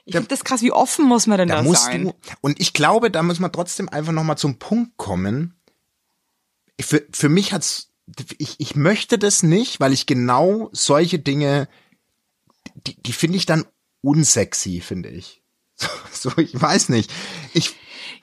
Ich 0.05 0.13
finde 0.15 0.29
das 0.29 0.43
krass, 0.45 0.61
wie 0.61 0.71
offen 0.71 1.05
muss 1.05 1.27
man 1.27 1.37
denn 1.37 1.49
da 1.49 1.57
da 1.57 1.63
musst 1.63 1.85
sein? 1.85 2.05
du, 2.05 2.13
und 2.41 2.59
ich 2.61 2.71
glaube, 2.73 3.11
da 3.11 3.23
muss 3.23 3.39
man 3.39 3.51
trotzdem 3.51 3.89
einfach 3.89 4.13
nochmal 4.13 4.37
zum 4.37 4.57
Punkt 4.57 4.95
kommen. 4.97 5.59
Für, 6.79 7.05
für 7.11 7.29
mich 7.29 7.51
hat's, 7.53 7.91
ich, 8.37 8.55
ich 8.59 8.75
möchte 8.75 9.17
das 9.17 9.43
nicht, 9.43 9.79
weil 9.79 9.93
ich 9.93 10.05
genau 10.05 10.69
solche 10.71 11.19
Dinge, 11.19 11.67
die, 12.87 13.01
die 13.01 13.13
finde 13.13 13.37
ich 13.37 13.45
dann 13.45 13.65
unsexy, 14.01 14.79
finde 14.81 15.09
ich. 15.09 15.41
So, 16.11 16.29
so, 16.29 16.37
ich 16.37 16.59
weiß 16.59 16.87
nicht. 16.87 17.11
Ich, 17.53 17.75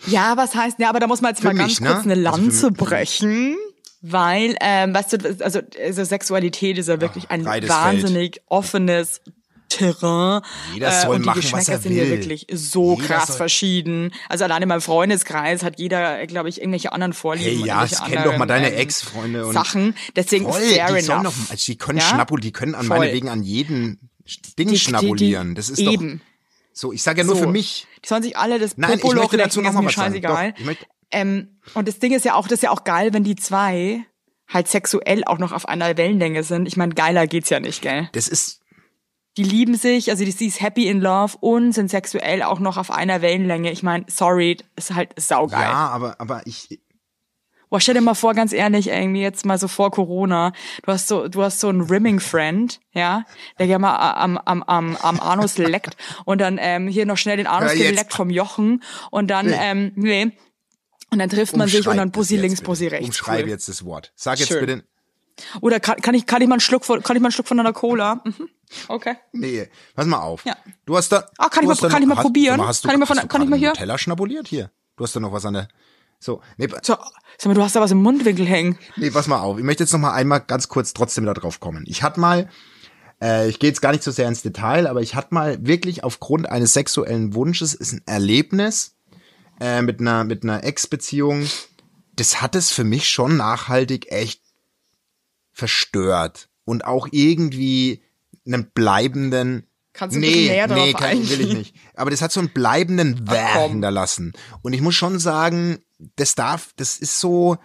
Ja, 0.07 0.37
was 0.37 0.55
heißt, 0.55 0.79
ja, 0.79 0.89
aber 0.89 1.01
da 1.01 1.07
muss 1.07 1.21
man 1.21 1.31
jetzt 1.31 1.41
Für 1.41 1.49
mal 1.49 1.55
ganz 1.57 1.71
mich, 1.73 1.81
ne? 1.81 1.89
kurz 1.93 2.05
eine 2.05 2.13
Also 2.15 2.23
Lanze 2.43 2.71
mich- 2.71 2.79
brechen. 2.79 3.57
Weil, 4.05 4.57
ähm, 4.61 4.93
weißt 4.93 5.13
du, 5.13 5.37
also, 5.45 5.61
also 5.81 6.05
Sexualität 6.05 6.77
ist 6.77 6.89
ja 6.89 7.01
wirklich 7.01 7.31
ein 7.31 7.45
breites 7.45 7.71
wahnsinnig 7.71 8.41
offenes 8.49 9.21
Terrain. 9.69 10.43
Jeder 10.75 10.89
äh, 10.89 11.03
soll 11.03 11.15
und 11.17 11.23
die 11.23 11.27
machen, 11.27 11.41
Geschmäcker 11.41 11.73
er 11.73 11.79
sind 11.79 11.95
ja 11.97 12.09
wirklich 12.09 12.47
so 12.53 12.95
Jeder 12.97 13.07
krass 13.07 13.37
verschieden. 13.37 14.13
Also 14.29 14.45
allein 14.45 14.63
in 14.63 14.69
meinem 14.69 14.81
Freundeskreis 14.81 15.63
hat 15.63 15.79
jeder, 15.79 16.27
glaube 16.27 16.49
ich, 16.49 16.59
irgendwelche 16.61 16.93
anderen 16.93 17.13
Vorlieben. 17.13 17.59
hey, 17.61 17.67
ja, 17.69 17.85
ich 17.85 17.93
kenn 18.03 18.25
doch 18.25 18.37
mal 18.37 18.47
deine 18.47 18.73
ähm, 18.73 18.79
Ex-Freunde 18.81 19.47
und 19.47 19.55
Sachen. 19.55 19.95
Deswegen 20.17 20.45
voll, 20.45 20.61
fair 20.61 20.89
die 20.89 21.05
enough. 21.05 21.23
doch, 21.23 21.51
also 21.51 21.65
die 21.65 21.79
können 21.79 21.99
Ja? 21.99 22.05
schnabulieren, 22.05 22.43
die 22.43 22.53
können 22.53 22.75
an 22.75 22.87
Voll. 22.87 22.99
meinetwegen 22.99 23.29
an 23.29 23.43
jeden 23.45 24.11
Ding 24.59 24.69
Die- 24.69 24.79
schnabulieren. 24.79 25.55
Das 25.55 25.69
ist 25.71 25.81
doch, 25.81 25.93
eben. 25.93 26.21
So, 26.73 26.93
ich 26.93 27.03
sage 27.03 27.21
ja 27.21 27.27
nur 27.27 27.37
So. 27.37 27.43
für 27.43 27.49
mich. 27.49 27.87
Die 28.05 28.09
sollen 28.09 28.23
sich 28.23 28.37
alle 28.37 28.59
das 28.59 28.77
Nein, 28.77 28.95
ich 28.95 29.01
Popoloch 29.03 29.23
möchte 29.25 29.37
dazu 29.37 29.61
noch 29.61 29.73
mal 29.73 29.85
was 29.85 29.95
sagen. 29.95 30.09
scheißegal. 30.13 30.53
Doch, 30.53 30.59
ich 30.59 30.65
möchte- 30.67 30.87
ähm, 31.11 31.59
und 31.75 31.87
das 31.89 31.99
Ding 31.99 32.13
ist 32.13 32.25
ja 32.25 32.35
auch, 32.35 32.45
das 32.45 32.55
ist 32.59 32.63
ja 32.63 32.71
auch 32.71 32.85
geil, 32.85 33.13
wenn 33.13 33.25
die 33.25 33.37
zwei 33.37 34.05
halt 34.49 34.69
sexuell 34.69 35.23
auch 35.25 35.39
noch 35.39 35.53
auf 35.53 35.69
einer 35.69 35.97
Wellenlänge 35.97 36.43
sind. 36.43 36.67
Ich 36.67 36.77
meine, 36.77 36.95
geiler 36.95 37.27
geht's 37.27 37.51
ja 37.51 37.61
nicht, 37.61 37.83
gell? 37.83 38.09
Das 38.13 38.29
ist, 38.29 38.61
Die 39.39 39.45
lieben 39.45 39.75
sich, 39.77 40.11
also 40.11 40.25
die, 40.27 40.31
sie 40.31 40.47
ist 40.47 40.61
happy 40.61 40.89
in 40.89 41.01
love 41.01 41.37
und 41.41 41.73
sind 41.73 41.91
sexuell 41.91 42.43
auch 42.43 42.59
noch 42.59 42.77
auf 42.77 42.91
einer 42.91 43.23
Wellenlänge. 43.23 43.71
Ich 43.73 43.83
meine, 43.83 44.05
sorry, 44.09 44.59
ist 44.77 44.95
halt 44.95 45.19
saugeil. 45.19 45.61
ja, 45.63 45.89
aber, 45.89 46.17
aber 46.19 46.43
ich, 46.47 46.81
Boah, 47.73 47.81
stell 47.81 47.95
dir 47.95 48.03
mal 48.03 48.13
vor, 48.13 48.35
ganz 48.35 48.53
ehrlich, 48.53 48.89
irgendwie 48.89 49.23
jetzt 49.23 49.47
mal 49.47 49.57
so 49.59 49.67
vor 49.67 49.91
Corona, 49.91 50.53
du 50.85 50.93
hast 50.93 51.09
so, 51.09 51.27
du 51.27 51.43
hast 51.43 51.59
so 51.59 51.69
einen 51.71 51.81
Rimming-Friend, 51.81 52.79
ja, 52.93 53.25
der 53.59 53.67
gerne 53.67 53.81
mal 53.81 53.97
am, 54.13 54.37
am, 54.37 54.63
am, 54.63 54.95
am 54.97 55.21
Anus 55.21 55.57
leckt 55.57 55.97
und 56.27 56.39
dann 56.43 56.59
ähm, 56.61 56.87
hier 56.87 57.07
noch 57.07 57.17
schnell 57.17 57.39
den 57.39 57.47
Anus 57.47 57.73
jetzt 57.73 57.89
geleckt 57.89 58.13
vom 58.13 58.29
Jochen 58.29 58.83
und 59.11 59.29
dann, 59.29 59.47
Nee. 59.47 59.57
ähm, 59.59 59.93
nee, 59.97 60.33
und 61.11 61.19
dann 61.19 61.31
trifft 61.31 61.57
man 61.57 61.67
sich 61.67 61.89
und 61.89 61.97
dann 61.97 62.11
Bussi 62.11 62.37
links, 62.37 62.57
bitte. 62.61 62.67
Bussi 62.67 62.87
rechts. 62.89 63.07
Umschreibe 63.07 63.45
Cool. 63.45 63.49
jetzt 63.49 63.69
das 63.71 63.87
Wort. 63.87 64.13
Sag 64.17 64.39
jetzt 64.39 64.49
Schön. 64.49 64.61
bitte, 64.67 64.85
Oder 65.63 65.81
kann, 65.81 65.97
kann 65.97 66.15
ich, 66.15 66.27
kann 66.27 66.43
ich 66.43 66.49
mal 66.49 66.57
einen 66.57 66.61
Schluck 66.61 66.85
von, 66.85 67.03
kann 67.03 67.17
ich 67.17 67.23
mal 67.23 67.29
einen 67.29 67.33
Schluck 67.33 67.49
von 67.49 67.59
einer 67.59 67.73
Cola? 67.73 68.21
Mhm. 68.25 68.51
Okay. 68.89 69.17
nee, 69.33 69.67
pass 69.95 70.05
mal 70.05 70.21
auf. 70.21 70.45
Ja. 70.45 70.57
Du 70.85 70.95
hast 70.95 71.11
da. 71.11 71.27
Ah, 71.39 71.49
kann 71.49 71.63
ich 71.65 71.81
mal- 71.81 71.89
kann 71.89 72.03
ich 72.03 72.09
mal 72.09 72.17
probieren? 72.17 72.61
Kann 72.61 72.71
ich 72.71 72.99
mal 72.99 73.07
von- 73.07 73.29
kann 73.29 73.43
ich 73.43 73.49
mal 73.49 73.59
hier? 73.59 73.73
Teller 73.73 73.97
schnabuliert? 73.97 74.47
Hier. 74.49 74.71
Du 74.97 75.05
hast 75.05 75.17
da 75.17 75.21
noch 75.21 75.33
was 75.33 75.47
an 75.47 75.55
der, 75.55 75.69
so, 76.23 76.41
nee, 76.57 76.69
So, 76.83 76.97
sag 77.37 77.47
mal, 77.47 77.55
du 77.55 77.63
hast 77.63 77.75
da 77.75 77.81
was 77.81 77.91
im 77.91 78.01
Mundwinkel 78.01 78.47
hängen. 78.47 78.79
Nee, 78.97 79.11
pass 79.11 79.27
mal 79.27 79.41
auf. 79.41 79.59
Ich 79.59 79.65
möchte 79.65 79.83
jetzt 79.83 79.93
noch 79.93 79.99
mal 79.99 80.13
einmal 80.13 80.41
ganz 80.41 80.69
kurz 80.69 80.95
trotzdem 80.95 81.27
da 81.27 81.35
drauf 81.35 81.59
kommen. 81.59 81.85
Ich 81.89 82.05
hatte 82.05 82.21
mal, 82.21 82.49
äh, 83.21 83.49
ich 83.49 83.59
gehe 83.59 83.69
jetzt 83.69 83.83
gar 83.83 83.91
nicht 83.91 84.05
so 84.05 84.13
sehr 84.13 84.29
ins 84.29 84.43
Detail, 84.43 84.87
aber 84.87 85.01
ich 85.01 85.17
hatte 85.17 85.35
mal 85.35 85.67
wirklich 85.67 86.05
aufgrund 86.05 86.49
eines 86.49 86.75
sexuellen 86.75 87.35
Wunsches 87.35 87.75
ist 87.75 87.93
ein 87.93 88.03
Erlebnis 88.07 88.95
äh, 89.61 89.83
mit 89.83 89.99
einer 89.99 90.23
mit 90.23 90.45
einer 90.45 90.63
Ex-Beziehung. 90.63 91.49
Das 92.15 92.41
hat 92.41 92.55
es 92.55 92.71
für 92.71 92.85
mich 92.85 93.09
schon 93.09 93.37
nachhaltig 93.37 94.13
echt 94.13 94.43
verstört 95.53 96.49
und 96.65 96.85
auch 96.85 97.09
irgendwie 97.11 98.01
einen 98.47 98.71
bleibenden 98.71 99.67
Kannst 99.93 100.17
du 100.17 100.21
nee, 100.21 100.49
näher 100.49 100.69
nee, 100.69 100.95
kann, 100.95 101.29
will 101.29 101.41
ich 101.41 101.53
nicht. 101.53 101.77
Aber 101.95 102.11
das 102.11 102.23
hat 102.23 102.33
so 102.33 102.41
einen 102.41 102.49
bleibenden 102.49 103.25
komm. 103.27 103.73
hinterlassen. 103.73 104.33
Und 104.63 104.73
ich 104.73 104.81
muss 104.81 104.95
schon 104.95 105.19
sagen, 105.19 105.81
das 106.17 106.35
darf, 106.35 106.73
das 106.77 106.99
ist 106.99 107.21
so, 107.21 107.59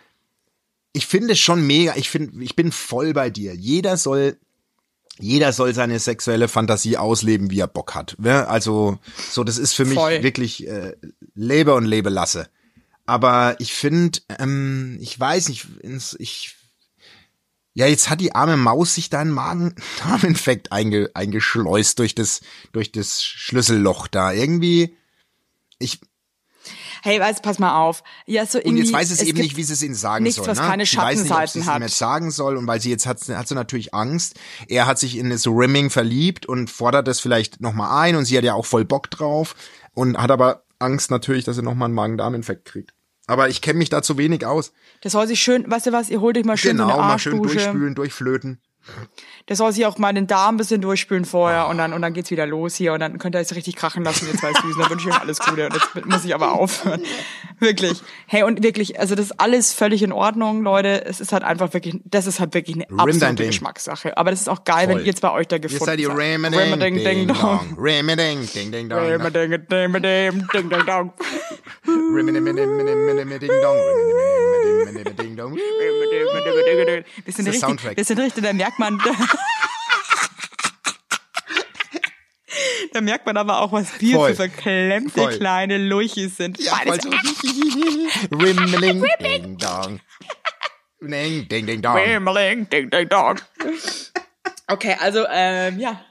ich 0.93 1.07
finde 1.07 1.33
es 1.33 1.39
schon 1.39 1.65
mega, 1.65 1.95
ich 1.95 2.09
finde, 2.09 2.43
ich 2.43 2.55
bin 2.55 2.71
voll 2.71 3.13
bei 3.13 3.29
dir. 3.29 3.55
Jeder 3.55 3.97
soll, 3.97 4.37
jeder 5.19 5.53
soll 5.53 5.73
seine 5.73 5.99
sexuelle 5.99 6.47
Fantasie 6.47 6.97
ausleben, 6.97 7.51
wie 7.51 7.59
er 7.59 7.67
Bock 7.67 7.95
hat. 7.95 8.15
Ne? 8.19 8.47
Also, 8.47 8.99
so, 9.29 9.43
das 9.43 9.57
ist 9.57 9.73
für 9.73 9.85
mich 9.85 9.97
Voll. 9.97 10.23
wirklich 10.23 10.67
äh, 10.67 10.95
lebe 11.33 11.73
und 11.73 11.85
lebe 11.85 12.09
lasse. 12.09 12.49
Aber 13.05 13.55
ich 13.59 13.73
finde, 13.73 14.19
ähm, 14.39 14.97
ich 14.99 15.17
weiß 15.19 15.49
nicht, 15.49 15.67
ich 16.19 16.57
ja, 17.77 17.85
jetzt 17.85 18.09
hat 18.09 18.21
die 18.21 18.33
arme 18.33 18.57
Maus 18.57 18.95
sich 18.95 19.11
da 19.11 19.19
einen 19.19 19.29
Magen-Darm-Infekt 19.29 20.71
einge, 20.71 21.11
eingeschleust 21.13 21.99
durch 21.99 22.15
das, 22.15 22.41
durch 22.71 22.91
das 22.91 23.23
Schlüsselloch 23.23 24.07
da. 24.07 24.31
Irgendwie, 24.31 24.97
ich, 25.77 26.01
Hey, 27.03 27.19
weißt, 27.19 27.41
pass 27.41 27.59
mal 27.59 27.77
auf. 27.77 28.03
Ja, 28.25 28.45
so 28.45 28.57
und 28.57 28.65
irgendwie, 28.65 28.83
jetzt 28.83 28.93
weiß 28.93 29.11
es, 29.11 29.19
eben 29.19 29.27
gibt 29.27 29.39
nicht, 29.39 29.57
wie 29.57 29.63
sie 29.63 29.73
es 29.73 29.83
ihnen 29.83 29.95
sagen 29.95 30.23
nichts, 30.23 30.37
soll. 30.37 30.47
was 30.47 30.59
ne? 30.59 30.67
keine 30.67 30.85
sie 30.85 30.97
weiß 30.97 31.23
nicht, 31.23 31.31
ob 31.31 31.37
sie 31.37 31.59
Schattenseiten 31.59 31.61
es 31.61 31.67
hat. 31.67 31.81
jetzt 31.81 31.97
sagen 31.97 32.31
soll 32.31 32.57
und 32.57 32.67
weil 32.67 32.81
sie 32.81 32.89
jetzt 32.89 33.05
hat, 33.05 33.19
hat 33.29 33.47
sie 33.47 33.55
natürlich 33.55 33.93
Angst. 33.93 34.39
Er 34.67 34.85
hat 34.85 34.99
sich 34.99 35.17
in 35.17 35.29
das 35.29 35.47
Rimming 35.47 35.89
verliebt 35.89 36.45
und 36.45 36.69
fordert 36.69 37.07
das 37.07 37.19
vielleicht 37.19 37.61
nochmal 37.61 38.05
ein 38.05 38.15
und 38.15 38.25
sie 38.25 38.37
hat 38.37 38.43
ja 38.43 38.53
auch 38.53 38.65
voll 38.65 38.85
Bock 38.85 39.09
drauf 39.11 39.55
und 39.93 40.17
hat 40.17 40.31
aber 40.31 40.63
Angst 40.79 41.11
natürlich, 41.11 41.43
dass 41.43 41.57
er 41.57 41.63
nochmal 41.63 41.87
einen 41.87 41.95
Magen-Darm-Infekt 41.95 42.65
kriegt. 42.65 42.93
Aber 43.27 43.49
ich 43.49 43.61
kenne 43.61 43.79
mich 43.79 43.89
da 43.89 44.01
zu 44.01 44.17
wenig 44.17 44.45
aus. 44.45 44.71
Das 45.01 45.11
soll 45.11 45.27
sich 45.27 45.41
schön, 45.41 45.69
weißt 45.69 45.87
du 45.87 45.91
was, 45.91 46.09
ihr 46.09 46.21
holt 46.21 46.37
euch 46.37 46.45
mal 46.45 46.55
schön 46.55 46.77
Genau, 46.77 46.87
so 46.87 46.93
eine 46.93 47.01
mal 47.03 47.19
schön 47.19 47.43
durchspülen, 47.43 47.93
durchflöten. 47.93 48.61
Der 49.47 49.55
soll 49.55 49.71
sich 49.71 49.85
auch 49.85 49.97
mal 49.97 50.13
den 50.13 50.27
Darm 50.27 50.55
ein 50.55 50.57
bisschen 50.57 50.81
durchspülen 50.81 51.25
vorher 51.25 51.67
und 51.67 51.77
dann, 51.77 51.93
und 51.93 52.01
dann 52.01 52.13
geht's 52.13 52.31
wieder 52.31 52.45
los 52.45 52.75
hier 52.75 52.93
und 52.93 52.99
dann 52.99 53.17
könnt 53.17 53.35
ihr 53.35 53.39
es 53.39 53.55
richtig 53.55 53.75
krachen 53.75 54.03
lassen, 54.03 54.27
ihr 54.27 54.37
zwei 54.37 54.51
Süßen. 54.53 54.81
Da 54.81 54.89
wünsche 54.89 55.09
ich 55.09 55.15
euch 55.15 55.21
alles 55.21 55.39
Gute 55.39 55.67
und 55.67 55.73
jetzt 55.73 56.05
muss 56.05 56.25
ich 56.25 56.35
aber 56.35 56.53
aufhören. 56.53 57.01
Wirklich. 57.59 58.01
Hey, 58.27 58.43
und 58.43 58.61
wirklich, 58.61 58.99
also 58.99 59.15
das 59.15 59.27
ist 59.27 59.39
alles 59.39 59.73
völlig 59.73 60.03
in 60.03 60.11
Ordnung, 60.11 60.61
Leute. 60.61 61.05
Es 61.05 61.19
ist 61.19 61.33
halt 61.33 61.43
einfach 61.43 61.73
wirklich, 61.73 61.99
das 62.05 62.27
ist 62.27 62.39
halt 62.39 62.53
wirklich 62.53 62.75
eine 62.75 62.85
absolute. 62.99 63.47
Geschmackssache. 63.47 64.15
Aber 64.15 64.29
das 64.29 64.41
ist 64.41 64.49
auch 64.49 64.63
geil, 64.63 64.85
Voll. 64.85 64.95
wenn 64.95 64.99
ihr 64.99 65.05
jetzt 65.05 65.21
bei 65.21 65.31
euch 65.31 65.47
da 65.47 65.55
Ihr 65.55 65.61
gefunden 65.61 65.85
seid 65.85 65.99
die 65.99 66.05
seid. 66.05 66.17
Rimmeding, 66.17 66.59
Rimmeding, 66.59 66.95
Ding, 66.95 67.03
Ding, 67.03 67.27
Dong. 67.27 67.59
Ding, 67.83 68.71
Ding, 68.71 68.91
Dong. 68.91 70.01
Ding, 70.53 70.69
Ding, 70.69 70.85
Dong. 70.85 71.13
Rimmeding, 71.85 72.45
Ding, 72.45 72.55
Dong. 72.55 73.79
Rimmeding, 74.85 75.15
Ding, 75.17 75.35
Dong. 75.35 75.55
Wir 75.55 77.33
sind 77.33 77.45
der 77.45 77.53
richtig, 77.53 77.59
Soundtrack. 77.59 77.97
wir 77.97 78.03
sind 78.05 78.19
richtig, 78.19 78.43
da 78.43 78.53
merkt 78.53 78.79
man, 78.79 78.99
da 82.93 83.01
merkt 83.01 83.25
man 83.25 83.37
aber 83.37 83.61
auch, 83.61 83.71
was 83.71 83.99
wir 83.99 84.19
für 84.27 84.35
verklemmte 84.35 85.21
Voll. 85.21 85.37
kleine 85.37 85.77
Luchis 85.77 86.37
sind. 86.37 86.59
Ja, 86.59 86.77
voll 86.85 86.99
so. 87.01 87.09
Rimmeding, 88.31 89.03
Ding, 89.21 89.57
Dong. 89.57 89.99
Ding, 91.01 91.47
Ding, 91.47 91.65
Ding, 91.67 91.81
Dong. 91.81 91.95
Bimmeling, 91.95 92.69
ding, 92.69 92.89
ding, 92.89 93.07
dong. 93.09 93.35
Okay, 94.67 94.95
also, 94.99 95.25
ähm, 95.29 95.79
ja. 95.79 96.01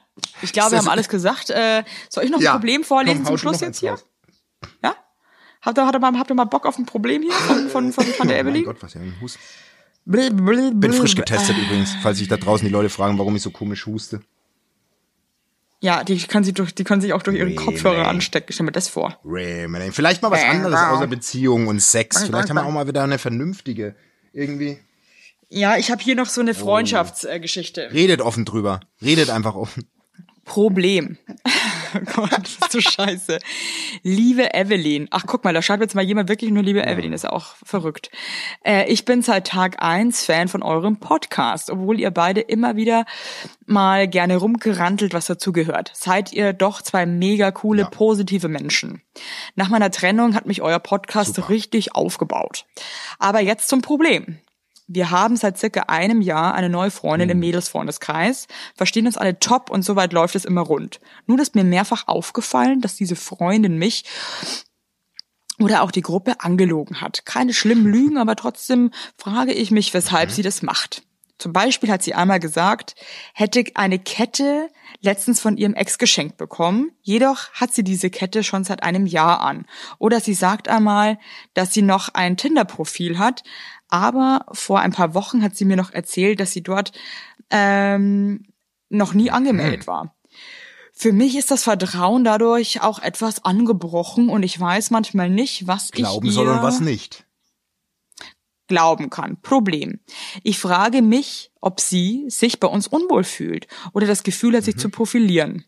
Ich 0.41 0.53
glaube, 0.53 0.71
wir 0.71 0.77
haben 0.79 0.87
alles 0.87 1.09
gesagt. 1.09 1.49
Äh, 1.49 1.83
soll 2.09 2.23
ich 2.23 2.29
noch 2.31 2.39
ein 2.39 2.43
Ja. 2.43 2.53
Problem 2.53 2.83
vorlesen 2.83 3.17
Komm, 3.23 3.25
zum 3.27 3.37
Schluss 3.37 3.59
jetzt 3.61 3.79
hier? 3.79 3.91
raus. 3.91 4.05
Ja? 4.83 4.95
Habt 5.67 5.77
ihr, 5.77 5.85
habt, 5.85 5.95
ihr 5.95 5.99
mal, 5.99 6.17
habt 6.17 6.31
ihr 6.31 6.35
mal 6.35 6.45
Bock 6.45 6.65
auf 6.65 6.77
ein 6.77 6.85
Problem 6.85 7.21
hier 7.23 7.31
von, 7.33 7.67
von, 7.69 7.91
von 7.91 8.05
Tante 8.17 8.21
Oh 8.21 8.25
mein 8.25 8.37
Evelyn? 8.37 8.63
Gott, 8.65 8.77
was 8.81 8.93
ja 8.93 9.01
ein 9.01 9.13
Hust. 9.21 9.37
Blö, 10.05 10.29
blö, 10.29 10.71
Bin 10.71 10.79
blö. 10.79 10.93
frisch 10.93 11.15
getestet 11.15 11.57
übrigens, 11.57 11.93
falls 12.01 12.17
sich 12.19 12.29
da 12.29 12.37
draußen 12.37 12.65
die 12.65 12.71
Leute 12.71 12.87
fragen, 12.89 13.17
warum 13.19 13.35
ich 13.35 13.41
so 13.41 13.51
komisch 13.51 13.85
huste. 13.85 14.21
Ja, 15.81 16.03
die 16.05 16.17
kann 16.19 16.43
sie 16.45 16.53
durch, 16.53 16.73
die 16.73 16.83
können 16.85 17.01
sich 17.01 17.11
auch 17.13 17.21
durch 17.21 17.37
ihre 17.37 17.49
Nee, 17.49 17.55
Kopfhörer 17.55 18.07
anstecken. 18.07 18.47
Ich 18.49 18.55
stell 18.55 18.65
mir 18.65 18.71
das 18.71 18.87
vor. 18.87 19.19
Rimmeding. 19.25 19.91
Vielleicht 19.91 20.21
mal 20.23 20.31
was 20.31 20.43
anderes 20.43 20.79
außer 20.79 21.07
Beziehung 21.07 21.67
und 21.67 21.81
Sex. 21.81 22.23
Vielleicht 22.23 22.49
haben 22.49 22.55
wir 22.55 22.65
auch 22.65 22.71
mal 22.71 22.87
wieder 22.87 23.03
eine 23.03 23.19
vernünftige. 23.19 23.95
Irgendwie. 24.33 24.79
Ja, 25.49 25.77
ich 25.77 25.91
habe 25.91 26.01
hier 26.01 26.15
noch 26.15 26.27
so 26.27 26.39
Oh. 26.39 26.43
eine 26.43 26.53
Freundschaftsgeschichte. 26.55 27.89
Redet 27.93 28.21
offen 28.21 28.45
drüber. 28.45 28.79
Redet 29.01 29.29
einfach 29.29 29.55
offen. 29.55 29.85
Problem. 30.47 31.17
Oh 31.95 31.99
Gott, 32.15 32.31
das 32.33 32.49
ist 32.51 32.71
so 32.73 32.81
scheiße. 32.81 33.39
Liebe 34.03 34.53
Evelyn. 34.53 35.07
Ach, 35.09 35.23
guck 35.25 35.45
mal, 35.45 35.53
da 35.53 35.61
schreibt 35.61 35.81
jetzt 35.81 35.95
mal 35.95 36.03
jemand 36.03 36.27
wirklich 36.27 36.51
nur 36.51 36.61
liebe 36.61 36.85
Evelyn. 36.85 37.13
Ist 37.13 37.23
ja 37.23 37.31
auch 37.31 37.55
verrückt. 37.63 38.11
Äh, 38.65 38.91
ich 38.91 39.05
bin 39.05 39.21
seit 39.21 39.47
Tag 39.47 39.81
eins 39.81 40.25
Fan 40.25 40.49
von 40.49 40.63
eurem 40.63 40.97
Podcast, 40.99 41.69
obwohl 41.71 41.97
ihr 41.97 42.11
beide 42.11 42.41
immer 42.41 42.75
wieder 42.75 43.05
mal 43.65 44.05
gerne 44.09 44.35
rumgerantelt, 44.35 45.13
was 45.13 45.27
dazu 45.27 45.53
gehört. 45.53 45.91
Seid 45.95 46.33
ihr 46.33 46.51
doch 46.51 46.81
zwei 46.81 47.05
mega 47.05 47.51
coole, 47.51 47.83
Ja. 47.83 47.89
positive 47.89 48.49
Menschen. 48.49 49.01
Nach 49.55 49.69
meiner 49.69 49.89
Trennung 49.89 50.35
hat 50.35 50.45
mich 50.45 50.61
euer 50.61 50.79
Podcast 50.79 51.47
richtig 51.49 51.95
aufgebaut. 51.95 52.65
Aber 53.17 53.39
jetzt 53.39 53.69
zum 53.69 53.81
Problem. 53.81 54.39
Wir 54.87 55.11
haben 55.11 55.35
seit 55.35 55.57
circa 55.57 55.81
einem 55.87 56.21
Jahr 56.21 56.55
eine 56.55 56.69
neue 56.69 56.91
Freundin 56.91 57.29
im 57.29 57.39
Mädelsfreundeskreis, 57.39 58.47
verstehen 58.73 59.05
uns 59.05 59.17
alle 59.17 59.37
top 59.37 59.69
und 59.69 59.83
soweit 59.83 60.13
läuft 60.13 60.35
es 60.35 60.45
immer 60.45 60.61
rund. 60.61 61.01
Nun 61.25 61.39
ist 61.39 61.55
mir 61.55 61.65
mehrfach 61.65 62.07
aufgefallen, 62.07 62.79
dass 62.79 62.95
diese 62.95 63.17
Freundin 63.17 63.77
mich 63.77 64.05
oder 65.59 65.81
auch 65.81 65.91
die 65.91 66.01
Gruppe 66.01 66.39
angelogen 66.39 67.01
hat. 67.01 67.25
Keine 67.25 67.53
schlimmen 67.53 67.85
Lügen, 67.91 68.17
aber 68.17 68.37
trotzdem 68.37 68.91
frage 69.17 69.51
ich 69.51 69.71
mich, 69.71 69.93
weshalb 69.93 70.31
sie 70.31 70.41
das 70.41 70.61
macht. 70.61 71.03
Zum 71.37 71.53
Beispiel 71.53 71.91
hat 71.91 72.01
sie 72.01 72.15
einmal 72.15 72.39
gesagt, 72.39 72.95
hätte 73.33 73.63
eine 73.75 73.99
Kette 73.99 74.69
letztens 75.01 75.39
von 75.39 75.55
ihrem 75.55 75.75
Ex 75.75 75.99
geschenkt 75.99 76.37
bekommen. 76.37 76.91
Jedoch 77.03 77.51
hat 77.53 77.73
sie 77.73 77.83
diese 77.83 78.09
Kette 78.09 78.43
schon 78.43 78.63
seit 78.63 78.81
einem 78.81 79.05
Jahr 79.05 79.41
an. 79.41 79.67
Oder 79.99 80.19
sie 80.19 80.33
sagt 80.33 80.67
einmal, 80.67 81.19
dass 81.53 81.73
sie 81.73 81.83
noch 81.83 82.09
ein 82.15 82.37
Tinder-Profil 82.37 83.19
hat. 83.19 83.43
Aber 83.89 84.45
vor 84.51 84.79
ein 84.79 84.91
paar 84.91 85.13
Wochen 85.13 85.41
hat 85.41 85.55
sie 85.55 85.65
mir 85.65 85.77
noch 85.77 85.91
erzählt, 85.91 86.39
dass 86.39 86.51
sie 86.51 86.61
dort 86.63 86.91
ähm, 87.49 88.45
noch 88.89 89.13
nie 89.13 89.31
angemeldet 89.31 89.87
war. 89.87 90.15
Für 90.93 91.13
mich 91.13 91.37
ist 91.37 91.51
das 91.51 91.63
Vertrauen 91.63 92.23
dadurch 92.23 92.81
auch 92.81 92.99
etwas 92.99 93.45
angebrochen 93.45 94.29
und 94.29 94.43
ich 94.43 94.59
weiß 94.59 94.89
manchmal 94.89 95.29
nicht, 95.29 95.67
was 95.67 95.91
Glauben 95.91 96.25
ich 96.25 96.31
ihr 96.31 96.35
soll 96.35 96.47
und 96.47 96.63
was 96.63 96.79
nicht. 96.79 97.25
glauben 98.67 99.09
kann. 99.09 99.39
Problem. 99.41 99.99
Ich 100.43 100.59
frage 100.59 101.01
mich, 101.01 101.51
ob 101.61 101.79
sie 101.79 102.25
sich 102.27 102.59
bei 102.59 102.67
uns 102.67 102.87
unwohl 102.87 103.23
fühlt 103.23 103.67
oder 103.93 104.07
das 104.07 104.23
Gefühl 104.23 104.57
hat, 104.57 104.63
sich 104.65 104.75
Mhm. 104.75 104.79
zu 104.79 104.89
profilieren. 104.89 105.63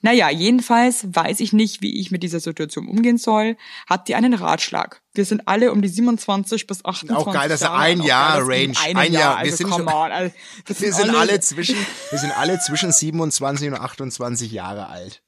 Naja, 0.00 0.30
jedenfalls 0.30 1.06
weiß 1.14 1.40
ich 1.40 1.52
nicht, 1.52 1.82
wie 1.82 2.00
ich 2.00 2.10
mit 2.10 2.22
dieser 2.22 2.40
Situation 2.40 2.88
umgehen 2.88 3.18
soll. 3.18 3.56
Habt 3.88 4.08
ihr 4.08 4.16
einen 4.16 4.34
Ratschlag? 4.34 5.02
Wir 5.14 5.24
sind 5.24 5.46
alle 5.46 5.72
um 5.72 5.82
die 5.82 5.88
27 5.88 6.66
bis 6.66 6.84
28 6.84 7.26
Auch 7.26 7.32
geil, 7.32 7.48
dass 7.48 7.62
er 7.62 7.74
ein 7.74 8.02
Jahr 8.02 8.46
wir 8.46 8.54
Range, 8.54 8.74
ein 8.96 9.12
Jahr. 9.12 9.36
Wir 9.36 9.38
Also, 9.52 9.56
sind 9.56 9.70
come 9.70 9.84
schon- 9.84 9.92
on. 9.92 10.12
Also, 10.12 10.34
wir 10.66 10.80
Wir 10.80 10.92
sind 10.92 11.14
alle 11.14 11.40
zwischen, 11.40 11.76
wir 12.10 12.18
sind 12.18 12.36
alle 12.38 12.58
zwischen 12.60 12.92
27 12.92 13.68
und 13.68 13.74
28 13.74 14.50
Jahre 14.52 14.86
alt. 14.88 15.22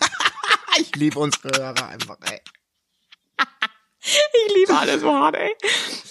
ich 0.78 0.94
liebe 0.96 1.18
unsere 1.18 1.50
Hörer 1.56 1.88
einfach, 1.88 2.16
ey. 2.30 2.40
Ich 4.00 4.54
liebe 4.56 4.76
alles 4.78 5.00
so 5.02 5.12
hart, 5.12 5.36
ey. 5.36 5.54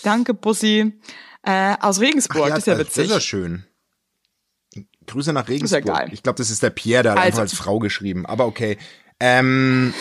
Danke, 0.04 0.34
Pussy. 0.34 1.00
Äh, 1.44 1.76
aus 1.80 2.00
Regensburg, 2.00 2.50
das 2.50 2.60
ist 2.60 2.68
ja 2.68 2.76
das 2.76 2.88
witzig. 2.88 3.06
ist 3.06 3.12
ja 3.12 3.20
schön. 3.22 3.66
Grüße 5.08 5.34
nach 5.34 5.48
ja 5.48 5.54
Regensburg. 5.54 5.86
geil. 5.86 6.10
Ich 6.12 6.22
glaube, 6.24 6.38
das 6.38 6.50
ist 6.50 6.62
der 6.64 6.70
Pierre, 6.70 7.04
der 7.04 7.12
hat 7.14 7.18
Also. 7.20 7.28
einfach 7.28 7.40
als 7.42 7.54
Frau 7.56 7.80
geschrieben. 7.80 8.26
Aber 8.26 8.46
okay. 8.46 8.78
Ähm, 9.20 9.94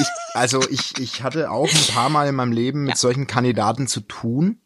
ich, 0.00 0.06
also 0.34 0.68
ich, 0.70 0.98
ich 0.98 1.22
hatte 1.22 1.50
auch 1.50 1.68
ein 1.72 1.94
paar 1.94 2.08
Mal 2.08 2.28
in 2.28 2.34
meinem 2.34 2.52
Leben 2.52 2.82
mit 2.82 2.90
Ja. 2.92 2.96
solchen 2.96 3.26
Kandidaten 3.26 3.86
zu 3.86 4.00
tun. 4.00 4.60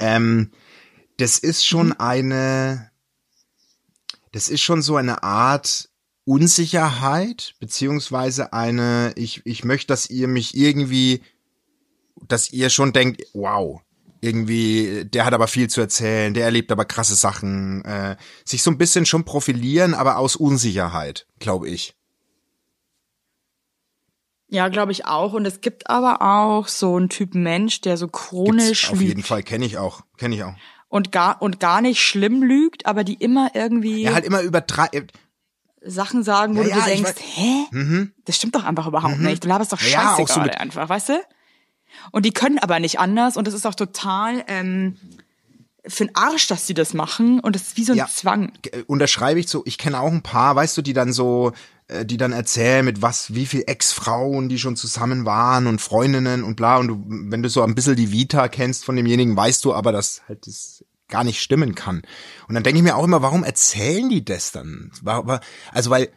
Ähm, 0.00 0.52
das 1.16 1.38
ist 1.38 1.64
schon 1.66 1.88
Mhm. 1.88 1.94
eine, 1.98 2.90
das 4.32 4.48
ist 4.48 4.60
schon 4.60 4.82
so 4.82 4.96
eine 4.96 5.22
Art 5.22 5.88
Unsicherheit, 6.24 7.54
beziehungsweise 7.60 8.52
eine, 8.52 9.12
ich, 9.16 9.42
ich 9.44 9.64
möchte, 9.64 9.88
dass 9.88 10.08
ihr 10.08 10.26
mich 10.28 10.56
irgendwie, 10.56 11.22
dass 12.28 12.50
ihr 12.50 12.70
schon 12.70 12.92
denkt, 12.92 13.22
wow, 13.34 13.80
irgendwie, 14.24 15.04
der 15.04 15.24
hat 15.26 15.34
aber 15.34 15.46
viel 15.48 15.68
zu 15.68 15.80
erzählen, 15.80 16.32
der 16.34 16.44
erlebt 16.46 16.72
aber 16.72 16.84
krasse 16.84 17.14
Sachen, 17.14 17.84
äh, 17.84 18.16
sich 18.44 18.62
so 18.62 18.70
ein 18.70 18.78
bisschen 18.78 19.06
schon 19.06 19.24
profilieren, 19.24 19.94
aber 19.94 20.16
aus 20.18 20.34
Unsicherheit, 20.36 21.26
glaube 21.38 21.68
ich. 21.68 21.94
Ja, 24.48 24.68
glaube 24.68 24.92
ich 24.92 25.06
auch. 25.06 25.32
Und 25.32 25.46
es 25.46 25.60
gibt 25.60 25.90
aber 25.90 26.22
auch 26.22 26.68
so 26.68 26.96
einen 26.96 27.08
Typ 27.08 27.34
Mensch, 27.34 27.80
der 27.80 27.96
so 27.96 28.06
Gibt's 28.06 28.28
chronisch 28.28 28.90
auf 28.90 29.00
jeden 29.00 29.16
lügt 29.16 29.28
Fall, 29.28 29.42
kenne 29.42 29.64
ich 29.64 29.78
auch, 29.78 30.02
kenne 30.16 30.34
ich 30.36 30.44
auch. 30.44 30.54
und 30.88 31.12
gar 31.12 31.40
und 31.42 31.60
gar 31.60 31.80
nicht 31.80 32.00
schlimm 32.00 32.42
lügt, 32.42 32.86
aber 32.86 33.04
die 33.04 33.14
immer 33.14 33.50
irgendwie 33.54 34.04
Er 34.04 34.14
halt 34.14 34.24
immer 34.24 34.42
übertreibt. 34.42 35.12
Sachen 35.86 36.22
sagen, 36.22 36.56
wo 36.56 36.62
Ja, 36.62 36.74
du 36.74 36.78
ja, 36.80 36.84
denkst, 36.86 37.12
hä? 37.18 37.64
Mhm. 37.70 38.12
Das 38.24 38.36
stimmt 38.36 38.54
doch 38.54 38.64
einfach 38.64 38.86
überhaupt 38.86 39.18
nicht. 39.18 39.44
Du 39.44 39.48
laberst 39.48 39.72
doch 39.72 39.80
Ja, 39.82 39.86
Scheiße 39.88 40.22
auch 40.22 40.28
so 40.28 40.34
gerade 40.34 40.50
mit- 40.50 40.60
einfach, 40.60 40.88
weißt 40.88 41.08
du? 41.10 41.20
Und 42.10 42.24
die 42.24 42.32
können 42.32 42.58
aber 42.58 42.80
nicht 42.80 42.98
anders 42.98 43.36
und 43.36 43.46
das 43.46 43.54
ist 43.54 43.66
auch 43.66 43.74
total 43.74 44.44
ähm, 44.48 44.96
für 45.86 46.06
den 46.06 46.16
Arsch, 46.16 46.46
dass 46.48 46.66
sie 46.66 46.74
das 46.74 46.94
machen 46.94 47.40
und 47.40 47.54
das 47.54 47.62
ist 47.62 47.76
wie 47.76 47.84
so 47.84 47.92
ein 47.92 47.98
Ja. 47.98 48.06
Zwang. 48.06 48.52
Äh, 48.70 48.82
unterschreibe 48.86 49.40
ich 49.40 49.48
so, 49.48 49.62
ich 49.66 49.78
kenne 49.78 50.00
auch 50.00 50.10
ein 50.10 50.22
paar, 50.22 50.56
weißt 50.56 50.76
du, 50.76 50.82
die 50.82 50.92
dann 50.94 51.12
so, 51.12 51.52
äh, 51.88 52.06
die 52.06 52.16
dann 52.16 52.32
erzählen, 52.32 52.84
mit 52.84 53.02
was, 53.02 53.34
wie 53.34 53.46
viel 53.46 53.64
Ex-Frauen 53.66 54.48
die 54.48 54.58
schon 54.58 54.76
zusammen 54.76 55.24
waren 55.26 55.66
und 55.66 55.80
Freundinnen 55.80 56.42
und 56.42 56.56
bla. 56.56 56.78
Und 56.78 56.88
du, 56.88 57.04
wenn 57.06 57.42
du 57.42 57.48
so 57.48 57.62
ein 57.62 57.74
bisschen 57.74 57.96
die 57.96 58.12
Vita 58.12 58.48
kennst 58.48 58.84
von 58.84 58.96
demjenigen, 58.96 59.36
weißt 59.36 59.64
du 59.64 59.74
aber, 59.74 59.92
dass 59.92 60.22
halt 60.26 60.46
das 60.46 60.84
gar 61.08 61.24
nicht 61.24 61.40
stimmen 61.42 61.74
kann. 61.74 62.02
Und 62.48 62.54
dann 62.54 62.62
denke 62.64 62.78
ich 62.78 62.82
mir 62.82 62.96
auch 62.96 63.04
immer, 63.04 63.20
warum 63.20 63.44
erzählen 63.44 64.08
die 64.08 64.24
das 64.24 64.52
dann? 64.52 64.90
Also 65.72 65.90
weil, 65.90 66.08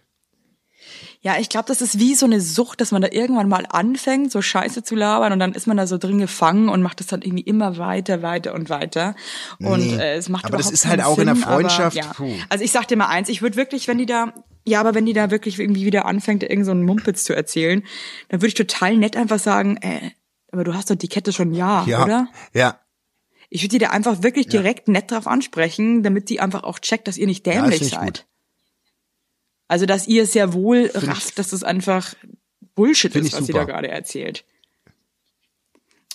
Ja, 1.21 1.37
ich 1.39 1.49
glaube, 1.49 1.67
das 1.67 1.81
ist 1.81 1.99
wie 1.99 2.15
so 2.15 2.25
eine 2.25 2.39
Sucht, 2.41 2.79
dass 2.79 2.91
man 2.91 3.01
da 3.01 3.09
irgendwann 3.11 3.49
mal 3.49 3.65
anfängt, 3.69 4.31
so 4.31 4.41
Scheiße 4.41 4.83
zu 4.83 4.95
labern 4.95 5.33
und 5.33 5.39
dann 5.39 5.53
ist 5.53 5.67
man 5.67 5.77
da 5.77 5.87
so 5.87 5.97
drin 5.97 6.19
gefangen 6.19 6.69
und 6.69 6.81
macht 6.81 7.01
es 7.01 7.07
dann 7.07 7.21
irgendwie 7.21 7.43
immer 7.43 7.77
weiter, 7.77 8.21
weiter 8.21 8.53
und 8.53 8.69
weiter. 8.69 9.15
Und 9.59 9.79
Nee, 9.79 9.95
äh, 9.95 10.15
es 10.15 10.29
macht 10.29 10.45
aber 10.45 10.57
das 10.57 10.71
ist 10.71 10.85
halt 10.85 11.03
auch 11.03 11.17
in 11.17 11.25
der 11.25 11.35
Sinn, 11.35 11.43
Freundschaft, 11.43 11.97
Aber, 11.97 12.25
ja. 12.27 12.35
Also 12.49 12.63
ich 12.63 12.71
sag 12.71 12.87
dir 12.87 12.97
mal 12.97 13.07
eins, 13.07 13.29
ich 13.29 13.41
würde 13.41 13.57
wirklich, 13.57 13.87
wenn 13.87 13.97
die 13.97 14.05
da, 14.05 14.33
ja, 14.65 14.79
aber 14.79 14.93
wenn 14.93 15.05
die 15.05 15.13
da 15.13 15.31
wirklich 15.31 15.59
irgendwie 15.59 15.85
wieder 15.85 16.05
anfängt, 16.05 16.43
irgend 16.43 16.65
so 16.65 16.71
einen 16.71 16.83
Mumpitz 16.83 17.23
zu 17.23 17.35
erzählen, 17.35 17.83
dann 18.29 18.41
würde 18.41 18.49
ich 18.49 18.53
total 18.53 18.95
nett 18.97 19.17
einfach 19.17 19.39
sagen, 19.39 19.77
äh, 19.77 20.11
aber 20.51 20.63
du 20.63 20.73
hast 20.73 20.89
doch 20.89 20.95
die 20.95 21.07
Kette 21.07 21.33
schon 21.33 21.51
ein 21.51 21.55
Jahr, 21.55 21.87
ja, 21.87 22.03
oder? 22.03 22.27
ja, 22.53 22.79
Ich 23.49 23.63
würde 23.63 23.69
die 23.69 23.79
da 23.79 23.89
einfach 23.89 24.23
wirklich 24.23 24.47
direkt 24.47 24.87
nett 24.87 25.11
drauf 25.11 25.27
ansprechen, 25.27 26.03
damit 26.03 26.29
die 26.29 26.39
einfach 26.39 26.63
auch 26.63 26.79
checkt, 26.79 27.07
dass 27.07 27.17
ihr 27.17 27.27
nicht 27.27 27.45
das 27.45 27.55
dämlich 27.55 27.81
ich 27.81 27.89
seid. 27.89 28.05
gut. 28.05 28.25
Also, 29.67 29.85
dass 29.85 30.07
ihr 30.07 30.25
sehr 30.25 30.53
wohl 30.53 30.89
ich- 30.93 31.07
rafft, 31.07 31.37
dass 31.39 31.49
das 31.49 31.63
einfach 31.63 32.13
Bullshit 32.75 33.11
Find 33.11 33.25
ist, 33.25 33.33
ich 33.33 33.39
was 33.39 33.45
sie 33.47 33.53
da 33.53 33.61
super. 33.61 33.71
gerade 33.73 33.87
erzählt. 33.89 34.45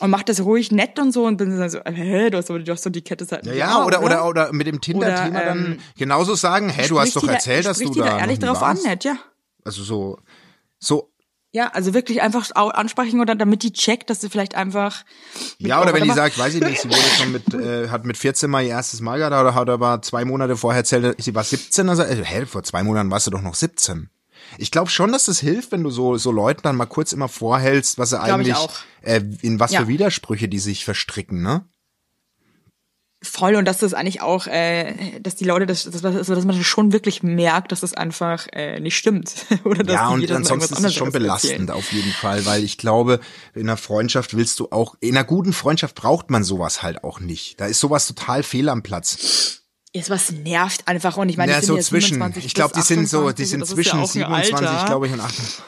Und 0.00 0.10
macht 0.10 0.28
das 0.28 0.40
ruhig 0.40 0.72
nett 0.72 0.98
und 0.98 1.12
so 1.12 1.26
und 1.26 1.36
bin 1.36 1.56
dann 1.56 1.70
so, 1.70 1.78
hä, 1.84 2.30
du 2.30 2.38
hast 2.38 2.50
doch, 2.50 2.58
du 2.58 2.72
hast 2.72 2.84
doch 2.84 2.90
die 2.90 3.02
Kette 3.02 3.24
seit 3.24 3.44
Ja, 3.46 3.52
einem 3.52 3.58
ja, 3.60 3.66
Jahr, 3.68 3.86
oder, 3.86 4.02
oder, 4.02 4.26
oder 4.26 4.52
mit 4.52 4.66
dem 4.66 4.80
Tinder-Thema 4.80 5.44
dann 5.44 5.66
ähm, 5.74 5.78
genauso 5.96 6.34
sagen, 6.34 6.68
hey, 6.70 6.88
du 6.88 6.98
hast 6.98 7.14
doch 7.14 7.28
erzählt, 7.28 7.66
dass 7.66 7.78
du 7.78 7.90
da 7.94 8.06
da 8.06 8.18
ehrlich 8.18 8.40
drauf 8.40 8.62
an, 8.62 8.78
nett, 8.82 9.04
ja. 9.04 9.16
Also 9.64 9.84
so, 9.84 10.18
so, 10.80 11.11
Ja, 11.54 11.68
also 11.68 11.92
wirklich 11.92 12.22
einfach 12.22 12.50
ansprechen 12.54 13.20
oder 13.20 13.34
damit 13.34 13.62
die 13.62 13.72
checkt, 13.74 14.08
dass 14.08 14.22
sie 14.22 14.30
vielleicht 14.30 14.54
einfach. 14.54 15.04
Ja, 15.58 15.82
oder 15.82 15.92
wenn 15.92 16.02
die 16.04 16.10
sagt, 16.10 16.38
weiß 16.38 16.54
ich 16.54 16.62
nicht, 16.62 16.80
sie 16.80 16.88
wurde 16.88 17.02
schon 17.18 17.30
mit, 17.32 17.54
äh, 17.54 17.88
hat 17.90 18.06
mit 18.06 18.16
14 18.16 18.50
mal 18.50 18.62
ihr 18.62 18.70
erstes 18.70 19.00
Mal 19.02 19.18
gehabt 19.18 19.34
oder 19.34 19.54
hat 19.54 19.68
aber 19.68 20.00
zwei 20.00 20.24
Monate 20.24 20.56
vorher 20.56 20.78
erzählt, 20.80 21.22
sie 21.22 21.34
war 21.34 21.44
17, 21.44 21.88
also, 21.90 22.02
äh, 22.04 22.24
hä, 22.24 22.46
vor 22.46 22.62
zwei 22.62 22.82
Monaten 22.82 23.10
warst 23.10 23.26
du 23.26 23.30
doch 23.30 23.42
noch 23.42 23.54
17. 23.54 24.08
Ich 24.56 24.70
glaube 24.70 24.90
schon, 24.90 25.12
dass 25.12 25.26
das 25.26 25.40
hilft, 25.40 25.72
wenn 25.72 25.82
du 25.82 25.90
so, 25.90 26.16
so 26.16 26.32
Leuten 26.32 26.62
dann 26.62 26.76
mal 26.76 26.86
kurz 26.86 27.12
immer 27.12 27.28
vorhältst, 27.28 27.98
was 27.98 28.10
sie 28.10 28.20
eigentlich, 28.20 28.56
äh, 29.02 29.20
in 29.42 29.60
was 29.60 29.72
Ja. 29.72 29.82
für 29.82 29.88
Widersprüche 29.88 30.48
die 30.48 30.58
sich 30.58 30.84
verstricken, 30.86 31.42
ne? 31.42 31.66
Voll 33.22 33.54
und 33.54 33.64
dass 33.66 33.78
das 33.78 33.94
eigentlich 33.94 34.20
auch, 34.20 34.48
äh, 34.48 35.20
dass 35.20 35.36
die 35.36 35.44
Leute, 35.44 35.66
das, 35.66 35.84
das, 35.84 36.04
also, 36.04 36.34
dass 36.34 36.44
man 36.44 36.62
schon 36.64 36.92
wirklich 36.92 37.22
merkt, 37.22 37.70
dass 37.70 37.80
das 37.80 37.94
einfach 37.94 38.48
äh, 38.52 38.80
nicht 38.80 38.96
stimmt. 38.96 39.46
Oder 39.64 39.84
dass 39.84 39.94
ja, 39.94 40.08
und 40.08 40.30
ansonsten 40.30 40.74
ist 40.74 40.84
es 40.84 40.94
schon 40.94 41.12
belastend 41.12 41.52
erzählen. 41.52 41.70
auf 41.70 41.92
jeden 41.92 42.10
Fall, 42.10 42.44
weil 42.46 42.64
ich 42.64 42.78
glaube, 42.78 43.20
in 43.54 43.62
einer 43.62 43.76
Freundschaft 43.76 44.36
willst 44.36 44.58
du 44.58 44.68
auch, 44.72 44.96
in 45.00 45.16
einer 45.16 45.24
guten 45.24 45.52
Freundschaft 45.52 45.94
braucht 45.94 46.30
man 46.30 46.42
sowas 46.42 46.82
halt 46.82 47.04
auch 47.04 47.20
nicht. 47.20 47.60
Da 47.60 47.66
ist 47.66 47.78
sowas 47.78 48.06
total 48.06 48.42
fehl 48.42 48.68
am 48.68 48.82
Platz. 48.82 49.62
Ist 49.92 50.10
was 50.10 50.32
nervt 50.32 50.88
einfach 50.88 51.16
und 51.16 51.28
ich 51.28 51.36
meine, 51.36 51.52
Ja, 51.52 51.60
die 51.60 51.66
sind 51.66 51.74
so 51.74 51.76
jetzt 51.76 51.86
zwischen, 51.86 52.14
27 52.14 52.44
ich 52.46 52.54
glaube, 52.54 52.74
die 52.74 52.82
sind 52.82 53.08
so, 53.08 53.28
28, 53.28 53.36
die 53.36 53.48
sind 53.48 53.60
ja 53.60 53.66
zwischen 53.66 54.00
ein 54.00 54.06
27, 54.06 54.68
Alter. 54.68 54.86
glaube 54.86 55.06
ich, 55.06 55.12
und 55.12 55.20
28. 55.20 55.64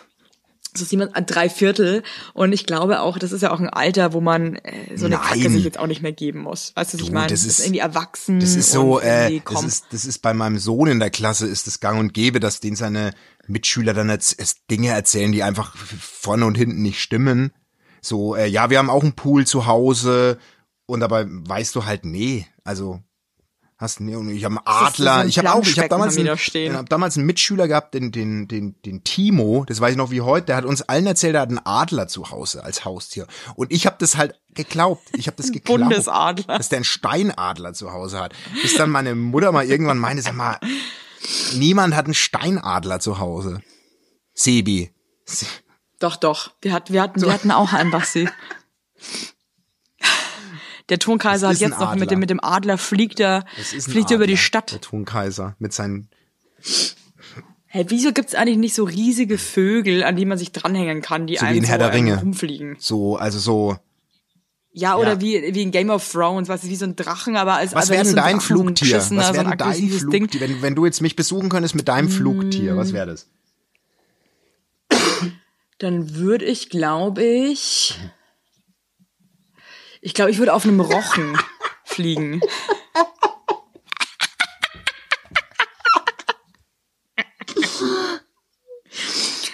so 0.76 0.84
sieben, 0.84 1.08
drei 1.26 1.48
Viertel. 1.48 2.02
Und 2.32 2.52
ich 2.52 2.66
glaube 2.66 3.00
auch, 3.00 3.18
das 3.18 3.32
ist 3.32 3.42
ja 3.42 3.50
auch 3.52 3.60
ein 3.60 3.68
Alter, 3.70 4.12
wo 4.12 4.20
man 4.20 4.56
äh, 4.56 4.96
so 4.96 5.06
eine 5.06 5.16
Nein. 5.16 5.24
Kacke 5.24 5.50
sich 5.50 5.64
jetzt 5.64 5.78
auch 5.78 5.86
nicht 5.86 6.02
mehr 6.02 6.12
geben 6.12 6.40
muss. 6.40 6.72
Weißt 6.74 6.94
du, 6.94 6.98
was 6.98 7.04
ich 7.06 7.12
meine? 7.12 7.28
das 7.28 7.40
Das 7.42 7.46
ist- 7.50 7.58
ist 7.60 7.64
irgendwie 7.66 7.80
erwachsen. 7.80 8.40
Das 8.40 8.54
ist 8.56 8.70
so, 8.72 9.00
äh, 9.00 9.40
das 9.48 9.62
ist, 9.64 9.84
das 9.90 10.04
ist 10.04 10.18
bei 10.20 10.34
meinem 10.34 10.58
Sohn 10.58 10.88
in 10.88 10.98
der 11.00 11.10
Klasse 11.10 11.46
ist 11.46 11.66
es 11.66 11.80
gang 11.80 11.98
und 12.00 12.12
gäbe, 12.14 12.40
dass 12.40 12.60
den 12.60 12.76
seine 12.76 13.12
Mitschüler 13.46 13.94
dann 13.94 14.10
erz- 14.10 14.34
es 14.36 14.66
Dinge 14.70 14.88
erzählen, 14.88 15.30
die 15.32 15.42
einfach 15.42 15.76
vorne 15.76 16.46
und 16.46 16.56
hinten 16.56 16.82
nicht 16.82 17.00
stimmen. 17.00 17.52
So, 18.00 18.34
äh, 18.36 18.46
ja, 18.46 18.68
wir 18.70 18.78
haben 18.78 18.90
auch 18.90 19.02
einen 19.02 19.14
Pool 19.14 19.46
zu 19.46 19.66
Hause 19.66 20.38
und 20.86 21.00
dabei 21.00 21.24
weißt 21.26 21.74
du 21.74 21.84
halt, 21.86 22.04
nee, 22.04 22.46
also 22.64 23.00
Hast 23.76 23.98
und 24.00 24.28
ich 24.28 24.44
habe 24.44 24.54
einen 24.54 24.64
so 24.64 24.86
Adler. 24.86 25.14
ein 25.16 25.28
ich 25.28 25.38
habe 25.38 25.52
auch, 25.52 25.66
ich 25.66 25.76
habe 25.78 25.88
damals, 25.88 26.16
einen, 26.16 26.76
hab 26.76 26.88
damals 26.88 27.16
einen 27.16 27.26
Mitschüler 27.26 27.66
gehabt, 27.66 27.92
den, 27.94 28.12
den, 28.12 28.46
den, 28.46 28.80
den 28.82 29.02
Timo, 29.02 29.64
das 29.66 29.80
weiß 29.80 29.92
ich 29.92 29.96
noch 29.96 30.12
wie 30.12 30.20
heute, 30.20 30.46
der 30.46 30.56
hat 30.56 30.64
uns 30.64 30.82
allen 30.82 31.06
erzählt, 31.08 31.34
er 31.34 31.40
hat 31.40 31.48
einen 31.48 31.58
Adler 31.58 32.06
zu 32.06 32.30
Hause 32.30 32.62
als 32.62 32.84
Haustier. 32.84 33.26
Und 33.56 33.72
ich 33.72 33.86
habe 33.86 33.96
das 33.98 34.16
halt 34.16 34.40
geglaubt. 34.54 35.02
Ich 35.16 35.26
habe 35.26 35.36
das 35.36 35.46
geglaubt. 35.52 35.80
Bundesadler. 35.80 36.56
Dass 36.56 36.68
der 36.68 36.78
einen 36.78 36.84
Steinadler 36.84 37.72
zu 37.72 37.92
Hause 37.92 38.20
hat. 38.20 38.32
Bis 38.62 38.76
dann 38.76 38.90
meine 38.90 39.16
Mutter 39.16 39.50
mal 39.50 39.64
irgendwann 39.66 39.98
meinte, 39.98 40.22
sag 40.22 40.34
mal, 40.34 40.60
niemand 41.54 41.96
hat 41.96 42.04
einen 42.04 42.14
Steinadler 42.14 43.00
zu 43.00 43.18
Hause. 43.18 43.60
Sebi. 44.34 44.92
Se 45.24 45.46
Doch, 45.98 46.14
doch. 46.14 46.52
Wir 46.62 46.72
hatten, 46.72 46.92
wir 46.92 47.02
hatten, 47.02 47.20
wir 47.20 47.32
hatten 47.32 47.50
auch 47.50 47.72
einen 47.72 47.90
Basti. 47.90 48.28
Der 50.90 50.98
Tonkaiser 50.98 51.48
hat 51.48 51.58
jetzt 51.58 51.80
noch 51.80 51.94
mit 51.96 52.10
dem, 52.10 52.18
mit 52.18 52.30
dem 52.30 52.42
Adler 52.42 52.76
fliegt 52.78 53.18
er, 53.20 53.44
fliegt 53.80 54.10
er 54.10 54.16
über 54.16 54.26
die 54.26 54.36
Stadt. 54.36 54.72
Der 54.72 54.80
Tonkaiser 54.80 55.56
mit 55.58 55.72
seinen 55.72 56.08
Hey, 57.66 57.86
wieso 57.88 58.12
gibt's 58.12 58.34
eigentlich 58.34 58.58
nicht 58.58 58.74
so 58.74 58.84
riesige 58.84 59.36
Vögel, 59.36 60.04
an 60.04 60.14
die 60.14 60.24
man 60.26 60.38
sich 60.38 60.52
dranhängen 60.52 61.02
kann, 61.02 61.26
die 61.26 61.36
So 61.36 61.42
wie 61.42 61.46
einem 61.46 61.58
in 61.58 61.64
so 61.64 61.70
Herr 61.70 61.78
der 61.78 61.88
ähm, 61.88 61.94
Ringe. 61.94 62.20
rumfliegen? 62.20 62.76
so, 62.78 63.16
also 63.16 63.38
so. 63.38 63.76
Ja, 64.76 64.96
oder 64.96 65.14
Ja. 65.14 65.20
wie, 65.20 65.54
wie 65.54 65.62
in 65.62 65.70
Game 65.70 65.90
of 65.90 66.08
Thrones, 66.08 66.48
was 66.48 66.62
ist 66.64 66.70
wie 66.70 66.76
so 66.76 66.84
ein 66.84 66.94
Drachen, 66.96 67.36
aber 67.36 67.54
als 67.54 67.74
Was 67.74 67.86
aber 67.86 67.94
wäre 67.96 68.04
denn 68.04 68.12
so 68.14 68.18
ein 68.20 68.24
dein 68.24 68.36
Drachen, 68.38 68.56
so 68.56 68.62
Flugtier? 68.62 68.96
Was 68.96 69.08
so 69.08 69.16
wäre 69.16 69.32
denn 69.48 69.58
dein 69.58 69.88
Flugtier? 69.88 70.28
Ding. 70.28 70.40
Wenn, 70.40 70.62
wenn 70.62 70.74
du 70.74 70.84
jetzt 70.84 71.00
mich 71.00 71.16
besuchen 71.16 71.48
könntest 71.48 71.74
mit 71.74 71.88
deinem 71.88 72.08
Flugtier, 72.10 72.76
was 72.76 72.92
wäre 72.92 73.06
das? 73.06 73.28
Dann 75.78 76.14
würde 76.14 76.44
ich, 76.44 76.70
glaube 76.70 77.24
ich, 77.24 77.98
ich 80.04 80.12
glaube, 80.12 80.30
ich 80.30 80.38
würde 80.38 80.52
auf 80.52 80.64
einem 80.64 80.80
Rochen 80.80 81.36
fliegen. 81.82 82.42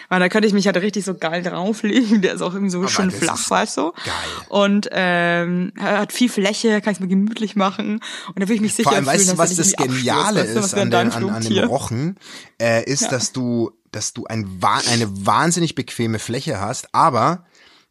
Weil 0.09 0.19
da 0.19 0.29
könnte 0.29 0.49
ich 0.49 0.53
mich 0.53 0.67
halt 0.67 0.77
richtig 0.79 1.05
so 1.05 1.15
geil 1.15 1.45
drauflegen. 1.45 2.21
Der 2.21 2.35
ist 2.35 2.43
auch 2.43 2.53
irgendwie 2.53 2.73
so 2.73 2.85
schön 2.89 3.11
das 3.11 3.19
flach, 3.21 3.49
weißt 3.49 3.77
du? 3.77 3.93
geil. 3.93 4.15
Und 4.49 4.89
ähm, 4.91 5.73
er 5.77 6.01
hat 6.01 6.13
viel 6.13 6.29
Fläche, 6.29 6.81
kann 6.81 6.95
ich 6.95 6.99
mir 6.99 7.07
gemütlich 7.07 7.55
machen. 7.55 8.01
Und 8.27 8.41
da 8.41 8.43
würde 8.43 8.55
ich 8.55 8.61
mich 8.61 8.75
sicher 8.75 8.91
Vor 8.91 8.97
allem, 8.97 9.05
fühlen, 9.05 9.19
weißt 9.19 9.33
du, 9.35 9.39
was 9.39 9.55
das 9.55 9.77
Geniale 9.77 10.43
ist 10.43 10.75
an, 10.75 10.91
den, 10.91 11.13
an, 11.13 11.31
an 11.31 11.43
dem? 11.45 11.69
Rochen, 11.69 12.19
äh, 12.61 12.83
ist, 12.91 13.13
dass 13.13 13.31
du, 13.31 13.71
dass 13.93 14.15
du 14.15 14.25
ein, 14.25 14.61
eine 14.61 15.27
wahnsinnig 15.27 15.77
bequeme 15.77 16.19
Fläche 16.19 16.61
hast, 16.61 16.93
aber 16.93 17.45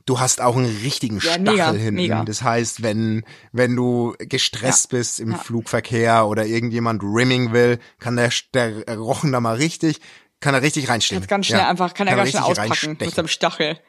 du 0.05 0.19
hast 0.19 0.41
auch 0.41 0.55
einen 0.55 0.65
richtigen 0.83 1.15
Ja, 1.15 1.21
Stachel 1.33 1.43
mega, 1.43 1.71
hinten. 1.71 1.95
mega. 1.95 2.23
Das 2.23 2.41
heißt, 2.41 2.81
wenn, 2.83 3.23
wenn 3.51 3.75
du 3.75 4.15
gestresst 4.19 4.89
bist 4.89 5.19
im 5.19 5.31
ja. 5.31 5.37
Flugverkehr 5.37 6.27
oder 6.27 6.45
irgendjemand 6.45 7.03
rimming 7.03 7.51
will, 7.53 7.79
kann 7.99 8.15
der, 8.15 8.31
der 8.53 8.97
Rochen 8.97 9.31
da 9.31 9.39
mal 9.39 9.55
richtig, 9.55 9.99
kann 10.39 10.53
er 10.53 10.61
richtig 10.61 10.89
reinstechen. 10.89 11.27
Ganz 11.27 11.45
schnell 11.47 11.59
Ja, 11.59 11.69
einfach, 11.69 11.93
kann 11.93 12.07
er 12.07 12.15
ganz 12.15 12.29
schnell 12.29 12.43
auspacken 12.43 12.97
mit 12.99 13.13
seinem 13.13 13.27
Stachel. 13.27 13.79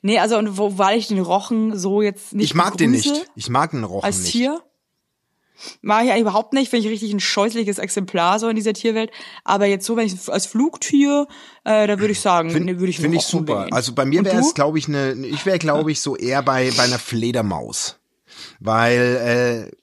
Nee, 0.00 0.18
also 0.18 0.38
und 0.38 0.56
wo, 0.56 0.78
weil 0.78 0.98
ich 0.98 1.08
den 1.08 1.18
Rochen 1.18 1.76
so 1.76 2.00
jetzt 2.00 2.32
nicht 2.32 2.46
Ich 2.46 2.54
mag 2.54 2.76
den 2.78 2.92
begrüße 2.92 3.12
nicht. 3.12 3.30
Ich 3.34 3.50
mag 3.50 3.72
den 3.72 3.84
Rochen 3.84 4.06
als 4.06 4.22
nicht. 4.22 4.32
Tier. 4.32 4.62
Mag 5.80 6.04
ich 6.04 6.10
eigentlich 6.10 6.22
überhaupt 6.22 6.52
nicht, 6.52 6.70
finde 6.70 6.86
ich 6.86 6.92
richtig 6.92 7.12
ein 7.12 7.20
scheußliches 7.20 7.78
Exemplar 7.78 8.38
so 8.38 8.48
in 8.48 8.56
dieser 8.56 8.72
Tierwelt. 8.72 9.10
Aber 9.44 9.66
jetzt 9.66 9.86
so, 9.86 9.96
wenn 9.96 10.06
ich 10.06 10.28
als 10.28 10.46
Flugtier, 10.46 11.26
äh, 11.64 11.86
da 11.86 11.98
würde 11.98 12.12
ich 12.12 12.20
sagen, 12.20 12.50
Finde 12.50 12.74
nee, 12.74 12.78
würde 12.78 12.90
ich 12.90 12.98
einen 12.98 13.10
find 13.12 13.14
ich 13.16 13.26
super. 13.26 13.62
wählen. 13.62 13.72
Also 13.72 13.94
bei 13.94 14.04
mir 14.04 14.24
wäre 14.24 14.38
es, 14.38 14.54
glaube 14.54 14.78
ich, 14.78 14.88
eine, 14.88 15.12
ich 15.26 15.46
wäre, 15.46 15.58
glaube 15.58 15.92
ich, 15.92 16.00
so 16.00 16.16
eher 16.16 16.42
bei, 16.42 16.70
bei 16.76 16.84
einer 16.84 16.98
Fledermaus. 16.98 17.98
Weil, 18.60 19.70
äh, 19.70 19.76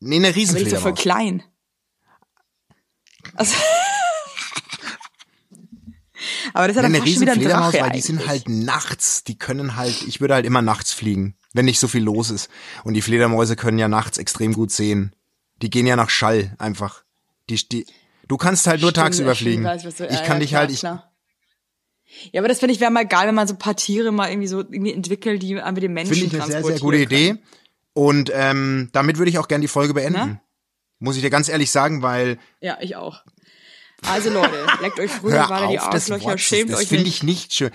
nee, 0.00 0.16
eine 0.16 0.28
Aber 0.28 0.34
die 0.34 0.42
ist 0.42 0.52
doch 0.52 0.80
voll 0.80 0.92
Riesenfledermaus. 0.92 1.00
klein. 1.00 1.42
Also 3.34 3.56
Aber 6.56 6.68
das 6.68 6.76
ist 6.76 6.82
ja 6.82 6.88
dann 6.88 6.94
fast 7.02 7.20
wieder 7.20 7.32
ein 7.32 7.40
Drache 7.42 7.80
weil 7.82 7.90
die 7.90 8.00
sind 8.00 8.26
halt 8.26 8.48
nachts, 8.48 9.24
die 9.24 9.36
können 9.38 9.76
halt, 9.76 10.02
ich 10.08 10.20
würde 10.22 10.32
halt 10.34 10.46
immer 10.46 10.62
nachts 10.62 10.92
fliegen, 10.94 11.36
wenn 11.52 11.66
nicht 11.66 11.78
so 11.78 11.86
viel 11.86 12.02
los 12.02 12.30
ist. 12.30 12.48
Und 12.84 12.94
die 12.94 13.02
Fledermäuse 13.02 13.56
können 13.56 13.78
ja 13.78 13.88
nachts 13.88 14.16
extrem 14.16 14.54
gut 14.54 14.70
sehen. 14.70 15.14
Die 15.60 15.68
gehen 15.68 15.86
ja 15.86 15.96
nach 15.96 16.08
Schall 16.08 16.54
einfach. 16.58 17.04
Die, 17.50 17.56
die, 17.68 17.86
du 18.26 18.36
kannst 18.38 18.66
halt 18.66 18.80
nur 18.80 18.90
Stimmt, 18.90 19.04
tagsüber 19.04 19.32
ich 19.32 19.38
fliegen. 19.38 19.64
weiß, 19.64 19.84
was 19.84 19.96
du- 19.96 20.06
ich 20.06 20.12
ja, 20.12 20.22
kann 20.22 20.36
ja, 20.36 20.40
dich 20.40 20.48
klar, 20.48 20.60
halt, 20.62 20.70
ich, 20.70 20.80
klar. 20.80 21.12
Ja, 22.32 22.40
aber 22.40 22.48
das 22.48 22.58
finde 22.60 22.72
ich 22.74 22.80
wäre 22.80 22.90
mal 22.90 23.06
geil, 23.06 23.28
wenn 23.28 23.34
man 23.34 23.46
so 23.48 23.54
ein 23.54 23.58
paar 23.58 23.76
Tiere 23.76 24.12
mal 24.12 24.30
irgendwie 24.30 24.48
so 24.48 24.60
irgendwie 24.60 24.92
entwickelt, 24.92 25.42
die 25.42 25.60
einfach 25.60 25.80
den 25.80 25.92
Menschen 25.92 26.14
finde 26.14 26.36
ich 26.36 26.42
eine 26.42 26.52
sehr, 26.52 26.64
sehr 26.64 26.78
gute 26.80 26.96
können. 26.98 27.02
Idee. 27.02 27.36
Und 27.92 28.30
ähm, 28.34 28.88
damit 28.92 29.18
würde 29.18 29.30
ich 29.30 29.38
auch 29.38 29.48
gerne 29.48 29.62
die 29.62 29.68
Folge 29.68 29.92
beenden. 29.92 30.18
Na? 30.18 30.40
Muss 31.00 31.16
ich 31.16 31.22
dir 31.22 31.30
ganz 31.30 31.48
ehrlich 31.50 31.70
sagen, 31.70 32.00
weil 32.02 32.38
Ja, 32.60 32.78
ich 32.80 32.96
auch. 32.96 33.22
Also 34.04 34.30
Leute, 34.30 34.66
leckt 34.80 35.00
euch 35.00 35.10
früher 35.10 35.32
hör 35.40 35.48
weiter 35.50 35.68
die 35.68 35.78
auf, 35.78 35.90
das 35.90 36.10
Arschlöcher, 36.10 36.24
Wort, 36.30 36.40
schämt 36.40 36.70
das 36.72 36.80
euch 36.80 36.88
finde 36.88 37.04
nicht. 37.04 37.14
ich 37.16 37.22
nicht 37.22 37.52
schön. 37.54 37.70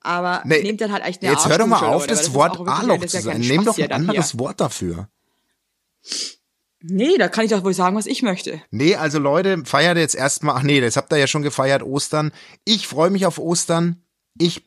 Aber 0.00 0.42
Nee, 0.44 0.62
nehmt 0.62 0.80
dann 0.80 0.92
halt 0.92 1.04
echt 1.04 1.22
eine 1.22 1.32
Jetzt 1.32 1.48
hör 1.48 1.58
doch 1.58 1.66
mal 1.66 1.78
auf, 1.78 2.02
Leute, 2.02 2.08
das 2.08 2.20
ist 2.22 2.34
Wort 2.34 2.58
A-Loch 2.68 3.00
das 3.00 3.12
zu 3.12 3.22
kein 3.22 3.40
Nimm 3.40 3.64
doch 3.64 3.78
ein 3.78 3.92
anderes 3.92 4.32
hier. 4.32 4.40
Wort 4.40 4.60
dafür. 4.60 5.08
Nee, 6.84 7.16
da 7.16 7.28
kann 7.28 7.44
ich 7.44 7.50
doch 7.52 7.62
wohl 7.62 7.74
sagen, 7.74 7.94
was 7.96 8.06
ich 8.06 8.22
möchte. 8.22 8.60
Nee, 8.72 8.96
also 8.96 9.20
Leute, 9.20 9.62
feiert 9.64 9.96
jetzt 9.96 10.16
erstmal, 10.16 10.56
ach 10.56 10.62
nee, 10.62 10.80
das 10.80 10.96
habt 10.96 11.12
ihr 11.12 11.18
ja 11.18 11.28
schon 11.28 11.42
gefeiert, 11.42 11.82
Ostern. 11.84 12.32
Ich 12.64 12.88
freue 12.88 13.10
mich 13.10 13.24
auf 13.24 13.38
Ostern. 13.38 14.02
Ich, 14.36 14.64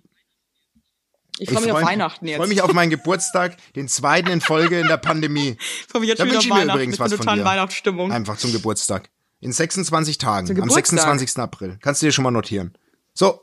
Ich 1.39 1.49
freue 1.49 1.62
mich 1.62 1.72
auf 1.74 1.80
freu- 1.82 1.88
Weihnachten 1.88 2.26
jetzt. 2.28 2.38
freue 2.38 2.47
mich 2.47 2.62
auf 2.62 2.72
meinen 2.72 2.89
Geburtstag, 2.89 3.58
den 3.74 3.89
zweiten 3.89 4.30
in 4.30 4.39
Folge 4.39 4.80
in 4.80 4.88
der 4.88 4.95
Pandemie. 5.10 5.58
Ich 5.60 5.88
freue 5.89 5.99
mich 5.99 6.10
jetzt 6.10 6.20
Da 6.20 6.24
schon 6.24 6.30
wieder 6.30 6.38
auf 6.39 6.45
ich 6.45 6.51
Weihnachten. 6.51 6.70
übrigens 6.70 6.93
ich 6.95 6.99
was 7.01 7.14
von 7.16 7.36
dir. 7.38 7.43
Weihnachtsstimmung. 7.43 8.12
Einfach 8.14 8.38
zum 8.38 8.53
Geburtstag. 8.53 9.10
In 9.45 9.51
26 9.51 10.17
Tagen, 10.17 10.49
am 10.49 10.55
Geburtstag. 10.55 10.87
26. 10.87 11.37
April. 11.37 11.77
Kannst 11.79 12.01
du 12.01 12.07
dir 12.07 12.11
schon 12.11 12.23
mal 12.23 12.31
notieren. 12.31 12.75
So, 13.13 13.41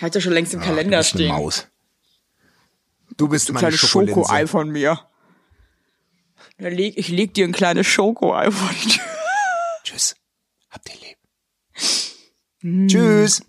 Hat 0.00 0.12
ja 0.14 0.20
schon 0.20 0.32
längst 0.32 0.52
im 0.54 0.60
du 0.60 0.66
Kalender 0.66 0.98
bist 0.98 1.14
eine 1.14 1.22
stehen. 1.22 1.28
Maus. 1.28 1.66
Du 3.16 3.28
bist 3.28 3.48
meine 3.52 3.60
Kleines 3.60 3.78
Schokolinse. 3.80 4.20
Schokoei 4.20 4.46
von 4.48 4.70
mir. 4.70 5.08
Ich 6.58 7.08
leg 7.08 7.34
dir 7.34 7.46
ein 7.46 7.52
kleines 7.52 7.86
Schokoei 7.86 8.50
vor 8.50 8.70
die 8.82 8.88
Tür. 8.88 9.04
Tschüss. 9.84 10.16
Habt 10.70 10.88
ihr 10.92 11.00
lieb. 12.60 12.88
Tschüss. 12.90 13.42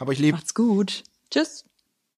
Hab 0.00 0.08
euch 0.08 0.18
lieb. 0.18 0.34
Macht's 0.34 0.54
gut. 0.54 1.04
Tschüss. 1.30 1.64